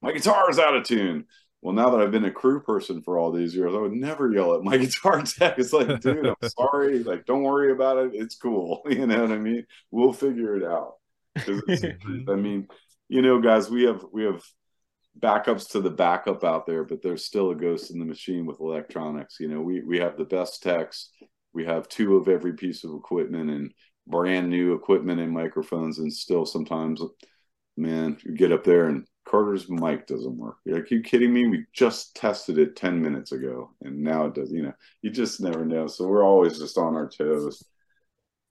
[0.02, 1.26] "My guitar is out of tune."
[1.64, 4.30] Well, now that I've been a crew person for all these years, I would never
[4.34, 5.58] yell at my guitar tech.
[5.58, 7.02] It's like, dude, I'm sorry.
[7.04, 8.12] Like, don't worry about it.
[8.14, 8.82] It's cool.
[8.90, 9.66] You know what I mean?
[9.90, 10.96] We'll figure it out.
[11.38, 12.30] Mm-hmm.
[12.30, 12.68] I mean,
[13.08, 14.44] you know, guys, we have we have
[15.18, 18.60] backups to the backup out there, but there's still a ghost in the machine with
[18.60, 19.40] electronics.
[19.40, 21.12] You know, we we have the best techs.
[21.54, 23.74] We have two of every piece of equipment and
[24.08, 27.02] brand new equipment and microphones, and still sometimes,
[27.78, 30.58] man, you get up there and Carter's mic doesn't work.
[30.66, 31.48] You're like, you kidding me?
[31.48, 35.40] We just tested it 10 minutes ago and now it does, you know, you just
[35.42, 35.88] never know.
[35.88, 37.64] So we're always just on our toes.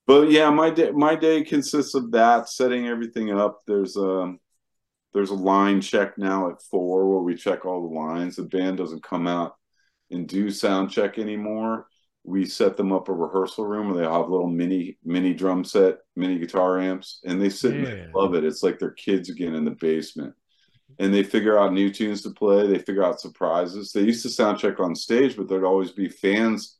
[0.06, 3.62] But yeah, my day my day consists of that, setting everything up.
[3.66, 4.34] There's a
[5.14, 8.36] there's a line check now at four where we check all the lines.
[8.36, 9.54] The band doesn't come out
[10.10, 11.86] and do sound check anymore.
[12.24, 15.98] We set them up a rehearsal room where they have little mini mini drum set,
[16.14, 18.44] mini guitar amps, and they sit and they love it.
[18.44, 20.34] It's like they're kids again in the basement.
[20.98, 22.66] And they figure out new tunes to play.
[22.66, 23.92] They figure out surprises.
[23.92, 26.78] They used to sound check on stage, but there'd always be fans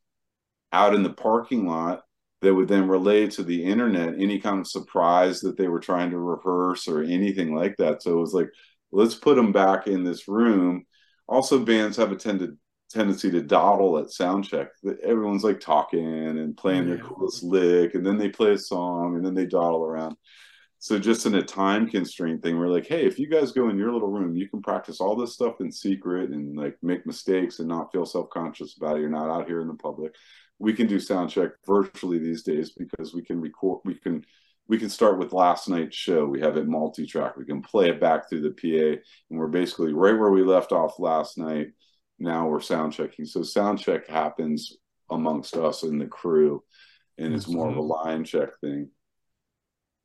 [0.71, 2.03] out in the parking lot
[2.43, 6.11] that would then relay to the internet any kind of surprise that they were trying
[6.11, 8.03] to rehearse or anything like that.
[8.03, 8.51] So it was like,
[8.91, 10.85] let's put them back in this room.
[11.27, 12.59] Also, bands have a tended
[12.93, 14.69] tendency to dawdle at sound check.
[15.03, 16.05] Everyone's like talking
[16.39, 19.85] and playing their coolest lick, and then they play a song, and then they dawdle
[19.85, 20.17] around.
[20.83, 23.79] So just in a time constraint thing, we're like, hey, if you guys go in
[23.79, 27.61] your little room, you can practice all this stuff in secret and like make mistakes
[27.61, 29.01] and not feel self conscious about it.
[29.01, 30.13] You're not out here in the public.
[30.59, 33.83] We can do sound check virtually these days because we can record.
[33.85, 34.25] We can
[34.67, 36.25] we can start with last night's show.
[36.25, 37.37] We have it multi track.
[37.37, 39.01] We can play it back through the PA,
[39.31, 41.69] and we're basically right where we left off last night.
[42.23, 43.25] Now we're sound checking.
[43.25, 44.77] So sound check happens
[45.11, 46.63] amongst us and the crew,
[47.19, 48.91] and it's more of a line check thing.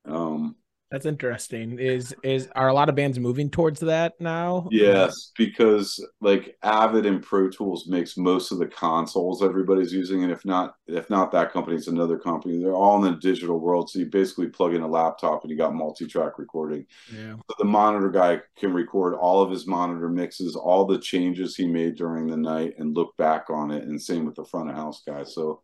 [0.05, 0.55] Um,
[0.89, 1.79] That's interesting.
[1.79, 4.69] Is is are a lot of bands moving towards that now?
[4.71, 10.31] Yes, because like Avid and Pro Tools makes most of the consoles everybody's using, and
[10.31, 12.57] if not, if not that company, it's another company.
[12.57, 15.57] They're all in the digital world, so you basically plug in a laptop and you
[15.57, 16.85] got multi-track recording.
[17.13, 17.33] Yeah.
[17.33, 21.67] So the monitor guy can record all of his monitor mixes, all the changes he
[21.67, 23.83] made during the night, and look back on it.
[23.83, 25.25] And same with the front of house guy.
[25.25, 25.61] So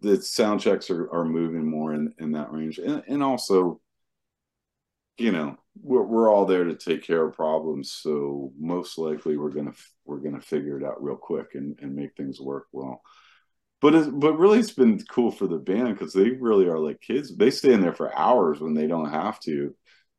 [0.00, 3.80] the sound checks are, are moving more in, in that range, and, and also
[5.18, 9.50] you know we're, we're all there to take care of problems so most likely we're
[9.50, 9.72] gonna
[10.04, 13.02] we're gonna figure it out real quick and, and make things work well.
[13.80, 17.00] But it, but really it's been cool for the band because they really are like
[17.00, 17.34] kids.
[17.36, 19.74] They stay in there for hours when they don't have to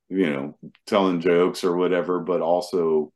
[0.10, 3.12] you know telling jokes or whatever but also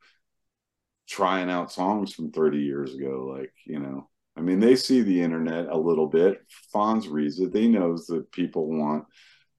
[1.08, 4.10] trying out songs from 30 years ago like you know.
[4.36, 6.40] I mean they see the internet a little bit.
[6.74, 7.52] Fonz reads it.
[7.52, 9.06] They knows that people want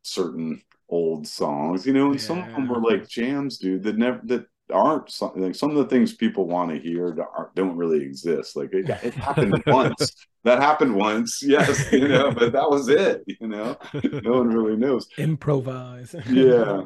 [0.02, 4.20] certain old songs, you know, and some of them were like jams, dude, that never
[4.24, 8.02] that aren't something like some of the things people want to hear aren't, don't really
[8.04, 8.56] exist.
[8.56, 10.12] Like it, it happened once.
[10.44, 13.76] That happened once, yes, you know, but that was it, you know.
[14.22, 15.06] No one really knows.
[15.16, 16.14] Improvise.
[16.26, 16.82] Yeah,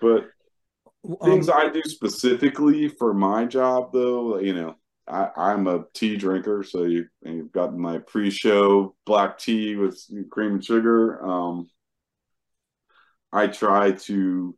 [0.00, 0.32] but
[1.24, 4.76] things Um, I do specifically for my job, though, you know,
[5.08, 10.00] I, I'm a tea drinker, so you you've got my pre-show black tea with
[10.30, 11.24] cream and sugar.
[11.24, 11.68] Um,
[13.32, 14.56] I try to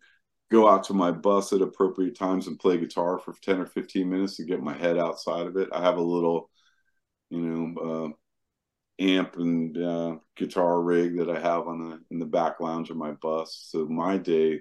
[0.51, 4.09] go out to my bus at appropriate times and play guitar for 10 or 15
[4.09, 5.69] minutes to get my head outside of it.
[5.73, 6.51] I have a little,
[7.31, 8.13] you know,
[9.01, 12.91] uh, amp and uh, guitar rig that I have on the in the back lounge
[12.91, 13.67] of my bus.
[13.71, 14.61] So my day,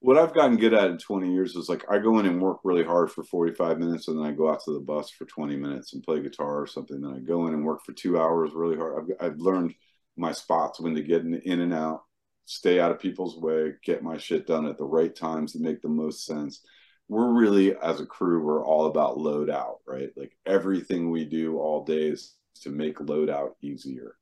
[0.00, 2.60] what I've gotten good at in 20 years is like I go in and work
[2.64, 5.56] really hard for 45 minutes and then I go out to the bus for 20
[5.56, 7.00] minutes and play guitar or something.
[7.00, 9.10] Then I go in and work for two hours really hard.
[9.20, 9.74] I've, I've learned
[10.16, 12.02] my spots when to get in, in and out
[12.50, 15.80] stay out of people's way, get my shit done at the right times that make
[15.80, 16.62] the most sense.
[17.08, 20.10] We're really, as a crew, we're all about load out, right?
[20.16, 24.16] Like everything we do all day is to make load out easier.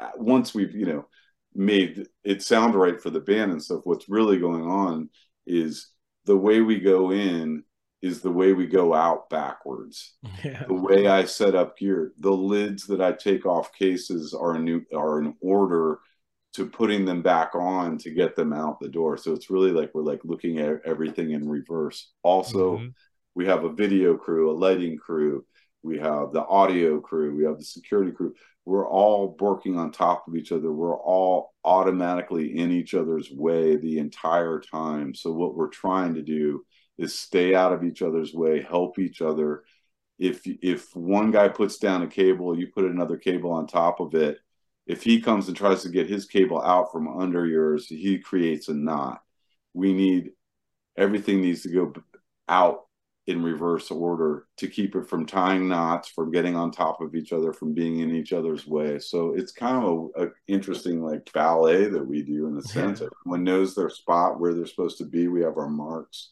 [0.00, 1.06] Uh, Once we've, you know,
[1.52, 3.80] made it sound right for the band and stuff.
[3.82, 5.10] What's really going on
[5.44, 5.88] is
[6.26, 7.64] the way we go in
[8.00, 10.14] is the way we go out backwards.
[10.44, 10.64] Yeah.
[10.68, 14.82] The way I set up gear, the lids that I take off cases are new
[14.94, 15.98] are in order
[16.54, 19.16] to putting them back on to get them out the door.
[19.16, 22.12] So it's really like we're like looking at everything in reverse.
[22.22, 22.94] Also, Mhm.
[23.34, 25.44] we have a video crew, a lighting crew,
[25.82, 28.34] we have the audio crew, we have the security crew.
[28.66, 30.72] We're all working on top of each other.
[30.72, 35.14] We're all automatically in each other's way the entire time.
[35.14, 36.64] So what we're trying to do
[36.98, 39.64] is stay out of each other's way, help each other.
[40.18, 44.14] If if one guy puts down a cable, you put another cable on top of
[44.14, 44.38] it.
[44.90, 48.68] If he comes and tries to get his cable out from under yours, he creates
[48.68, 49.22] a knot.
[49.72, 50.30] We need
[50.96, 51.94] everything needs to go
[52.48, 52.86] out
[53.28, 57.32] in reverse order to keep it from tying knots, from getting on top of each
[57.32, 58.98] other, from being in each other's way.
[58.98, 63.00] So it's kind of a, a interesting like ballet that we do in a sense.
[63.00, 65.28] Everyone knows their spot where they're supposed to be.
[65.28, 66.30] We have our marks,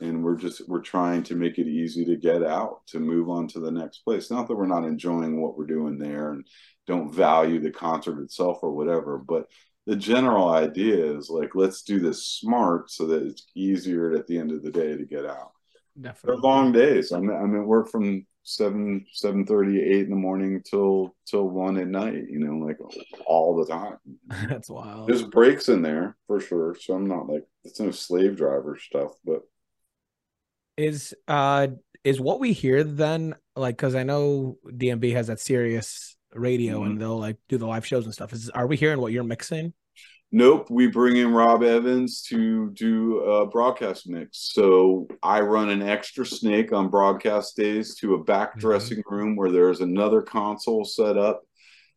[0.00, 3.48] and we're just we're trying to make it easy to get out to move on
[3.48, 4.30] to the next place.
[4.30, 6.46] Not that we're not enjoying what we're doing there and
[6.86, 9.46] don't value the concert itself or whatever, but
[9.86, 14.38] the general idea is like let's do this smart so that it's easier at the
[14.38, 15.52] end of the day to get out.
[16.00, 16.40] Definitely.
[16.40, 17.12] They're long days.
[17.12, 21.78] I'm I'm at work from seven seven thirty eight in the morning till till one
[21.78, 22.24] at night.
[22.28, 22.78] You know, like
[23.26, 23.96] all the time.
[24.48, 25.08] That's wild.
[25.08, 26.76] There's breaks in there for sure.
[26.78, 29.42] So I'm not like it's no slave driver stuff, but
[30.76, 31.68] Is uh
[32.04, 36.90] is what we hear then like because I know DMB has that Sirius radio Mm-hmm.
[36.90, 38.32] and they'll like do the live shows and stuff.
[38.32, 39.72] Is are we hearing what you're mixing?
[40.32, 44.50] Nope, we bring in Rob Evans to do a broadcast mix.
[44.52, 48.60] So I run an extra snake on broadcast days to a back Mhm.
[48.60, 51.42] dressing room where there's another console set up,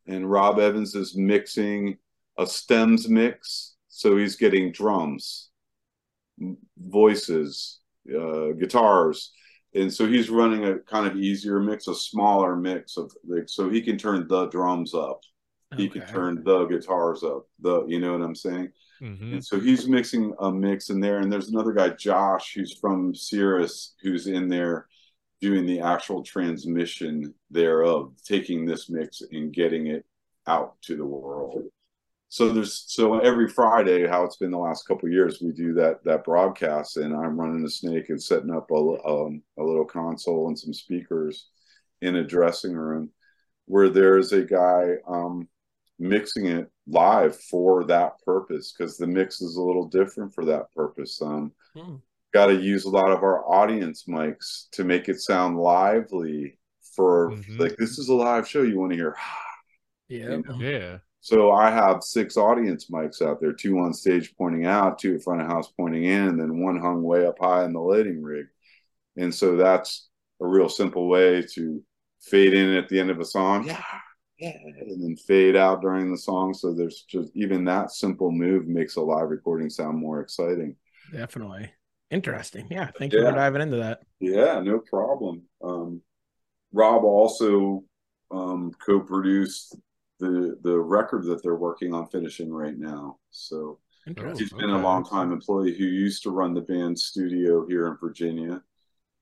[0.05, 1.97] and Rob Evans is mixing
[2.37, 3.75] a stems mix.
[3.89, 5.49] So he's getting drums,
[6.77, 7.78] voices,
[8.15, 9.31] uh, guitars,
[9.75, 13.69] and so he's running a kind of easier mix, a smaller mix of like, so
[13.69, 15.21] he can turn the drums up.
[15.77, 18.69] He can turn the guitars up the you know what i'm saying?
[19.01, 19.33] Mhm.
[19.33, 21.19] and so he's mixing a mix in there.
[21.19, 24.87] And there's another guy josh who's from Sirius who's in there
[25.41, 30.05] doing the actual transmission thereof taking this mix and getting it
[30.47, 31.63] out to the world
[32.29, 35.73] so there's so every friday how it's been the last couple of years we do
[35.73, 39.85] that that broadcast and i'm running the snake and setting up a, um, a little
[39.85, 41.47] console and some speakers
[42.01, 43.09] in a dressing room
[43.65, 45.47] where there's a guy um,
[45.99, 50.71] mixing it live for that purpose because the mix is a little different for that
[50.73, 51.21] purpose.
[51.21, 51.95] Um, Hmm.
[52.33, 56.57] Got to use a lot of our audience mics to make it sound lively.
[56.95, 57.59] For Mhm.
[57.59, 58.63] like, this is a live show.
[58.63, 59.15] You want to hear.
[60.07, 60.29] Yeah.
[60.29, 60.59] you know?
[60.59, 60.97] Yeah.
[61.21, 65.19] So I have six audience mics out there, two on stage pointing out, two in
[65.19, 68.21] front of house pointing in, and then one hung way up high in the lighting
[68.21, 68.45] rig.
[69.17, 70.09] And so that's
[70.41, 71.83] a real simple way to
[72.21, 73.65] fade in at the end of a song.
[73.65, 73.83] Yeah.
[74.37, 74.53] Yeah.
[74.63, 76.53] And then fade out during the song.
[76.53, 80.77] So there's just even that simple move makes a live recording sound more exciting.
[81.11, 81.69] Definitely.
[82.09, 82.67] Interesting.
[82.71, 82.89] Yeah.
[82.97, 83.99] Thank you for diving into that.
[84.21, 85.43] Yeah, no problem.
[85.61, 86.01] Um,
[86.71, 87.83] Rob also
[88.31, 89.75] um, co-produced
[90.19, 93.17] the the record that they're working on finishing right now.
[93.31, 93.79] So
[94.17, 97.87] oh, he's been a long time employee who used to run the band studio here
[97.87, 98.61] in Virginia,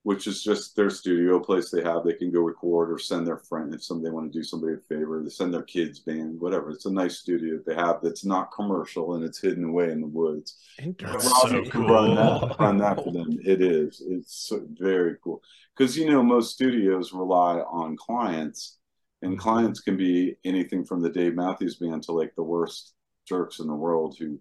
[0.04, 2.04] which is just their studio place they have.
[2.04, 4.78] They can go record or send their friend if somebody want to do somebody a
[4.90, 5.22] favor.
[5.22, 6.72] They send their kids band, whatever.
[6.72, 10.08] It's a nice studio they have that's not commercial and it's hidden away in the
[10.08, 10.58] woods.
[10.80, 11.20] Interesting.
[11.20, 12.56] That's Rob so can run that cool.
[12.60, 13.38] run that for them.
[13.46, 14.02] It is.
[14.08, 15.42] It's so, very cool
[15.78, 18.78] because you know most studios rely on clients,
[19.22, 22.94] and clients can be anything from the Dave Matthews Band to like the worst
[23.28, 24.40] jerks in the world who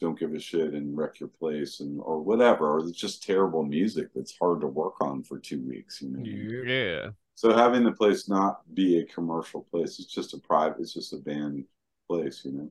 [0.00, 3.64] don't give a shit and wreck your place and or whatever, or it's just terrible
[3.64, 6.00] music that's hard to work on for two weeks.
[6.00, 6.70] You know.
[6.70, 7.10] Yeah.
[7.34, 11.12] So having the place not be a commercial place, it's just a private, it's just
[11.12, 11.64] a band
[12.08, 12.70] place, you know.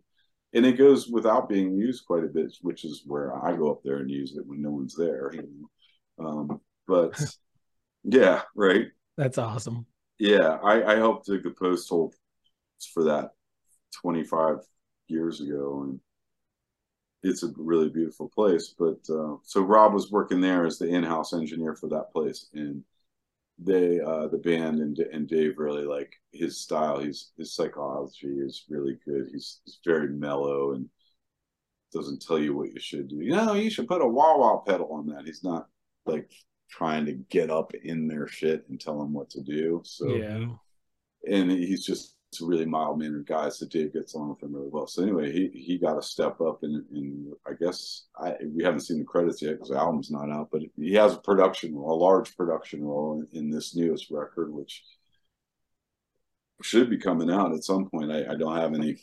[0.54, 3.82] And it goes without being used quite a bit, which is where I go up
[3.84, 5.32] there and use it when no one's there.
[5.34, 5.70] You
[6.18, 6.26] know?
[6.26, 7.22] um, but
[8.04, 8.88] yeah, right.
[9.18, 9.86] That's awesome.
[10.20, 12.14] Yeah, I, I helped dig the post hole
[12.94, 13.32] for that
[14.02, 14.60] 25
[15.08, 16.00] years ago, and
[17.24, 18.74] it's a really beautiful place.
[18.78, 22.84] But uh, so Rob was working there as the in-house engineer for that place, and
[23.60, 27.00] they, uh, the band and and Dave really like his style.
[27.00, 29.30] He's his psychology is really good.
[29.34, 30.90] He's, he's very mellow and
[31.94, 33.18] doesn't tell you what you should do.
[33.18, 35.26] You know, you should put a wah wah pedal on that.
[35.26, 35.68] He's not
[36.06, 36.32] like
[36.70, 39.82] trying to get up in their shit and tell them what to do.
[39.86, 40.56] So Yeah.
[41.28, 44.70] and he's just a really mild mannered guy, so Dave gets along with him really
[44.70, 44.86] well.
[44.86, 48.82] So anyway, he he got a step up, and in, I guess I we haven't
[48.82, 51.94] seen the credits yet because the album's not out, but he has a production role,
[51.94, 54.84] a large production role in, in this newest record, which
[56.62, 58.12] should be coming out at some point.
[58.12, 58.98] I, I don't have any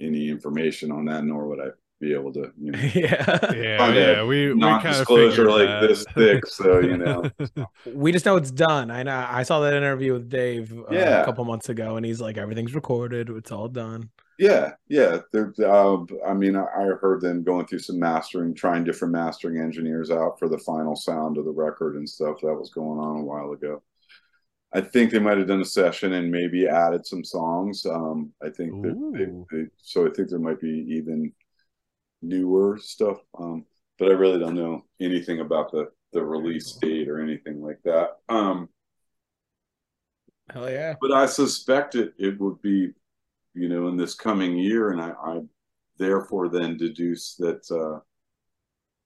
[0.00, 1.68] any information on that, nor would I
[2.04, 3.52] be able to, you know, yeah.
[3.52, 6.46] Yeah, yeah, we we kind of non-disclosure like this thick.
[6.46, 7.30] So you know,
[7.86, 8.90] We just know it's done.
[8.90, 9.26] I know.
[9.28, 11.22] I saw that interview with Dave uh, Yeah.
[11.22, 13.30] a couple months ago, and he's like, "Everything's recorded.
[13.30, 15.18] It's all done." yeah, yeah.
[15.32, 19.58] They're, uh, I mean, I, I heard them going through some mastering, trying different mastering
[19.58, 22.38] engineers out for the final sound of the record and stuff.
[22.42, 23.82] That was going on a while ago.
[24.72, 27.86] I think they might have done a session and maybe added some songs.
[27.86, 30.06] Um, I think that they, they, so.
[30.06, 31.32] I think there might be even
[32.24, 33.18] newer stuff.
[33.38, 33.64] Um,
[33.98, 38.18] but I really don't know anything about the the release date or anything like that.
[38.28, 38.68] Um,
[40.50, 40.94] Hell yeah!
[41.00, 42.90] but I suspect it it would be,
[43.54, 45.40] you know, in this coming year, and I, I
[45.98, 48.00] therefore then deduce that uh,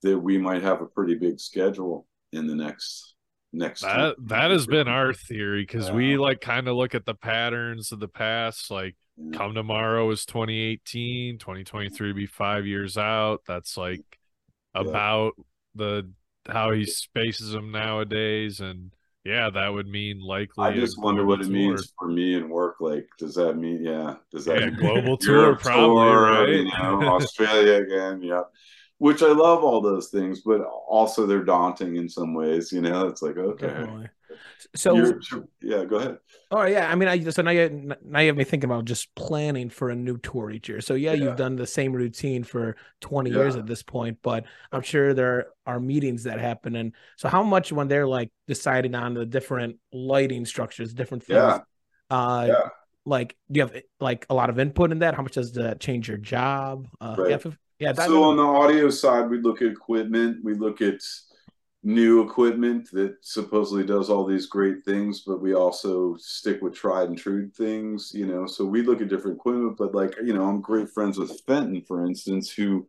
[0.02, 3.14] that we might have a pretty big schedule in the next
[3.52, 3.82] next.
[3.82, 7.92] That that has been our theory because we like kind of look at the patterns
[7.92, 8.70] of the past.
[8.70, 9.07] Like, Yeah.
[9.32, 13.42] Come tomorrow is 2018, 2023 be five years out.
[13.46, 14.02] That's like
[14.78, 14.98] Yeah.
[14.98, 15.32] about
[15.74, 16.10] the
[16.48, 18.92] how he spaces them nowadays, and
[19.24, 20.56] yeah, that would mean likely.
[20.58, 22.76] i just wonder what it global means for me and work.
[22.80, 26.64] Like, does that mean, yeah, does that Yeah, mean global tour, Europe probably, tour, You
[26.64, 28.42] know, Australia again, yeah.
[28.98, 32.72] Which I love all those things, but also they're daunting in some ways.
[32.72, 34.08] You know, it's like okay, Definitely.
[34.74, 35.18] So,
[35.62, 36.18] yeah, go ahead.
[36.50, 39.14] oh yeah, I mean, I so now you now you have me thinking about just
[39.14, 40.80] planning for a new tour each year.
[40.80, 41.24] So yeah, Yeah.
[41.26, 43.38] you've done the same routine for twenty Yeah.
[43.38, 46.76] years at this point, but I'm sure there are meetings that happen.
[46.76, 51.38] And so, how much when they're like deciding on the different lighting structures, different things,
[51.38, 51.60] Yeah.
[52.10, 52.68] uh, Yeah.
[53.04, 55.14] like do you have like a lot of input in that?
[55.14, 56.88] How much does that change your job?
[57.00, 57.30] Uh, Right.
[57.30, 60.44] yeah, yeah, so on the audio side, we look at equipment.
[60.44, 61.00] We look at
[61.84, 67.08] new equipment that supposedly does all these great things, but we also stick with tried
[67.08, 68.46] and true things, you know.
[68.46, 71.82] So we look at different equipment, but like, you know, I'm great friends with Fenton,
[71.86, 72.88] for instance, who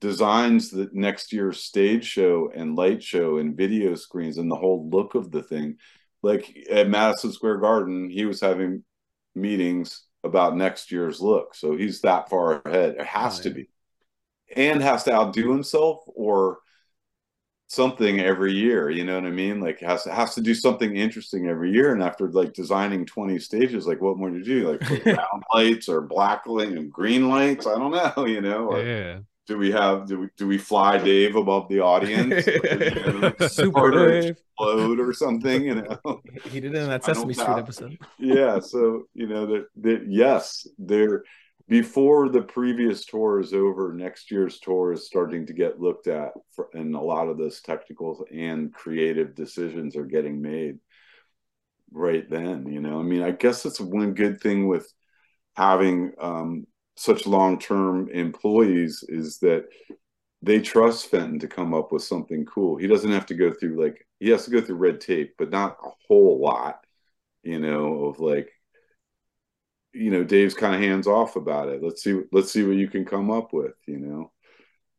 [0.00, 4.88] designs the next year's stage show and light show and video screens and the whole
[4.90, 5.76] look of the thing.
[6.22, 8.84] Like at Madison Square Garden, he was having
[9.34, 11.54] meetings about next year's look.
[11.54, 12.96] So he's that far ahead.
[12.98, 13.68] It has Oh, to be.
[14.56, 16.58] And has to outdo himself or
[17.72, 18.90] something every year.
[18.90, 19.60] You know what I mean?
[19.60, 21.92] Like has to has to do something interesting every year.
[21.92, 24.70] And after like designing 20 stages, like what more to do?
[24.72, 27.66] Like brown lights or black light and green lights?
[27.66, 28.68] I don't know, you know.
[28.72, 32.44] Or Yeah, do we have do we do we fly Dave above the audience?
[33.54, 34.30] Super Dave.
[34.30, 36.20] explode or something, you know.
[36.50, 37.98] He did it in that Sesame Street episode.
[38.18, 41.24] yeah so you know that that yes they're
[41.68, 46.32] before the previous tour is over next year's tour is starting to get looked at
[46.54, 50.78] for, and a lot of those technical and creative decisions are getting made
[51.92, 54.90] right then you know i mean i guess that's one good thing with
[55.56, 56.66] having um,
[56.96, 59.64] such long-term employees is that
[60.42, 62.76] they trust Fenton to come up with something cool.
[62.76, 65.50] He doesn't have to go through like he has to go through red tape, but
[65.50, 66.84] not a whole lot,
[67.42, 68.50] you know, of like
[69.92, 71.82] you know, Dave's kind of hands off about it.
[71.82, 74.32] Let's see let's see what you can come up with, you know.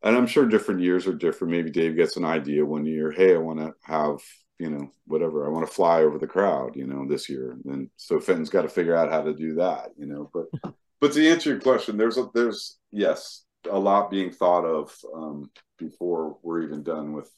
[0.02, 1.52] And I'm sure different years are different.
[1.52, 4.18] Maybe Dave gets an idea one year, hey, I want to have,
[4.58, 5.46] you know, whatever.
[5.46, 7.56] I want to fly over the crowd, you know, this year.
[7.64, 10.30] And so Fenton's got to figure out how to do that, you know.
[10.32, 14.94] But but to answer your question, there's a there's yes, a lot being thought of
[15.14, 17.30] um, before we're even done with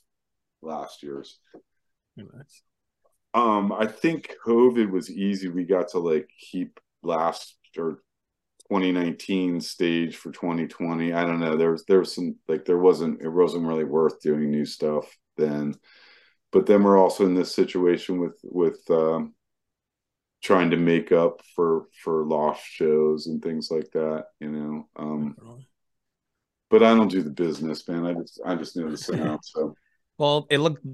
[0.61, 1.39] last year's.
[2.17, 2.63] Nice.
[3.33, 5.49] Um, I think COVID was easy.
[5.49, 8.03] We got to like keep last or
[8.69, 11.13] 2019 stage for 2020.
[11.13, 11.57] I don't know.
[11.57, 15.07] There was there was some like there wasn't it wasn't really worth doing new stuff
[15.37, 15.75] then.
[16.53, 19.35] But then we're also in this situation with with um,
[20.43, 24.27] trying to make up for for lost shows and things like that.
[24.41, 24.89] You know.
[24.97, 25.37] Um,
[26.71, 28.05] but I don't do the business, man.
[28.05, 29.41] I just I just know the sound.
[29.43, 29.75] So
[30.19, 30.85] Well, it looked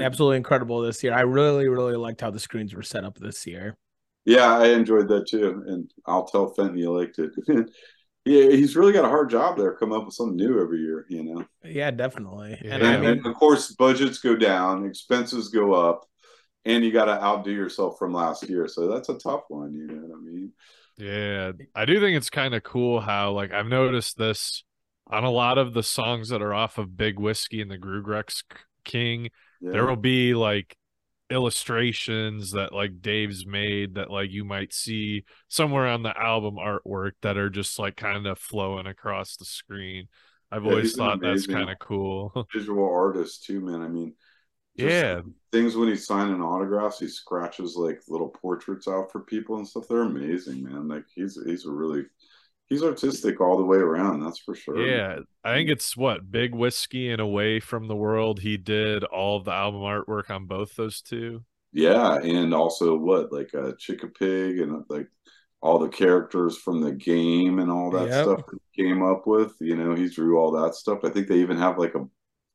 [0.00, 1.12] absolutely incredible this year.
[1.12, 3.76] I really, really liked how the screens were set up this year.
[4.26, 7.30] Yeah, I enjoyed that too, and I'll tell Fenton you liked it.
[8.24, 11.06] yeah, he's really got a hard job there, come up with something new every year,
[11.08, 11.44] you know.
[11.64, 12.58] Yeah, definitely.
[12.60, 12.74] Yeah.
[12.74, 16.04] And And, I mean, and of course, budgets go down, expenses go up,
[16.64, 18.66] and you got to outdo yourself from last year.
[18.66, 20.52] So that's a tough one, you know what I mean?
[20.98, 24.64] Yeah, I do think it's kind of cool how like I've noticed this
[25.06, 28.42] on a lot of the songs that are off of Big Whiskey and the GrooGrux
[28.84, 29.30] King.
[29.60, 29.72] Yeah.
[29.72, 30.76] There will be like
[31.30, 37.12] illustrations that like Dave's made that like you might see somewhere on the album artwork
[37.22, 40.08] that are just like kind of flowing across the screen.
[40.52, 42.48] I've Yeah, always thought that's kind of cool.
[42.54, 43.82] visual artist too, man.
[43.82, 44.14] I mean,
[44.78, 45.22] just yeah,
[45.52, 49.88] things when he's signing autographs, he scratches like little portraits out for people and stuff.
[49.88, 50.88] They're amazing, man.
[50.88, 52.04] Like he's he's a really
[52.68, 54.20] he's artistic all the way around.
[54.20, 54.86] That's for sure.
[54.86, 55.18] yeah.
[55.44, 58.40] I think it's what Big Whiskey and Away from the World.
[58.40, 61.44] He did all of the album artwork on both those two.
[61.72, 65.08] Yeah, and also what like a uh, Chickapig and like
[65.60, 68.24] all the characters from the game and all that Yep.
[68.24, 69.52] stuff that he came up with.
[69.60, 71.00] You know, he drew all that stuff.
[71.04, 72.06] I think they even have like a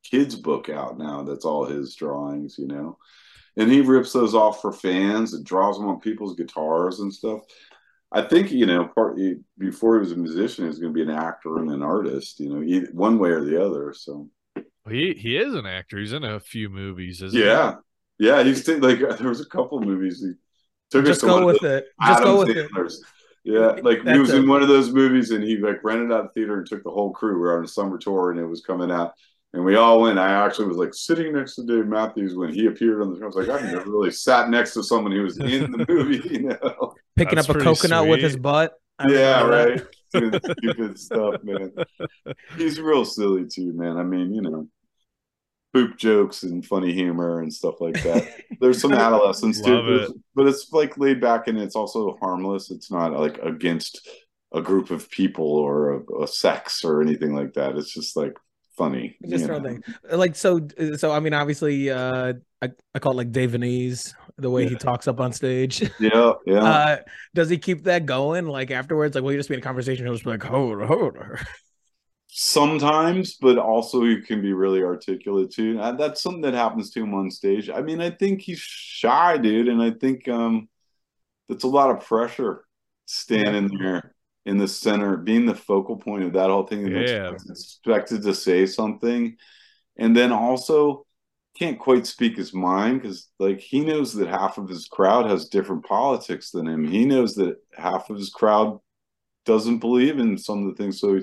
[0.04, 2.56] kids book out now that's all his drawings.
[2.58, 2.98] You know,
[3.58, 7.42] and he rips those off for fans and draws them on people's guitars and stuff.
[8.12, 9.18] I think you know, part
[9.58, 12.40] before he was a musician, he was going to be an actor and an artist.
[12.40, 13.94] You know, either, one way or the other.
[13.94, 14.30] So
[14.90, 15.98] He he is an actor.
[15.98, 17.60] He's in a few movies, isn't he?
[17.60, 17.76] yeah,
[18.20, 18.44] yeah.
[18.44, 20.34] He's t- like there was a couple movies he
[20.92, 21.88] took us Just to one go of with it.
[22.02, 22.72] Just Adam go with it.
[23.44, 26.24] Yeah, like he That's was in one of those movies and he like rented out
[26.24, 27.34] the theater and took the whole crew.
[27.36, 29.14] We were on a summer tour and it was coming out.
[29.54, 30.20] And we all went.
[30.20, 33.24] I actually was like sitting next to Dave Matthews when he appeared on the show.
[33.26, 36.22] I was like, I've never really sat next to someone who was in the movie,
[36.30, 36.94] you know?
[37.22, 38.74] Picking That's up a pretty coconut with his butt.
[38.98, 40.32] I yeah, remember right.
[40.32, 41.72] Doing stupid stuff, man.
[42.58, 43.98] He's real silly too, man.
[43.98, 44.68] I mean, you know,
[45.72, 48.28] poop jokes and funny humor and stuff like that.
[48.60, 50.02] There's some adolescence too, but it.
[50.02, 52.72] it's, but it's like laid back and it's also harmless.
[52.72, 54.08] It's not like against
[54.52, 57.78] a group of people or a, a sex or anything like that.
[57.78, 58.36] It's just like
[58.78, 59.18] funny.
[59.28, 59.70] Just throw know?
[59.70, 59.84] thing.
[60.12, 60.68] Like so
[60.98, 65.08] so I mean obviously uh I, I call it like Davanese, the way he talks
[65.08, 65.90] up on stage.
[66.00, 66.64] Yeah, yeah.
[66.64, 66.98] Uh
[67.34, 69.16] does he keep that going like afterwards?
[69.16, 71.18] Like will you just be in a conversation he'll just be like, hold hold
[72.34, 75.76] sometimes, but also he can be really articulate too.
[75.98, 77.70] That's something that happens to him on stage.
[77.70, 80.70] I mean, I think he's shy, dude, and I think um
[81.50, 82.66] that's a lot of pressure
[83.06, 84.16] standing there
[84.46, 87.02] in the center, being the focal point of that whole thing, Yeah.
[87.02, 89.38] expected, expected to say something,
[89.98, 91.06] and then also
[91.58, 95.50] can't quite speak his mind because like he knows that half of his crowd has
[95.50, 96.86] different politics than him.
[96.86, 98.80] He knows that half of his crowd
[99.46, 101.00] doesn't believe in some of the things.
[101.00, 101.22] So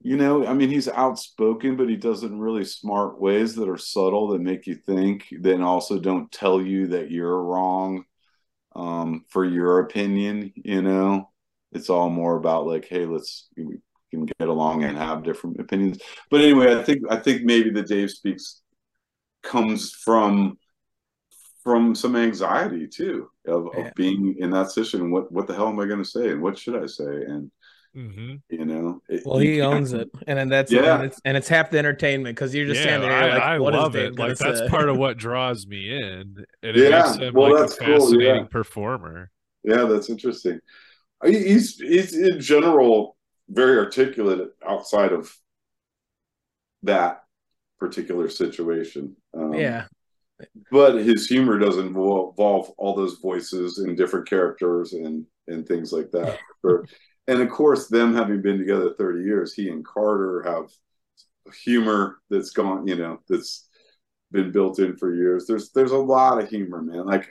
[0.00, 3.68] you know, I mean, he's outspoken, but he does it in really smart ways that
[3.68, 8.04] are subtle that make you think, then also don't tell you that you're wrong
[8.76, 10.52] um, for your opinion.
[10.54, 11.30] You know,
[11.72, 13.78] it's all more about like, hey, let's we
[14.10, 15.98] can get along and have different opinions.
[16.30, 18.62] But anyway, I think I think maybe the Dave speaks
[19.42, 20.58] comes from
[21.62, 23.88] from some anxiety too of, Yeah.
[23.88, 25.10] of being in that situation.
[25.10, 27.04] What what the hell am I going to say and what should I say?
[27.04, 27.50] And
[27.94, 30.94] hmm you know, it- Well, he owns it, and then that's Yeah.
[30.94, 33.42] and it's and it's half the entertainment because you're just Yeah, standing there I, like,
[33.54, 34.16] I what is love Dave it.
[34.16, 37.48] gonna Like that's part of what draws me in, and it Yeah, makes him well,
[37.48, 38.46] like a that's cool, fascinating yeah.
[38.46, 39.30] performer.
[39.64, 40.60] Yeah, that's interesting.
[41.24, 43.16] He- He's he's in general
[43.48, 45.34] very articulate outside of
[46.82, 47.22] that
[47.80, 49.16] particular situation.
[49.34, 49.86] Um, yeah,
[50.70, 55.92] but his humor doesn't involve, involve all those voices and different characters and and things
[55.92, 56.38] like that.
[57.26, 60.70] And of course, them having been together thirty years, he and Carter have
[61.64, 62.86] humor that's gone.
[62.86, 63.68] You know, that's
[64.30, 65.46] been built in for years.
[65.46, 67.06] There's there's a lot of humor, man.
[67.06, 67.30] Like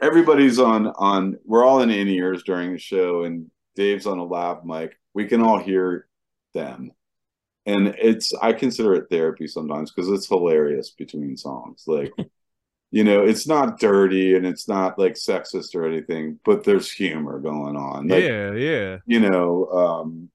[0.00, 1.38] everybody's on on.
[1.44, 4.96] We're all in in ears during the show, and Dave's on a lav mic.
[5.14, 6.06] We can all hear
[6.54, 6.92] them
[7.66, 12.12] and it's i consider it therapy sometimes because it's hilarious between songs like
[12.90, 17.38] you know it's not dirty and it's not like sexist or anything but there's humor
[17.38, 18.96] going on like, yeah, yeah.
[19.06, 20.30] you know um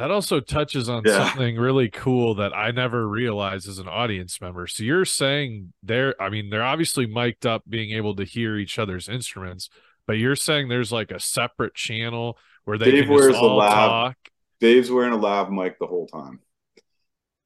[0.00, 1.28] That also touches on Yeah.
[1.28, 4.66] something really cool that I never realized as an audience member.
[4.66, 8.78] So you're saying they're, I mean, they're obviously mic'd up, being able to hear each
[8.78, 9.68] other's instruments,
[10.06, 13.44] but you're saying there's like a separate channel where they Dave can just wears a
[13.44, 14.16] lab talk.
[14.60, 16.40] dave's wearing a lav mic the whole time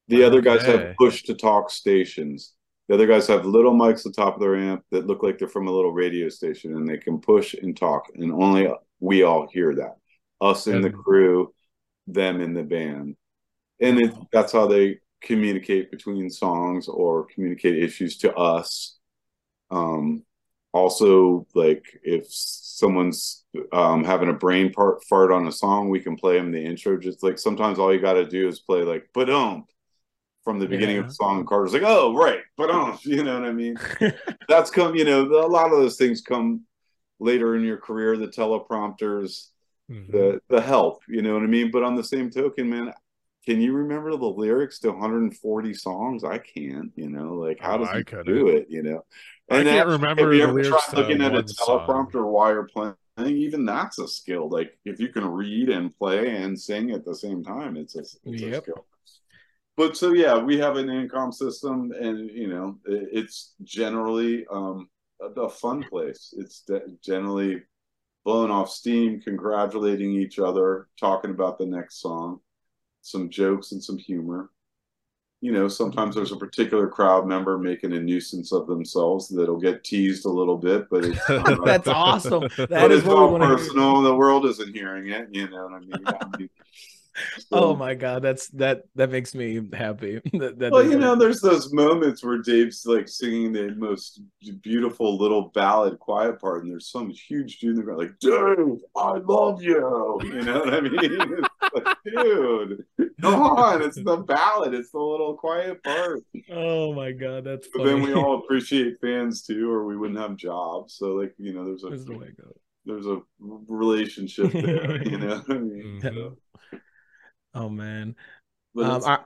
[0.09, 2.55] the other guys have push to talk stations
[2.89, 5.39] the other guys have little mics at the top of their amp that look like
[5.39, 8.69] they're from a little radio station and they can push and talk and only
[9.01, 9.97] we all hear that
[10.41, 11.54] us and the crew
[12.07, 13.17] them in the band.
[13.81, 18.99] And it, that's how they communicate between songs or communicate issues to us.
[19.71, 20.23] Um
[20.73, 26.17] also like if someone's um having a brain part fart on a song we can
[26.17, 26.99] play them the intro.
[26.99, 29.65] Just like sometimes all you got to do is play like but um
[30.45, 33.41] from the beginning of the song and carter's like oh right but um you know
[33.41, 33.77] what i mean?
[34.47, 36.65] That's come you know a lot of those things come
[37.19, 39.49] later in your career the teleprompters
[39.89, 40.11] Mhm.
[40.13, 42.93] the the help you know what i mean but on the same token man
[43.47, 46.25] can you remember the lyrics to 140 songs?
[46.25, 48.35] I can't, you know, like how Oh, I couldn't.
[48.35, 49.05] do it, you know?
[49.51, 51.81] I can't then, remember Have you ever tried looking at a one song.
[51.87, 52.95] teleprompter while you're playing?
[53.19, 54.49] Even that's a skill.
[54.49, 58.01] Like if you can read and play and sing at the same time, it's a,
[58.01, 58.87] it's a skill.
[59.77, 64.89] But so yeah, we have an income system, and you know, it, it's generally um,
[65.21, 66.33] a, a fun place.
[66.37, 67.63] It's de- generally
[68.25, 72.41] blowing off steam, congratulating each other, talking about the next song,
[73.03, 74.51] some jokes and some humor.
[75.41, 79.85] You know, sometimes there's a particular crowd member making a nuisance of themselves that'll get
[79.85, 81.21] teased a little bit, but it's
[81.65, 82.49] That's awesome.
[82.71, 83.59] That but is it's what we all want to hear.
[83.59, 84.01] personal.
[84.03, 85.29] The world isn't hearing it.
[85.33, 86.49] You know what I mean?
[87.17, 90.21] I mean, so- Oh my god, that's that that makes me happy.
[90.33, 94.21] that, that Well, you know, like- there's those moments where Dave's like singing the most
[94.63, 98.79] beautiful little ballad quiet part, and there's some huge dude in the ground like, dude
[98.97, 101.19] I love you." You know what I mean?
[101.75, 102.85] Like, dude,
[103.21, 103.83] come on!
[103.83, 104.75] It's the ballad.
[104.75, 106.21] It's the little quiet part.
[106.53, 107.91] oh my god, that's But funny.
[107.91, 110.95] then we all appreciate fans too, or we wouldn't have jobs.
[110.95, 112.55] So, like, you know, there's This is the a way it goes.
[112.85, 115.03] there's a relationship there.
[115.11, 116.03] You know, what I mean, Mhm.
[116.03, 116.37] So,
[117.55, 118.17] Oh man.
[118.77, 119.19] Um, I,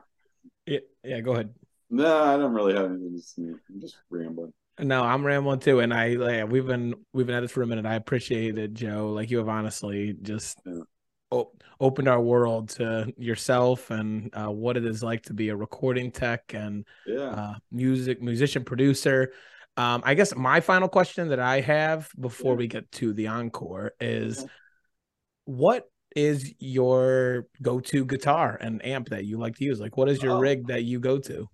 [0.67, 1.55] yeah, yeah, go ahead.
[1.91, 3.43] no, I don't really have anything to say.
[3.43, 4.53] I'm just rambling.
[4.81, 7.67] No, I'm rambling too, and I like we've been we've been at this for a
[7.67, 7.87] minute.
[7.87, 9.11] I appreciate it, Joe.
[9.13, 10.83] Like you have honestly just Yeah.
[11.33, 15.57] o- opened our world to yourself and uh, what it is like to be a
[15.57, 17.31] recording tech and Yeah.
[17.31, 19.33] uh, music musician producer.
[19.77, 22.59] Um, I guess my final question that I have before Yeah.
[22.59, 24.45] we get to the encore is,
[25.45, 29.81] what is your go-to guitar and amp that you like to use?
[29.81, 30.41] Like, what is your Oh.
[30.41, 31.49] rig that you go to?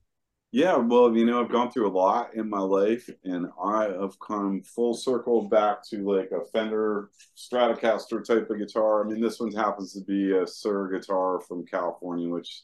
[0.53, 4.19] Yeah, well, you know, I've gone through a lot in my life, and I have
[4.21, 9.05] come full circle back to like a Fender Stratocaster type of guitar.
[9.05, 12.63] I mean, this one happens to be a Suhr guitar from California, which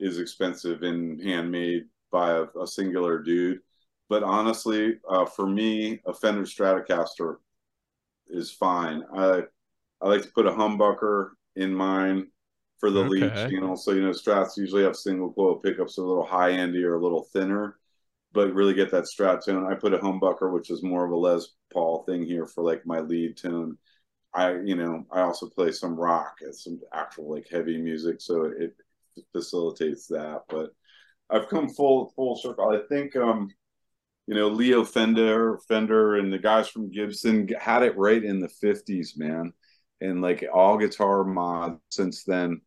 [0.00, 3.60] is expensive and handmade by a, a singular dude.
[4.08, 7.36] But honestly, uh, for me, a Fender Stratocaster
[8.26, 9.04] is fine.
[9.16, 9.42] I
[10.04, 12.28] I like to put a humbucker in mine
[12.80, 13.50] for the lead Okay.
[13.50, 13.76] channel.
[13.76, 17.02] So you know, Strats usually have single coil pickups, a little high endy or a
[17.02, 17.78] little thinner,
[18.32, 19.66] but really get that Strat tone.
[19.70, 22.86] I put a humbucker, which is more of a Les Paul thing here for like
[22.86, 23.78] my lead tone.
[24.34, 28.44] I you know I also play some rock and some actual like heavy music, so
[28.46, 28.76] it
[29.32, 30.42] facilitates that.
[30.48, 30.70] But
[31.30, 32.70] I've come full full circle.
[32.70, 33.50] I think um
[34.26, 38.48] you know Leo Fender Fender and the guys from Gibson had it right in the
[38.48, 39.52] 50s, man.
[40.04, 42.60] And like all guitar mods since then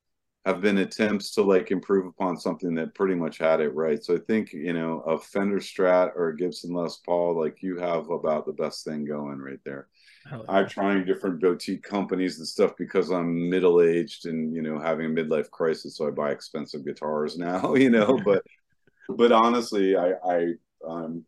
[0.47, 4.01] have been attempts to like improve upon something that pretty much had it right.
[4.01, 7.77] So I think, you know, a Fender Strat or a Gibson Les Paul, like you
[7.79, 9.89] have about the best thing going right there.
[10.31, 10.39] Yeah.
[10.47, 15.07] I'm trying different boutique companies and stuff because I'm middle aged and you know having
[15.07, 18.19] a midlife crisis, so I buy expensive guitars now, you know.
[18.23, 18.41] but
[19.09, 20.53] but honestly, I I
[20.87, 21.25] um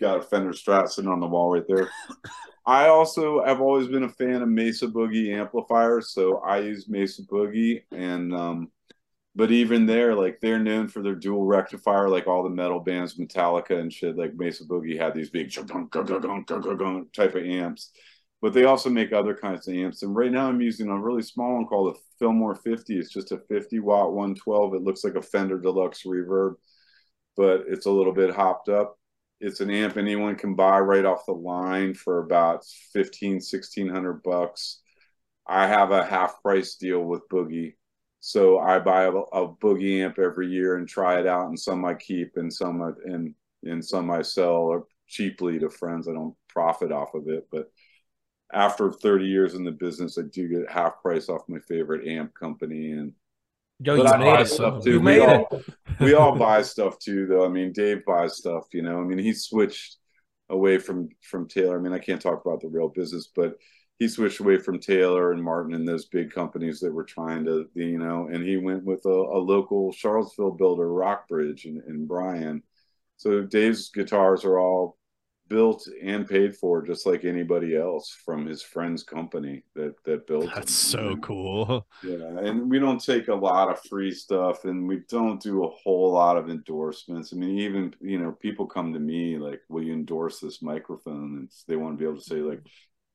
[0.00, 1.88] got a Fender Strat sitting on the wall right there.
[2.68, 7.22] I also have always been a fan of Mesa Boogie amplifiers, so I use Mesa
[7.22, 8.70] Boogie and um
[9.34, 13.16] but even there, like they're known for their dual rectifier, like all the metal bands,
[13.16, 14.16] Metallica and shit.
[14.18, 15.50] Like Mesa Boogie had these big
[17.14, 17.92] type of amps,
[18.42, 20.02] but they also make other kinds of amps.
[20.02, 22.98] And right now, I'm using a really small one called a Fillmore 50.
[22.98, 24.74] It's just a 50 watt 112.
[24.74, 26.56] It looks like a Fender Deluxe Reverb,
[27.36, 28.97] but it's a little bit hopped up.
[29.40, 34.80] It's an amp anyone can buy right off the line for about 15, 1600 bucks.
[35.46, 37.74] I have a half price deal with Boogie
[38.20, 41.84] so I buy a, a boogie amp every year and try it out, and some
[41.84, 43.34] I keep, and some I, and
[43.64, 46.08] and some I sell cheaply to friends.
[46.08, 47.70] I don't profit off of it, but
[48.52, 52.34] after 30 years in the business, I do get half price off my favorite amp
[52.34, 53.12] company, and
[53.82, 55.00] Joe, but I made buy stuff too.
[55.00, 55.62] We all,
[56.00, 57.44] we all buy stuff too, though.
[57.44, 58.64] I mean, Dave buys stuff.
[58.72, 59.96] You know, I mean, he switched
[60.48, 61.78] away from from Taylor.
[61.78, 63.54] I mean, I can't talk about the real business, but
[63.98, 67.68] he switched away from Taylor and Martin and those big companies that were trying to,
[67.74, 72.62] you know, and he went with a, a local Charlottesville builder, Rockbridge, and, and Brian.
[73.16, 74.96] So Dave's guitars are all
[75.48, 80.46] built and paid for just like anybody else from his friend's company that that built
[80.54, 81.00] That's them.
[81.00, 81.86] so And- cool.
[82.02, 85.68] yeah, and we don't take a lot of free stuff, and we don't do a
[85.70, 87.32] whole lot of endorsements.
[87.32, 91.36] I mean, even you know, people come to me like, "Will you endorse this microphone?"
[91.38, 92.62] And they want to be able to say like,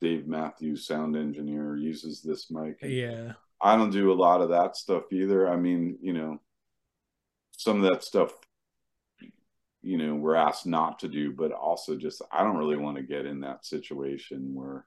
[0.01, 3.34] "Dave Matthews, sound engineer, uses this mic." And Yeah.
[3.61, 5.47] I don't do a lot of that stuff either.
[5.49, 6.41] I mean, you know,
[7.55, 8.34] some of that stuff,
[9.84, 13.03] you know, we're asked not to do, but also just I don't really want to
[13.03, 14.85] get in that situation where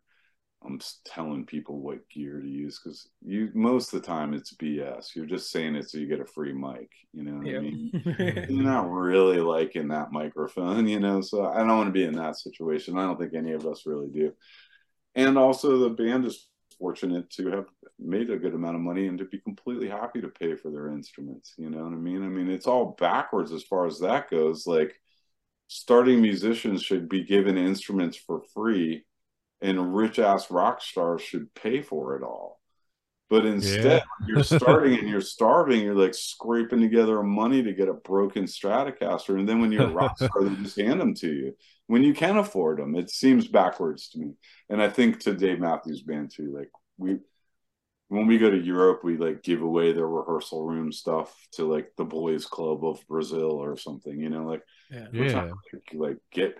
[0.64, 5.14] I'm telling people what gear to use because you most of the time it's BS.
[5.14, 6.90] You're just saying it so you get a free mic.
[7.12, 7.38] You know.
[7.38, 7.90] I mean?
[8.48, 11.20] You're not really liking that microphone, you know.
[11.20, 12.98] So I don't want to be in that situation.
[12.98, 14.32] I don't think any of us really do.
[15.14, 16.48] And also, the band is
[16.78, 17.66] fortunate to have
[17.98, 20.88] made a good amount of money and to be completely happy to pay for their
[20.88, 21.54] instruments.
[21.56, 22.22] You know what I mean?
[22.22, 24.66] I mean, it's all backwards as far as that goes.
[24.66, 24.94] Like
[25.68, 29.04] starting musicians should be given instruments for free
[29.60, 32.55] and rich ass rock stars should pay for it all.
[33.28, 34.26] But instead, yeah.
[34.26, 35.80] you're starting and you're starving.
[35.82, 39.92] You're like scraping together money to get a broken Stratocaster, and then when you're a
[39.92, 41.56] rock star, they just hand them to you
[41.88, 42.94] when you can afford them.
[42.94, 44.34] It seems backwards to me,
[44.68, 46.54] and I think to Dave Matthews Band too.
[46.56, 47.18] Like we,
[48.08, 51.90] when we go to Europe, we like give away their rehearsal room stuff to like
[51.96, 54.20] the boys' club of Brazil or something.
[54.20, 55.50] You know, like yeah, yeah.
[55.72, 56.56] like, like get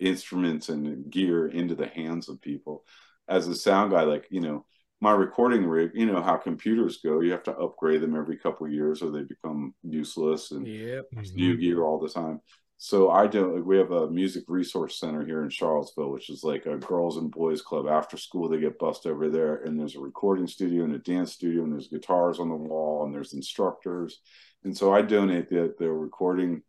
[0.00, 2.84] instruments and gear into the hands of people.
[3.28, 4.64] As a sound guy, like you know,
[5.00, 7.20] my recording rig, you know how computers go.
[7.20, 11.06] You have to upgrade them every couple of years, or they become useless and yep.
[11.14, 11.36] Mm-hmm.
[11.36, 12.40] new gear all the time.
[12.78, 16.66] So I don't We have a music resource center here in Charlottesville, which is like
[16.66, 17.88] a girls and boys club.
[17.88, 21.32] After school, they get bussed over there, and there's a recording studio and a dance
[21.32, 24.20] studio, and there's guitars on the wall, and there's instructors.
[24.64, 26.62] And so I donate the, the recording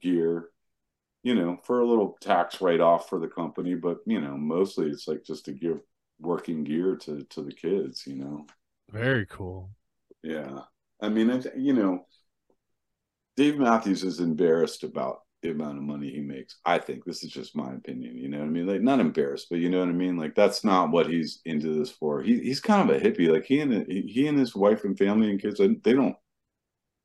[0.00, 0.50] gear
[1.26, 4.86] you know, for a little tax write off for the company, but you know, mostly
[4.86, 5.80] it's like just to give
[6.18, 8.46] working gear to to the kids, you know.
[8.90, 9.70] Very cool.
[10.22, 10.60] Yeah.
[11.00, 12.06] I mean, it, you know,
[13.36, 16.56] Dave Matthews is embarrassed about the amount of money he makes.
[16.64, 18.16] I think this is just my opinion.
[18.16, 18.66] You know what I mean?
[18.66, 20.16] Like not embarrassed, but you know what I mean.
[20.16, 22.22] Like that's not what he's into this for.
[22.22, 23.30] He he's kind of a hippie.
[23.30, 26.16] Like he and he and his wife and family and kids, they don't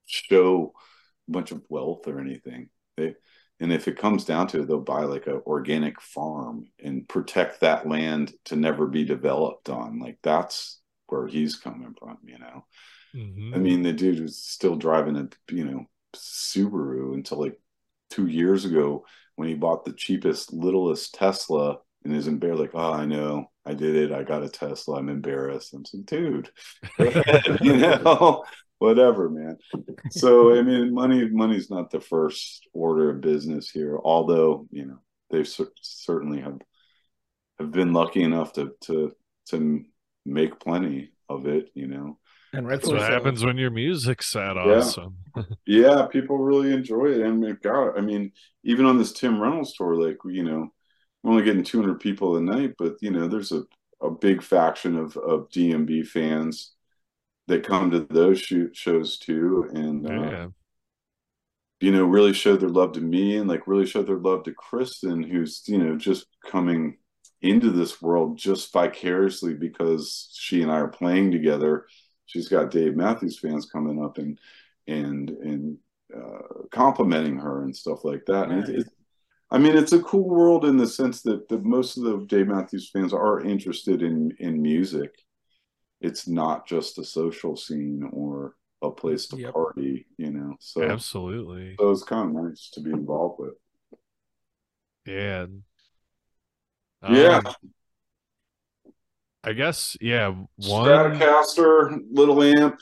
[0.06, 0.74] show
[1.28, 2.70] a bunch of wealth or anything.
[2.98, 3.16] They
[3.62, 7.62] and if it comes down to it they'll buy like an organic farm and protect
[7.62, 10.00] that land to never be developed on.
[10.00, 12.66] Like that's where he's coming from you know?
[13.16, 13.54] Mm-hmm.
[13.54, 15.86] i mean the dude was still driving a you know
[16.16, 17.60] subaru until like
[18.10, 19.06] two years ago
[19.36, 23.52] when he bought the cheapest littlest tesla and is embarrassed like oh i know.
[23.64, 24.12] I did it.
[24.12, 24.98] I got a tesla.
[24.98, 25.74] I'm embarrassed.
[25.74, 26.50] I'm like dude
[27.62, 28.44] you know
[28.82, 29.58] whatever, man.
[30.10, 34.00] So I mean, money money's not the first order of business here.
[34.04, 34.98] Although you know
[35.30, 35.44] they
[35.82, 36.60] certainly have
[37.60, 39.12] have been lucky enough to to
[39.50, 39.86] to
[40.26, 41.70] make plenty of it.
[41.76, 42.18] You know.
[42.54, 43.06] And that's what so.
[43.06, 45.16] happens when your music's that awesome.
[45.38, 45.44] Yeah.
[45.66, 47.22] yeah, people really enjoy it.
[47.22, 48.34] And God, I mean,
[48.66, 50.68] even on this Tim Reynolds tour, like you know,
[51.24, 53.64] we're only getting 200 people a night, but you know, there's a,
[54.02, 56.74] a big faction of of DMB fans
[57.52, 60.48] that come to those shoot shows too, and uh,
[61.82, 64.54] you know, really showed their love to me and like really showed their love to
[64.54, 66.98] Kristen, who's you know just coming
[67.42, 71.88] into this world just vicariously because she and I are playing together.
[72.26, 74.40] She's got Dave Matthews fans coming up and
[74.88, 75.78] and and
[76.16, 78.50] uh, complimenting her and stuff like that.
[78.50, 78.88] And it, it,
[79.50, 82.48] I mean, it's a cool world in the sense that, that most of the Dave
[82.48, 85.12] Matthews fans are interested in in music
[86.02, 89.54] it's not just a social scene or a place to yep.
[89.54, 90.56] party, you know.
[90.60, 91.76] So absolutely.
[91.80, 93.54] So it's kind of nice to be involved with.
[95.06, 95.46] Yeah.
[97.04, 97.42] Um, yeah.
[99.44, 100.30] I guess yeah.
[100.30, 100.48] One
[100.88, 102.80] Stratocaster, little amp,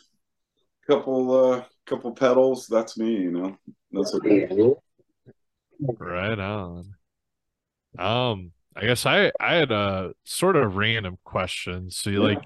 [0.88, 2.68] couple uh couple pedals.
[2.68, 3.58] That's me, you know.
[3.92, 4.48] That's okay.
[5.98, 6.96] Right on.
[7.98, 11.92] Um, I guess I I had a sort of random question.
[11.92, 12.36] So you yeah.
[12.36, 12.44] like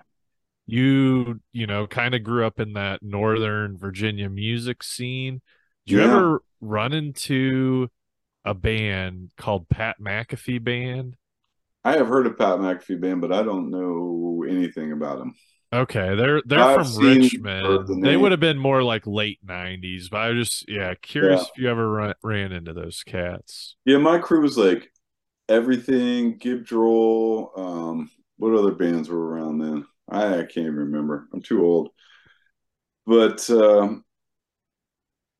[0.65, 5.41] you you know kind of grew up in that northern virginia music scene.
[5.85, 6.05] Did yeah.
[6.05, 7.89] you ever run into
[8.45, 11.17] a band called pat mcafee band?
[11.83, 15.35] I have heard of pat mcafee band but i don't know anything about them
[15.73, 17.87] okay they're they're I've from richmond.
[17.87, 21.41] the they would have been more like late 90s but i was just yeah curious
[21.41, 21.47] yeah.
[21.55, 23.75] if you ever run, ran into those cats.
[23.85, 24.91] Yeah my crew was like
[25.49, 31.27] everything Gibb Droll um what other bands were around then I, I can't even remember.
[31.33, 31.89] I'm too old.
[33.05, 34.03] But um,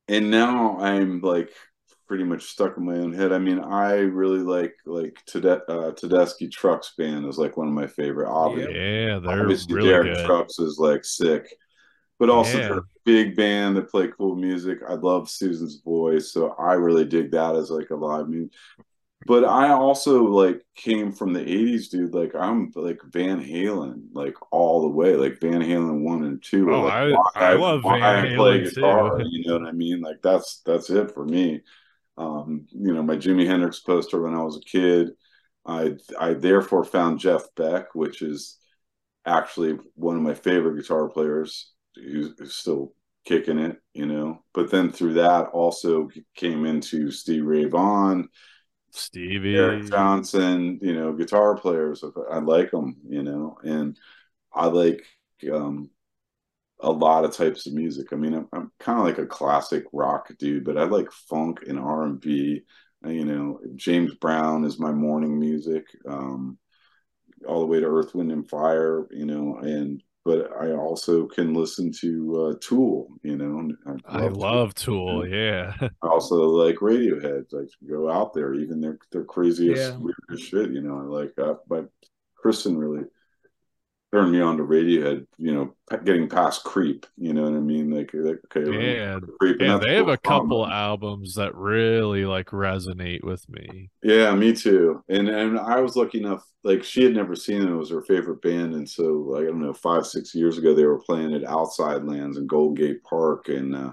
[0.08, 1.50] and now I'm like
[2.06, 3.32] pretty much stuck in my own head.
[3.32, 7.74] I mean, I really like like Tede- uh, Tedeschi Trucks band is like one of
[7.74, 8.28] my favorite.
[8.28, 10.26] Obviously, yeah, they're obviously really Derek good.
[10.26, 11.54] Trucks is like sick,
[12.18, 12.78] but also yeah.
[13.04, 14.78] big band that play cool music.
[14.86, 18.52] I love Susan's voice, so I really dig that as like a live music
[19.26, 22.14] but I also like came from the 80s, dude.
[22.14, 26.72] Like I'm like Van Halen, like all the way, like Van Halen one and two.
[26.72, 29.24] Oh, like, I, I, I love Van Halen play guitar, too.
[29.28, 30.00] You know what I mean?
[30.00, 31.62] Like that's that's it for me.
[32.16, 35.10] Um, you know, my Jimi Hendrix poster when I was a kid.
[35.66, 38.58] I I therefore found Jeff Beck, which is
[39.26, 42.92] actually one of my favorite guitar players who's, who's still
[43.24, 44.42] kicking it, you know.
[44.52, 48.28] But then through that also came into Steve Ray Vaughan,
[48.96, 52.04] Stevie, Eric Johnson, you know, guitar players.
[52.30, 53.98] I like them, you know, and
[54.52, 55.04] I like
[55.52, 55.90] um,
[56.78, 58.12] a lot of types of music.
[58.12, 61.64] I mean, I'm, I'm kind of like a classic rock dude, but I like funk
[61.66, 62.62] and R and B.
[63.04, 66.56] You know, James Brown is my morning music, um,
[67.46, 69.08] all the way to Earth, Wind, and Fire.
[69.10, 73.08] You know, and but I also can listen to uh, Tool.
[73.22, 75.22] You know, I love, I love Tool.
[75.22, 75.28] Tool.
[75.28, 75.74] Yeah.
[75.80, 77.52] I also like Radiohead.
[77.52, 79.98] Like go out there, even their their craziest yeah.
[79.98, 80.70] weirdest shit.
[80.70, 81.34] You know, I like.
[81.68, 81.88] But
[82.36, 83.04] Kristen really
[84.14, 85.74] turned me on to Radiohead, you know,
[86.04, 87.90] getting past Creep, you know what I mean?
[87.90, 93.44] Like, okay, yeah, Creep, yeah, they have a couple albums that really like resonate with
[93.48, 93.90] me.
[94.04, 95.02] Yeah, me too.
[95.08, 97.68] And and I was lucky enough, like she had never seen it.
[97.68, 100.74] It was her favorite band, and so like I don't know, five six years ago
[100.74, 103.92] they were playing at Outside Lands in Golden Gate Park, and uh,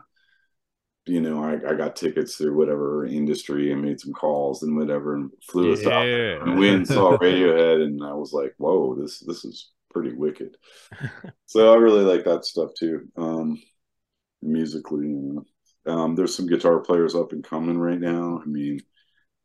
[1.07, 5.15] you know, I, I got tickets through whatever industry and made some calls and whatever,
[5.15, 6.05] and flew us out.
[6.05, 10.57] And we saw Radiohead, and I was like, "Whoa, this this is pretty wicked.
[11.45, 13.07] so I really like that stuff too.
[13.17, 13.61] Um,
[14.41, 15.45] musically, you
[15.85, 15.93] know.
[15.93, 18.41] um, there's some guitar players up and coming right now.
[18.41, 18.79] I mean,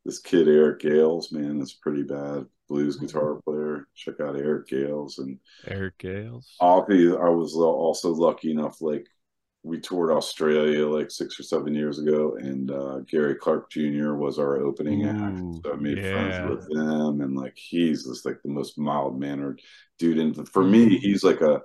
[0.05, 3.05] this kid Eric Gales, man, is pretty bad blues mm-hmm.
[3.05, 3.87] guitar player.
[3.95, 6.55] Check out Eric Gales and Eric Gales.
[6.59, 9.07] I'll I was also lucky enough, like
[9.67, 14.13] we toured Australia like six or seven years ago, and uh, Gary Clark Jr.
[14.13, 15.65] was our opening Ooh, act.
[15.65, 16.11] So I made yeah.
[16.11, 19.61] friends with him, and like he's just like the most mild mannered
[19.99, 20.19] dude.
[20.19, 20.95] And for me, mm-hmm.
[20.95, 21.61] he's like a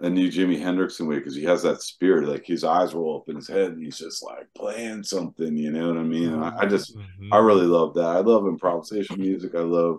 [0.00, 2.26] a new Jimi Hendrix in way because he has that spirit.
[2.28, 5.56] Like his eyes roll up in his head, and he's just like playing something.
[5.56, 6.34] You know what I mean?
[6.34, 7.32] I, I, just mm-hmm.
[7.32, 8.06] I really love that.
[8.06, 9.54] I love improvisation music.
[9.54, 9.98] I love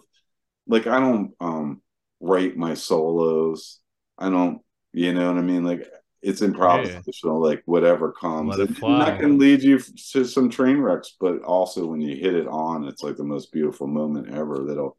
[0.68, 1.81] like I don't um
[2.19, 3.80] write my solos.
[4.18, 4.61] I don't.
[4.93, 5.64] You know what I mean?
[5.64, 5.88] Like
[6.22, 7.31] it's improvisational, yeah.
[7.31, 8.57] like whatever comes.
[8.57, 12.48] And that can lead you to some train wrecks, but also when you hit it
[12.48, 14.98] on, it's like the most beautiful moment ever that'll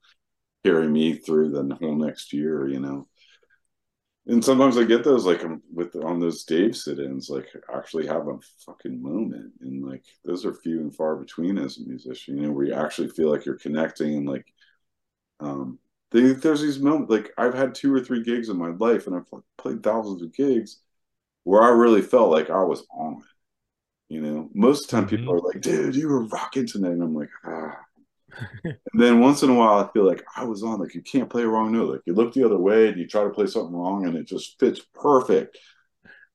[0.65, 3.07] carry me through the whole next year, you know.
[4.27, 8.29] And sometimes I get those like um, with on those Dave sit-ins, like actually have
[8.29, 12.47] a fucking moment, and like those are few and far between as a musician, you
[12.47, 14.47] know, where you actually feel like you're connecting and like,
[15.41, 15.79] um,
[16.13, 19.17] they, there's these moments like I've had two or three gigs in my life, and
[19.17, 19.27] I've
[19.59, 20.83] played thousands of gigs,
[21.45, 24.15] where I really felt like I was on it.
[24.15, 25.17] You know, most of the time mm-hmm.
[25.17, 26.93] people are like, dude, you were rocking tonight.
[26.93, 27.79] And I'm like, ah.
[28.65, 31.31] and then once in a while, I feel like I was on, like, you can't
[31.31, 31.93] play a wrong note.
[31.93, 34.27] Like, you look the other way and you try to play something wrong and it
[34.27, 35.59] just fits perfect.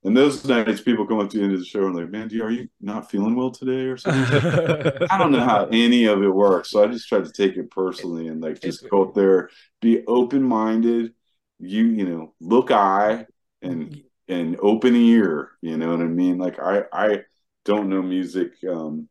[0.03, 2.29] And those nights, people come up to the end of the show and like, man,
[2.29, 4.23] do you, are you not feeling well today or something?
[5.11, 6.71] I don't know how any of it works.
[6.71, 9.49] So I just try to take it personally and like just go up there,
[9.81, 11.13] be open minded.
[11.59, 13.25] You, you know, look eye
[13.61, 16.37] and an open ear you know what i mean?
[16.37, 17.19] Like i i
[17.65, 19.07] don't know music um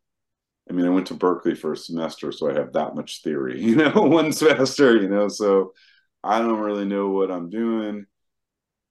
[0.69, 3.61] i mean i went to Berklee for a semester so i have that much theory
[3.63, 5.29] you know one semester you know?
[5.29, 5.73] So
[6.25, 8.07] i don't really know what i'm doing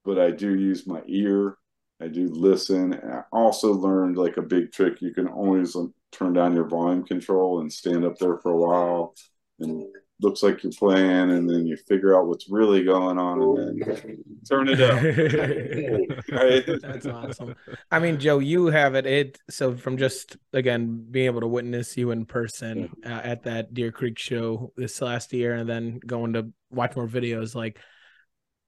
[0.03, 1.57] but i do use my ear
[2.01, 5.75] i do listen And i also learned like a big trick you can always
[6.11, 9.13] turn down your volume control and stand up there for a while
[9.59, 9.85] and
[10.21, 14.23] looks like you're playing and then you figure out what's really going on and then
[14.49, 15.01] turn it up.
[16.31, 16.65] Right?
[16.81, 17.55] that's awesome.
[17.91, 19.05] I mean joe you have it.
[19.05, 23.73] It so from just again being able to witness you in person uh, at that
[23.73, 27.79] deer creek show this last year and then going to watch more videos like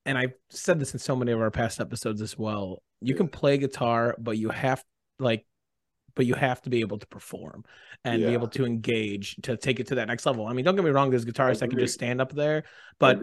[0.06, 3.28] and i've said this in so many of our past episodes as well you can
[3.28, 4.84] play guitar but you have
[5.20, 5.46] like
[6.18, 7.64] but you have to be able to perform
[8.04, 8.30] and yeah.
[8.30, 10.48] be able to engage to take it to that next level.
[10.48, 12.64] I mean, don't get me wrong, there's guitarists that can just stand up there,
[13.00, 13.20] but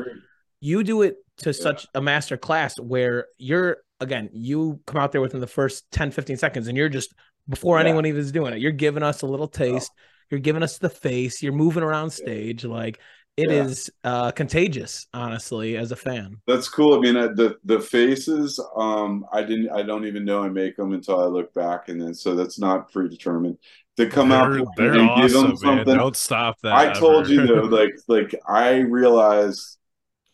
[0.60, 1.60] you do it to yeah.
[1.60, 6.12] such a master class where you're again, you come out there within the first 10,
[6.12, 7.12] 15 seconds and you're just
[7.48, 7.84] before yeah.
[7.84, 10.00] anyone even is doing it, you're giving us a little taste, oh.
[10.30, 13.00] you're giving us the face, you're moving around stage like
[13.36, 13.64] it yeah.
[13.64, 19.24] is uh, contagious honestly as a fan that's cool i mean the the faces um
[19.32, 22.14] i didn't i don't even know i make them until i look back and then
[22.14, 23.58] so that's not predetermined
[23.96, 25.96] to come they're, out they're and awesome, give them something man.
[25.96, 27.00] don't stop that i ever.
[27.00, 29.78] told you though like like i realized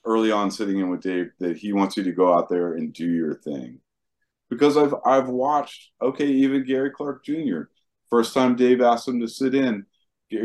[0.05, 2.93] early on sitting in with dave that he wants you to go out there and
[2.93, 3.79] do your thing
[4.49, 7.63] because i've i've watched okay even gary clark jr
[8.09, 9.85] first time dave asked him to sit in Gary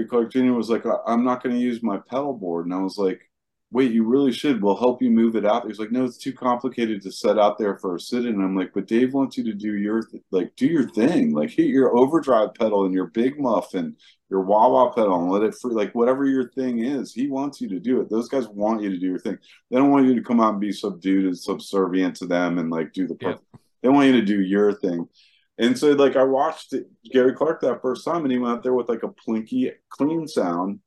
[0.09, 0.53] Clark Jr.
[0.53, 2.65] was like, I'm not going to use my pedal board.
[2.65, 3.21] And I was like,
[3.71, 4.61] wait, you really should.
[4.61, 5.67] We'll help you move it out.
[5.67, 8.41] He's like, no, it's too complicated to set out there for a sit in.
[8.41, 11.49] I'm like, but Dave wants you to do your th- like do your thing, like
[11.49, 13.95] hit your overdrive pedal and your big muff and
[14.29, 17.13] your wah wah pedal and let it free, like whatever your thing is.
[17.13, 18.09] He wants you to do it.
[18.09, 19.37] Those guys want you to do your thing.
[19.69, 22.69] They don't want you to come out and be subdued and subservient to them and
[22.69, 23.17] like do the.
[23.19, 23.35] Yeah.
[23.83, 25.07] They want you to do your thing.
[25.57, 26.73] And so, like, I watched
[27.11, 30.27] Gary Clark that first time, and he went out there with like a plinky, clean
[30.27, 30.79] sound,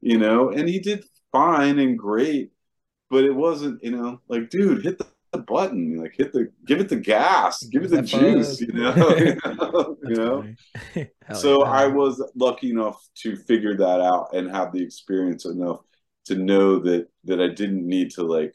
[0.00, 2.52] you know, and he did fine and great,
[3.10, 6.80] but it wasn't, you know, like, dude, hit the, the button, like, hit the, give
[6.80, 8.60] it the gas, give it the That juice, buzz.
[8.60, 9.98] you know, you know.
[10.02, 10.44] You know?
[11.32, 11.68] so yeah.
[11.68, 15.80] I was lucky enough to figure that out and have the experience enough
[16.26, 18.54] to know that that I didn't need to like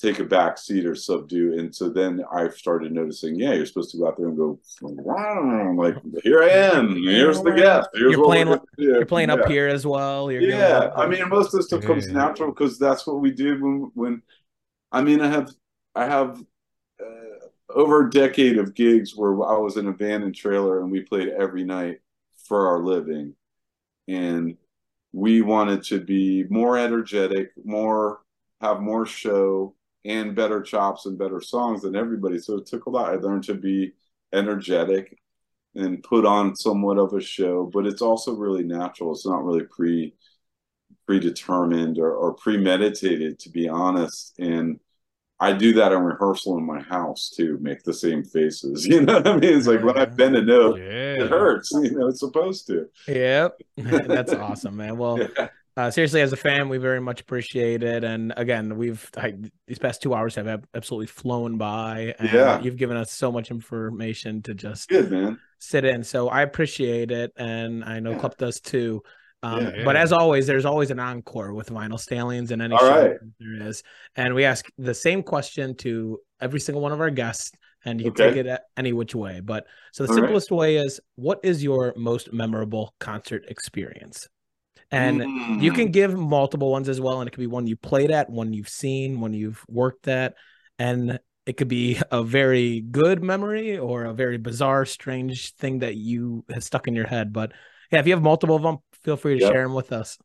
[0.00, 1.58] take a back seat or subdue.
[1.58, 4.58] And so then I started noticing, yeah, you're supposed to go out there and go,
[4.82, 6.96] wow, like here I am.
[7.02, 7.88] Here's the guest.
[7.94, 9.48] Here's You're playing- You're playing up Yeah.
[9.48, 10.30] here as well.
[10.30, 13.58] You're Yeah, I mean, most of this stuff comes natural because that's what we do
[13.62, 14.22] when when.
[14.92, 15.50] I mean, I have
[15.94, 16.42] I have
[17.00, 20.90] uh, over a decade of gigs where I was in a van and trailer and
[20.90, 22.00] we played every night
[22.44, 23.34] for our living,
[24.08, 24.56] and
[25.12, 28.20] we wanted to be more energetic, more
[28.60, 29.74] have more show
[30.06, 32.38] and better chops and better songs than everybody.
[32.38, 33.10] So it took a lot.
[33.12, 33.92] I learned to be
[34.32, 35.18] energetic
[35.74, 39.12] and put on somewhat of a show, but it's also really natural.
[39.12, 40.14] It's not really pre
[41.06, 44.34] predetermined or, or premeditated, to be honest.
[44.38, 44.80] And
[45.38, 48.86] I do that in rehearsal in my house too, make the same faces.
[48.90, 49.56] You know what I mean?
[49.58, 51.24] It's like when I bend a note, Yeah.
[51.24, 51.70] it hurts.
[51.72, 52.86] You know, it's supposed to.
[53.06, 53.60] Yep.
[53.76, 54.96] That's awesome, man.
[54.96, 55.48] Well, Yeah.
[55.76, 58.02] Uh, seriously, as a fan, we very much appreciate it.
[58.04, 59.34] And again, we've I,
[59.66, 62.14] these past two hours have absolutely flown by.
[62.18, 62.60] And Yeah.
[62.60, 66.04] you've given us so much information to just Good sit in.
[66.04, 68.18] So I appreciate it, and I know Yeah.
[68.18, 69.02] Club does too.
[69.42, 69.84] Um, Yeah.
[69.84, 73.16] But as always, there's always an encore with Vinyl Stallions and any All show right.
[73.38, 73.82] there is.
[74.16, 77.52] And we ask the same question to every single one of our guests,
[77.84, 78.34] and you can Okay.
[78.34, 79.40] take it any which way.
[79.40, 80.24] But so the All right.
[80.24, 84.26] simplest way is, what is your most memorable concert experience?
[84.90, 85.26] And
[85.58, 85.74] you Mm.
[85.74, 88.52] can give multiple ones as well, and it could be one you played at, one
[88.52, 90.34] you've seen, one you've worked at,
[90.78, 95.96] and it could be a very good memory or a very bizarre, strange thing that
[95.96, 97.32] you have stuck in your head.
[97.32, 97.52] But
[97.90, 99.50] yeah, if you have multiple of them, feel free to Yep.
[99.52, 100.18] share them with us.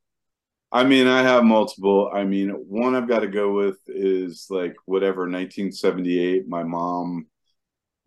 [0.71, 2.09] I mean, I have multiple.
[2.13, 6.47] I mean, one I've got to go with is like whatever 1978.
[6.47, 7.27] My mom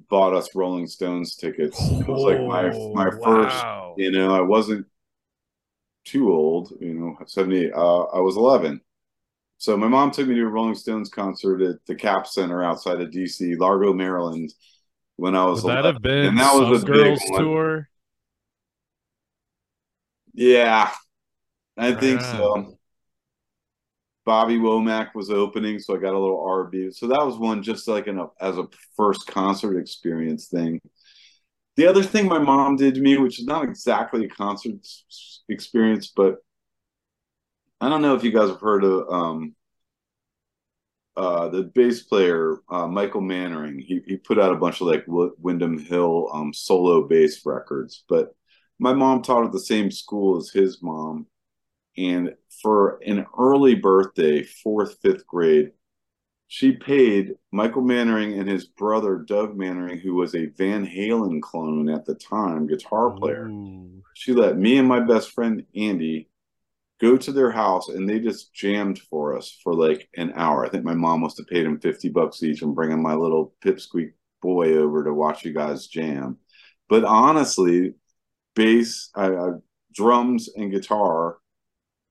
[0.09, 1.95] bought us Rolling Stones tickets.
[2.01, 3.67] It was like my my first.
[3.97, 4.87] You know, I wasn't
[6.05, 6.73] too old.
[6.81, 7.73] You know, 78.
[7.75, 8.81] Uh, I was 11.
[9.59, 13.01] So my mom took me to a Rolling Stones concert at the Cap Center outside
[13.01, 14.53] of DC, Largo, Maryland,
[15.17, 15.87] when I was Would that 11.
[15.87, 17.49] have been and that was a some big girls one.
[17.49, 17.89] tour?
[20.35, 20.91] Yeah,
[21.79, 22.79] I think Right so.
[24.25, 26.91] Bobby Womack was opening, so I got a little RB.
[26.91, 30.81] So that was one just like in a, as a first concert experience thing.
[31.77, 34.77] The other thing my mom did to me, which is not exactly a concert
[35.49, 36.37] experience, but
[37.81, 39.55] I don't know if you guys have heard of um,
[41.17, 43.81] uh, the bass player uh, Michael Manring.
[43.81, 48.35] He he put out a bunch of like Windham Hill um, solo bass records, but
[48.79, 51.27] my mom taught at the same school as his mom,
[51.97, 55.73] and for an early birthday, fourth fifth grade,
[56.47, 61.89] she paid Michael Manring and his brother Doug Manring, who was a Van Halen clone
[61.89, 64.03] at the time, guitar player Ooh.
[64.15, 66.29] she let me and my best friend Andy
[67.01, 70.65] go to their house and they just jammed for us for like an hour.
[70.65, 73.55] I think my mom must have paid him 50 bucks each and bringing my little
[73.65, 76.39] pipsqueak boy over to watch you guys jam.
[76.89, 77.95] But honestly,
[78.55, 79.53] bass, uh, uh,
[79.93, 81.39] drums, and guitar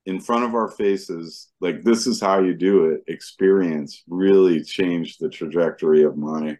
[0.05, 5.17] in front of our faces, like this is how you do it, experience really changed
[5.19, 6.57] the trajectory of my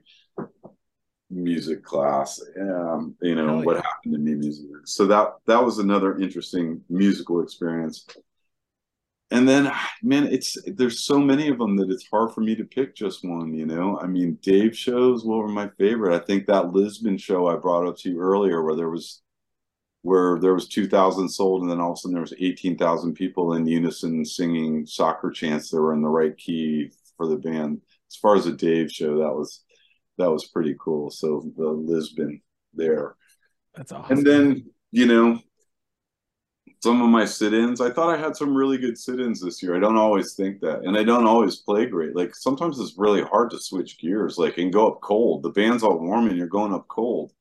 [1.30, 2.42] music class.
[2.60, 4.80] Um, you know, what happened to me musically.
[4.86, 8.08] So that that was another interesting musical experience.
[9.32, 9.72] And then,
[10.04, 13.26] man, it's there's so many of them that it's hard for me to pick just
[13.26, 13.54] one.
[13.54, 16.16] You know, I mean, Dave shows what were my favorite.
[16.16, 19.22] I think that Lisbon show I brought up to you earlier, where there was
[20.04, 23.54] where there was 2,000 sold, and then all of a sudden there was 18,000 people
[23.54, 27.82] in unison singing soccer chants that were in the right key for the band.
[28.12, 29.64] As far as the Dave show, that was
[30.18, 31.10] that was pretty cool.
[31.10, 32.42] So the Lisbon
[32.74, 33.16] there.
[33.76, 34.18] That's awesome.
[34.18, 35.40] And then, you know,
[36.84, 39.76] some of my sit-ins, I thought I had some really good sit-ins this year.
[39.76, 40.82] I don't always think that.
[40.84, 42.16] And I don't always play great.
[42.16, 45.44] Like sometimes it's really hard to switch gears, like and go up cold.
[45.44, 47.32] The band's all warm and you're going up cold.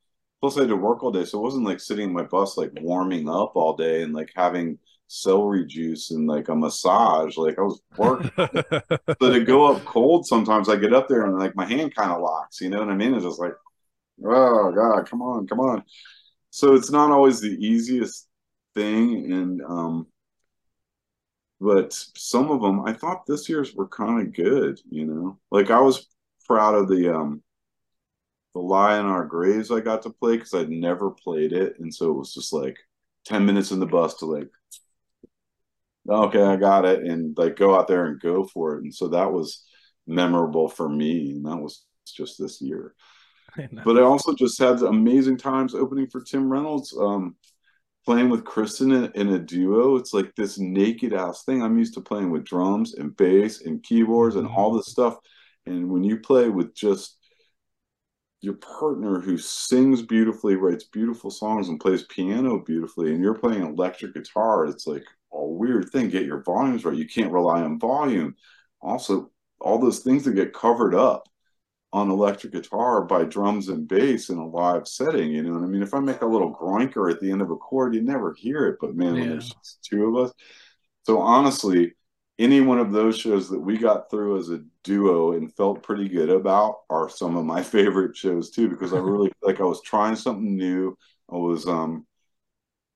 [0.43, 1.25] Plus I had to work all day.
[1.25, 4.33] So it wasn't like sitting in my bus like warming up all day and like
[4.35, 7.37] having celery juice and like a massage.
[7.37, 8.31] Like I was working.
[8.37, 12.11] so to go up cold, sometimes I get up there and like my hand kind
[12.11, 12.61] of locks.
[12.61, 13.15] You know what I mean?
[13.15, 13.53] It's just like,
[14.25, 15.85] oh god, come on, come on.
[16.51, 18.29] So it's not always the easiest
[18.75, 20.07] thing, and um,
[21.61, 24.81] but some of them I thought this year's were kind of good.
[24.91, 26.09] You know, like I was
[26.47, 27.43] proud of the um
[28.55, 31.93] the lie in our graves I got to play because I'd never played it, and
[31.93, 32.79] so it was just like
[33.25, 34.49] ten minutes in the bus to like,
[36.09, 39.09] okay, I got it, and like go out there and go for it, and so
[39.09, 39.65] that was
[40.07, 42.95] memorable for me, and that was just this year.
[43.85, 46.97] but I also just had amazing times opening for Tim Reynolds.
[46.99, 47.37] Um,
[48.05, 51.63] playing with Kristen in, in, a duo, it's like this naked ass thing.
[51.63, 55.17] I'm used to playing with drums and bass and keyboards and all this stuff.
[55.67, 57.19] And when you play with just
[58.43, 63.63] your partner who sings beautifully, writes beautiful songs, and plays piano beautifully, and you're playing
[63.63, 66.11] electric guitar, it's like a weird thing.
[66.11, 66.97] Get your volumes right.
[66.97, 68.35] You can't rely on volume.
[68.81, 71.29] Also, all those things that get covered up
[71.93, 75.31] on electric guitar by drums and bass in a live setting.
[75.31, 75.83] You know what I mean?
[75.83, 78.67] If I make a little groinker at the end of a chord, you never hear
[78.67, 78.79] it.
[78.81, 79.21] But man, yeah.
[79.21, 79.55] when there's
[79.89, 80.35] two of us.
[81.05, 81.95] So honestly,
[82.43, 86.09] any one of those shows that we got through as a duo and felt pretty
[86.09, 89.83] good about are some of my favorite shows too, because I really like I was
[89.83, 90.97] trying something new.
[91.31, 92.07] I was um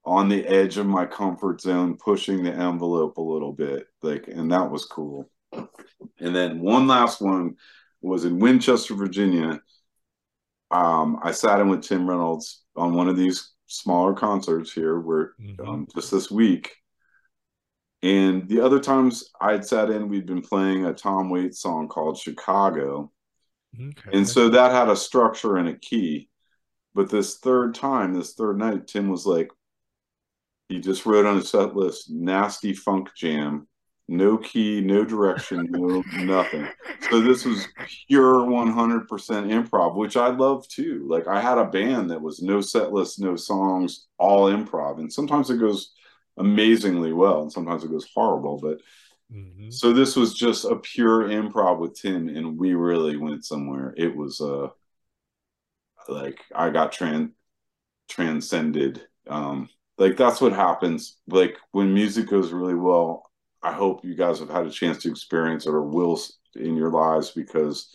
[0.04, 3.88] on the edge of my comfort zone, pushing the envelope a little bit.
[4.02, 5.28] Like, and that was cool.
[5.52, 7.56] And then one last one
[8.00, 9.60] was in Winchester, Virginia.
[10.70, 15.32] Um, I sat in with Tim Reynolds on one of these smaller concerts here, where
[15.40, 15.68] mm-hmm.
[15.68, 16.76] um, just this week.
[18.06, 22.16] And the other times I'd sat in, we'd been playing a Tom Waits song called
[22.16, 23.10] Chicago.
[23.74, 24.10] Okay.
[24.12, 26.28] And so that had a structure and a key.
[26.94, 29.50] But this third time, this third night, Tim was like,
[30.68, 33.66] he just wrote on his set list, nasty funk jam
[34.08, 36.68] no key, no direction, no nothing.
[37.10, 37.66] So this was
[38.08, 41.06] pure 100% improv, which I love too.
[41.08, 44.98] Like I had a band that was no set list, no songs, all improv.
[44.98, 45.92] And sometimes it goes
[46.38, 48.80] amazingly well and sometimes it goes horrible, but
[49.32, 49.70] mm-hmm.
[49.70, 53.94] so this was just a pure improv with Tim and we really went somewhere.
[53.96, 54.68] It was uh
[56.08, 57.30] like I got trans
[58.08, 59.68] transcended um
[59.98, 63.26] like that's what happens like when music goes really well
[63.66, 66.20] I hope you guys have had a chance to experience it or will
[66.54, 67.94] in your lives because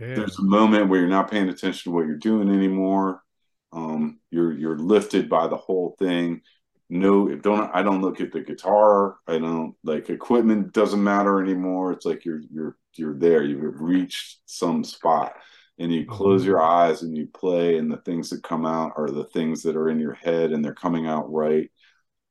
[0.00, 0.14] yeah.
[0.14, 3.22] there's a moment where you're not paying attention to what you're doing anymore.
[3.72, 6.40] Um, you're you're lifted by the whole thing.
[6.90, 9.16] No, don't I don't look at the guitar.
[9.26, 11.92] I don't like equipment doesn't matter anymore.
[11.92, 13.42] It's like you're you're you're there.
[13.42, 15.34] You've reached some spot
[15.78, 16.90] and you close your mm-hmm.
[16.90, 19.88] eyes and you play and the things that come out are the things that are
[19.88, 21.70] in your head and they're coming out right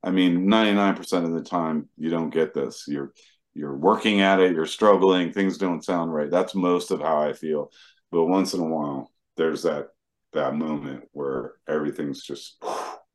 [0.03, 2.85] I mean, 99% of the time you don't get this.
[2.87, 3.13] You're
[3.53, 6.29] you're working at it, you're struggling, things don't sound right.
[6.29, 7.71] That's most of how I feel.
[8.11, 9.87] But once in a while, there's that
[10.33, 12.63] that moment where everything's just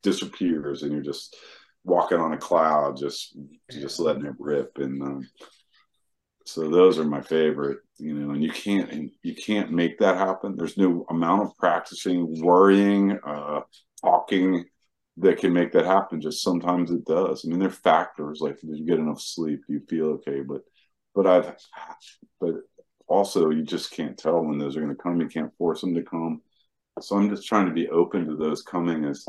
[0.05, 1.37] disappears and you're just
[1.85, 3.37] walking on a cloud, just
[3.71, 4.79] just letting it rip.
[4.79, 5.29] And um,
[6.47, 8.33] so those are my favorite, you know.
[8.33, 10.55] And you can't and you can't make that happen.
[10.57, 13.61] There's no amount of practicing, worrying, uh,
[14.03, 14.65] talking
[15.19, 16.21] that can make that happen.
[16.21, 17.45] Just sometimes it does.
[17.45, 19.61] I mean, there are factors like did you get enough sleep?
[19.67, 20.41] Do you feel okay?
[20.41, 20.63] But
[21.15, 21.57] but I've
[22.41, 22.55] but
[23.07, 25.21] also you just can't tell when those are going to come.
[25.21, 26.41] You can't force them to come.
[27.01, 29.27] So I'm just trying to be open to those coming as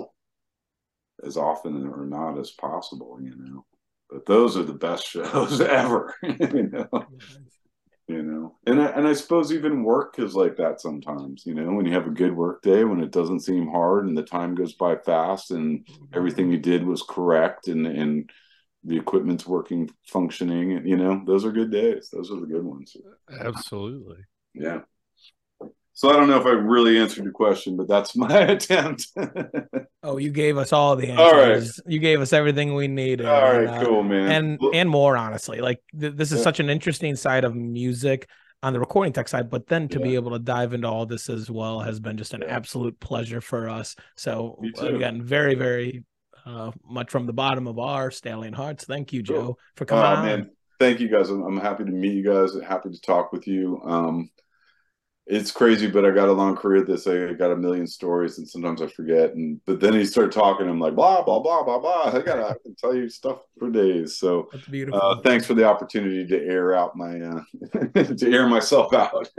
[1.26, 3.66] as often or not as possible, you know.
[4.10, 6.90] But those are the best shows ever, you know.
[8.08, 8.56] You know.
[8.68, 11.94] And I, and I suppose even work is like that sometimes you know when you
[11.94, 14.96] have a good work day when it doesn't seem hard and the time goes by
[14.96, 16.06] fast and mm-hmm.
[16.14, 18.30] everything you did was correct and and
[18.84, 22.10] the equipment's working functioning and you know those are good days.
[22.14, 22.96] Those are the good ones.
[23.40, 24.20] Absolutely.
[24.54, 24.82] Yeah
[25.96, 29.08] so I don't know if I really answered your question, but that's my attempt.
[30.04, 31.20] oh, you gave us all the answers.
[31.20, 31.94] All right.
[31.94, 33.26] You gave us everything we needed.
[33.26, 34.30] All right, and, uh, cool, man.
[34.30, 35.62] And and more honestly.
[35.62, 36.44] Like th- this is yeah.
[36.44, 38.28] such an interesting side of music
[38.62, 40.04] on the recording tech side, but then to yeah.
[40.04, 42.54] be able to dive into all this as well has been just an yeah.
[42.54, 43.96] absolute pleasure for us.
[44.18, 46.04] So again, very, very
[46.46, 48.84] uh, much from the bottom of our stallion hearts.
[48.84, 49.60] Thank you, Joe, cool.
[49.78, 50.26] for coming oh, on.
[50.26, 50.52] Man.
[50.78, 51.30] Thank you guys.
[51.30, 52.52] I'm, I'm happy to meet you guys.
[52.68, 53.82] Happy to talk with you.
[53.86, 54.30] Um,
[55.28, 57.08] it's crazy, but I got a long career at this.
[57.08, 59.34] I got a million stories, and sometimes I forget.
[59.34, 60.70] And but then he started talking.
[60.70, 62.12] I'm like blah blah blah blah blah.
[62.14, 64.18] I got I can tell you stuff for days.
[64.18, 65.02] So That's beautiful.
[65.02, 67.42] uh, thanks for the opportunity to air out my uh,
[68.04, 69.28] to air myself out.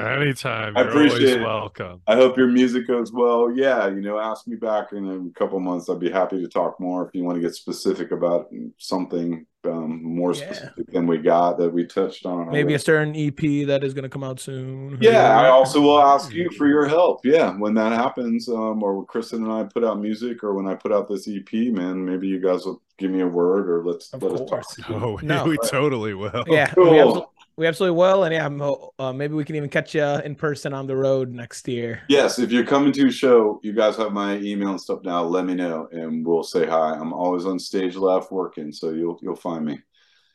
[0.00, 0.76] Anytime.
[0.76, 1.44] I You're always appreciate it.
[1.44, 2.00] welcome.
[2.06, 3.52] I hope your music goes well.
[3.54, 5.90] Yeah, you know, ask me back in a couple months.
[5.90, 8.48] I'd be happy to talk more if you want to get specific about
[8.78, 10.52] something um, more Yeah.
[10.52, 12.46] specific than we got that we touched on.
[12.46, 12.74] Maybe already.
[12.74, 14.98] a certain EP that is going to come out soon.
[15.00, 17.20] Yeah, I also will ask you for your help.
[17.24, 20.66] Yeah, when that happens, um, or when Kristen and I put out music, or when
[20.66, 23.84] I put out this EP, man, maybe you guys will give me a word, or
[23.84, 24.78] let's Of let course.
[24.78, 24.90] us talk.
[25.02, 25.44] Oh, No.
[25.44, 26.44] we totally will.
[26.46, 27.30] Yeah, Cool.
[27.56, 28.62] We, absolutely, we will, and yeah, I'm,
[28.98, 32.00] uh, maybe we can even catch you in person on the road next year.
[32.08, 35.22] Yes, if you're coming to a show, you guys have my email and stuff now.
[35.22, 36.94] Let me know, and we'll say hi.
[36.94, 39.78] I'm always on stage left working, so you'll you'll find me.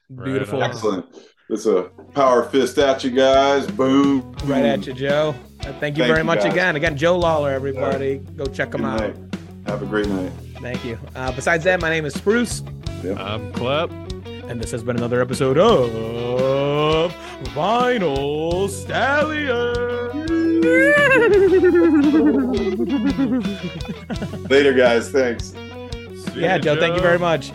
[0.10, 0.62] Right Beautiful.
[0.62, 0.70] on.
[0.70, 1.06] Excellent.
[1.50, 3.66] It's a power fist at you guys.
[3.68, 4.36] Boom.
[4.46, 5.34] Right at you, Joe.
[5.62, 6.52] Uh, thank you Thank very you, much guys.
[6.52, 6.76] again.
[6.76, 8.18] Again, Joe Lawlor, everybody.
[8.18, 9.00] Go check Good out.
[9.00, 9.16] night.
[9.66, 10.32] Have a great night.
[10.62, 10.98] Thank you.
[11.16, 12.62] Uh, besides that, my name is Spruce,
[13.18, 13.90] I'm Clep.
[14.50, 17.12] And this has been another episode of
[17.54, 19.76] Vinyl Stallion.
[24.50, 25.10] Later, guys.
[25.10, 25.54] Thanks.
[26.34, 27.52] See yeah, ya, Joe, thank you very much.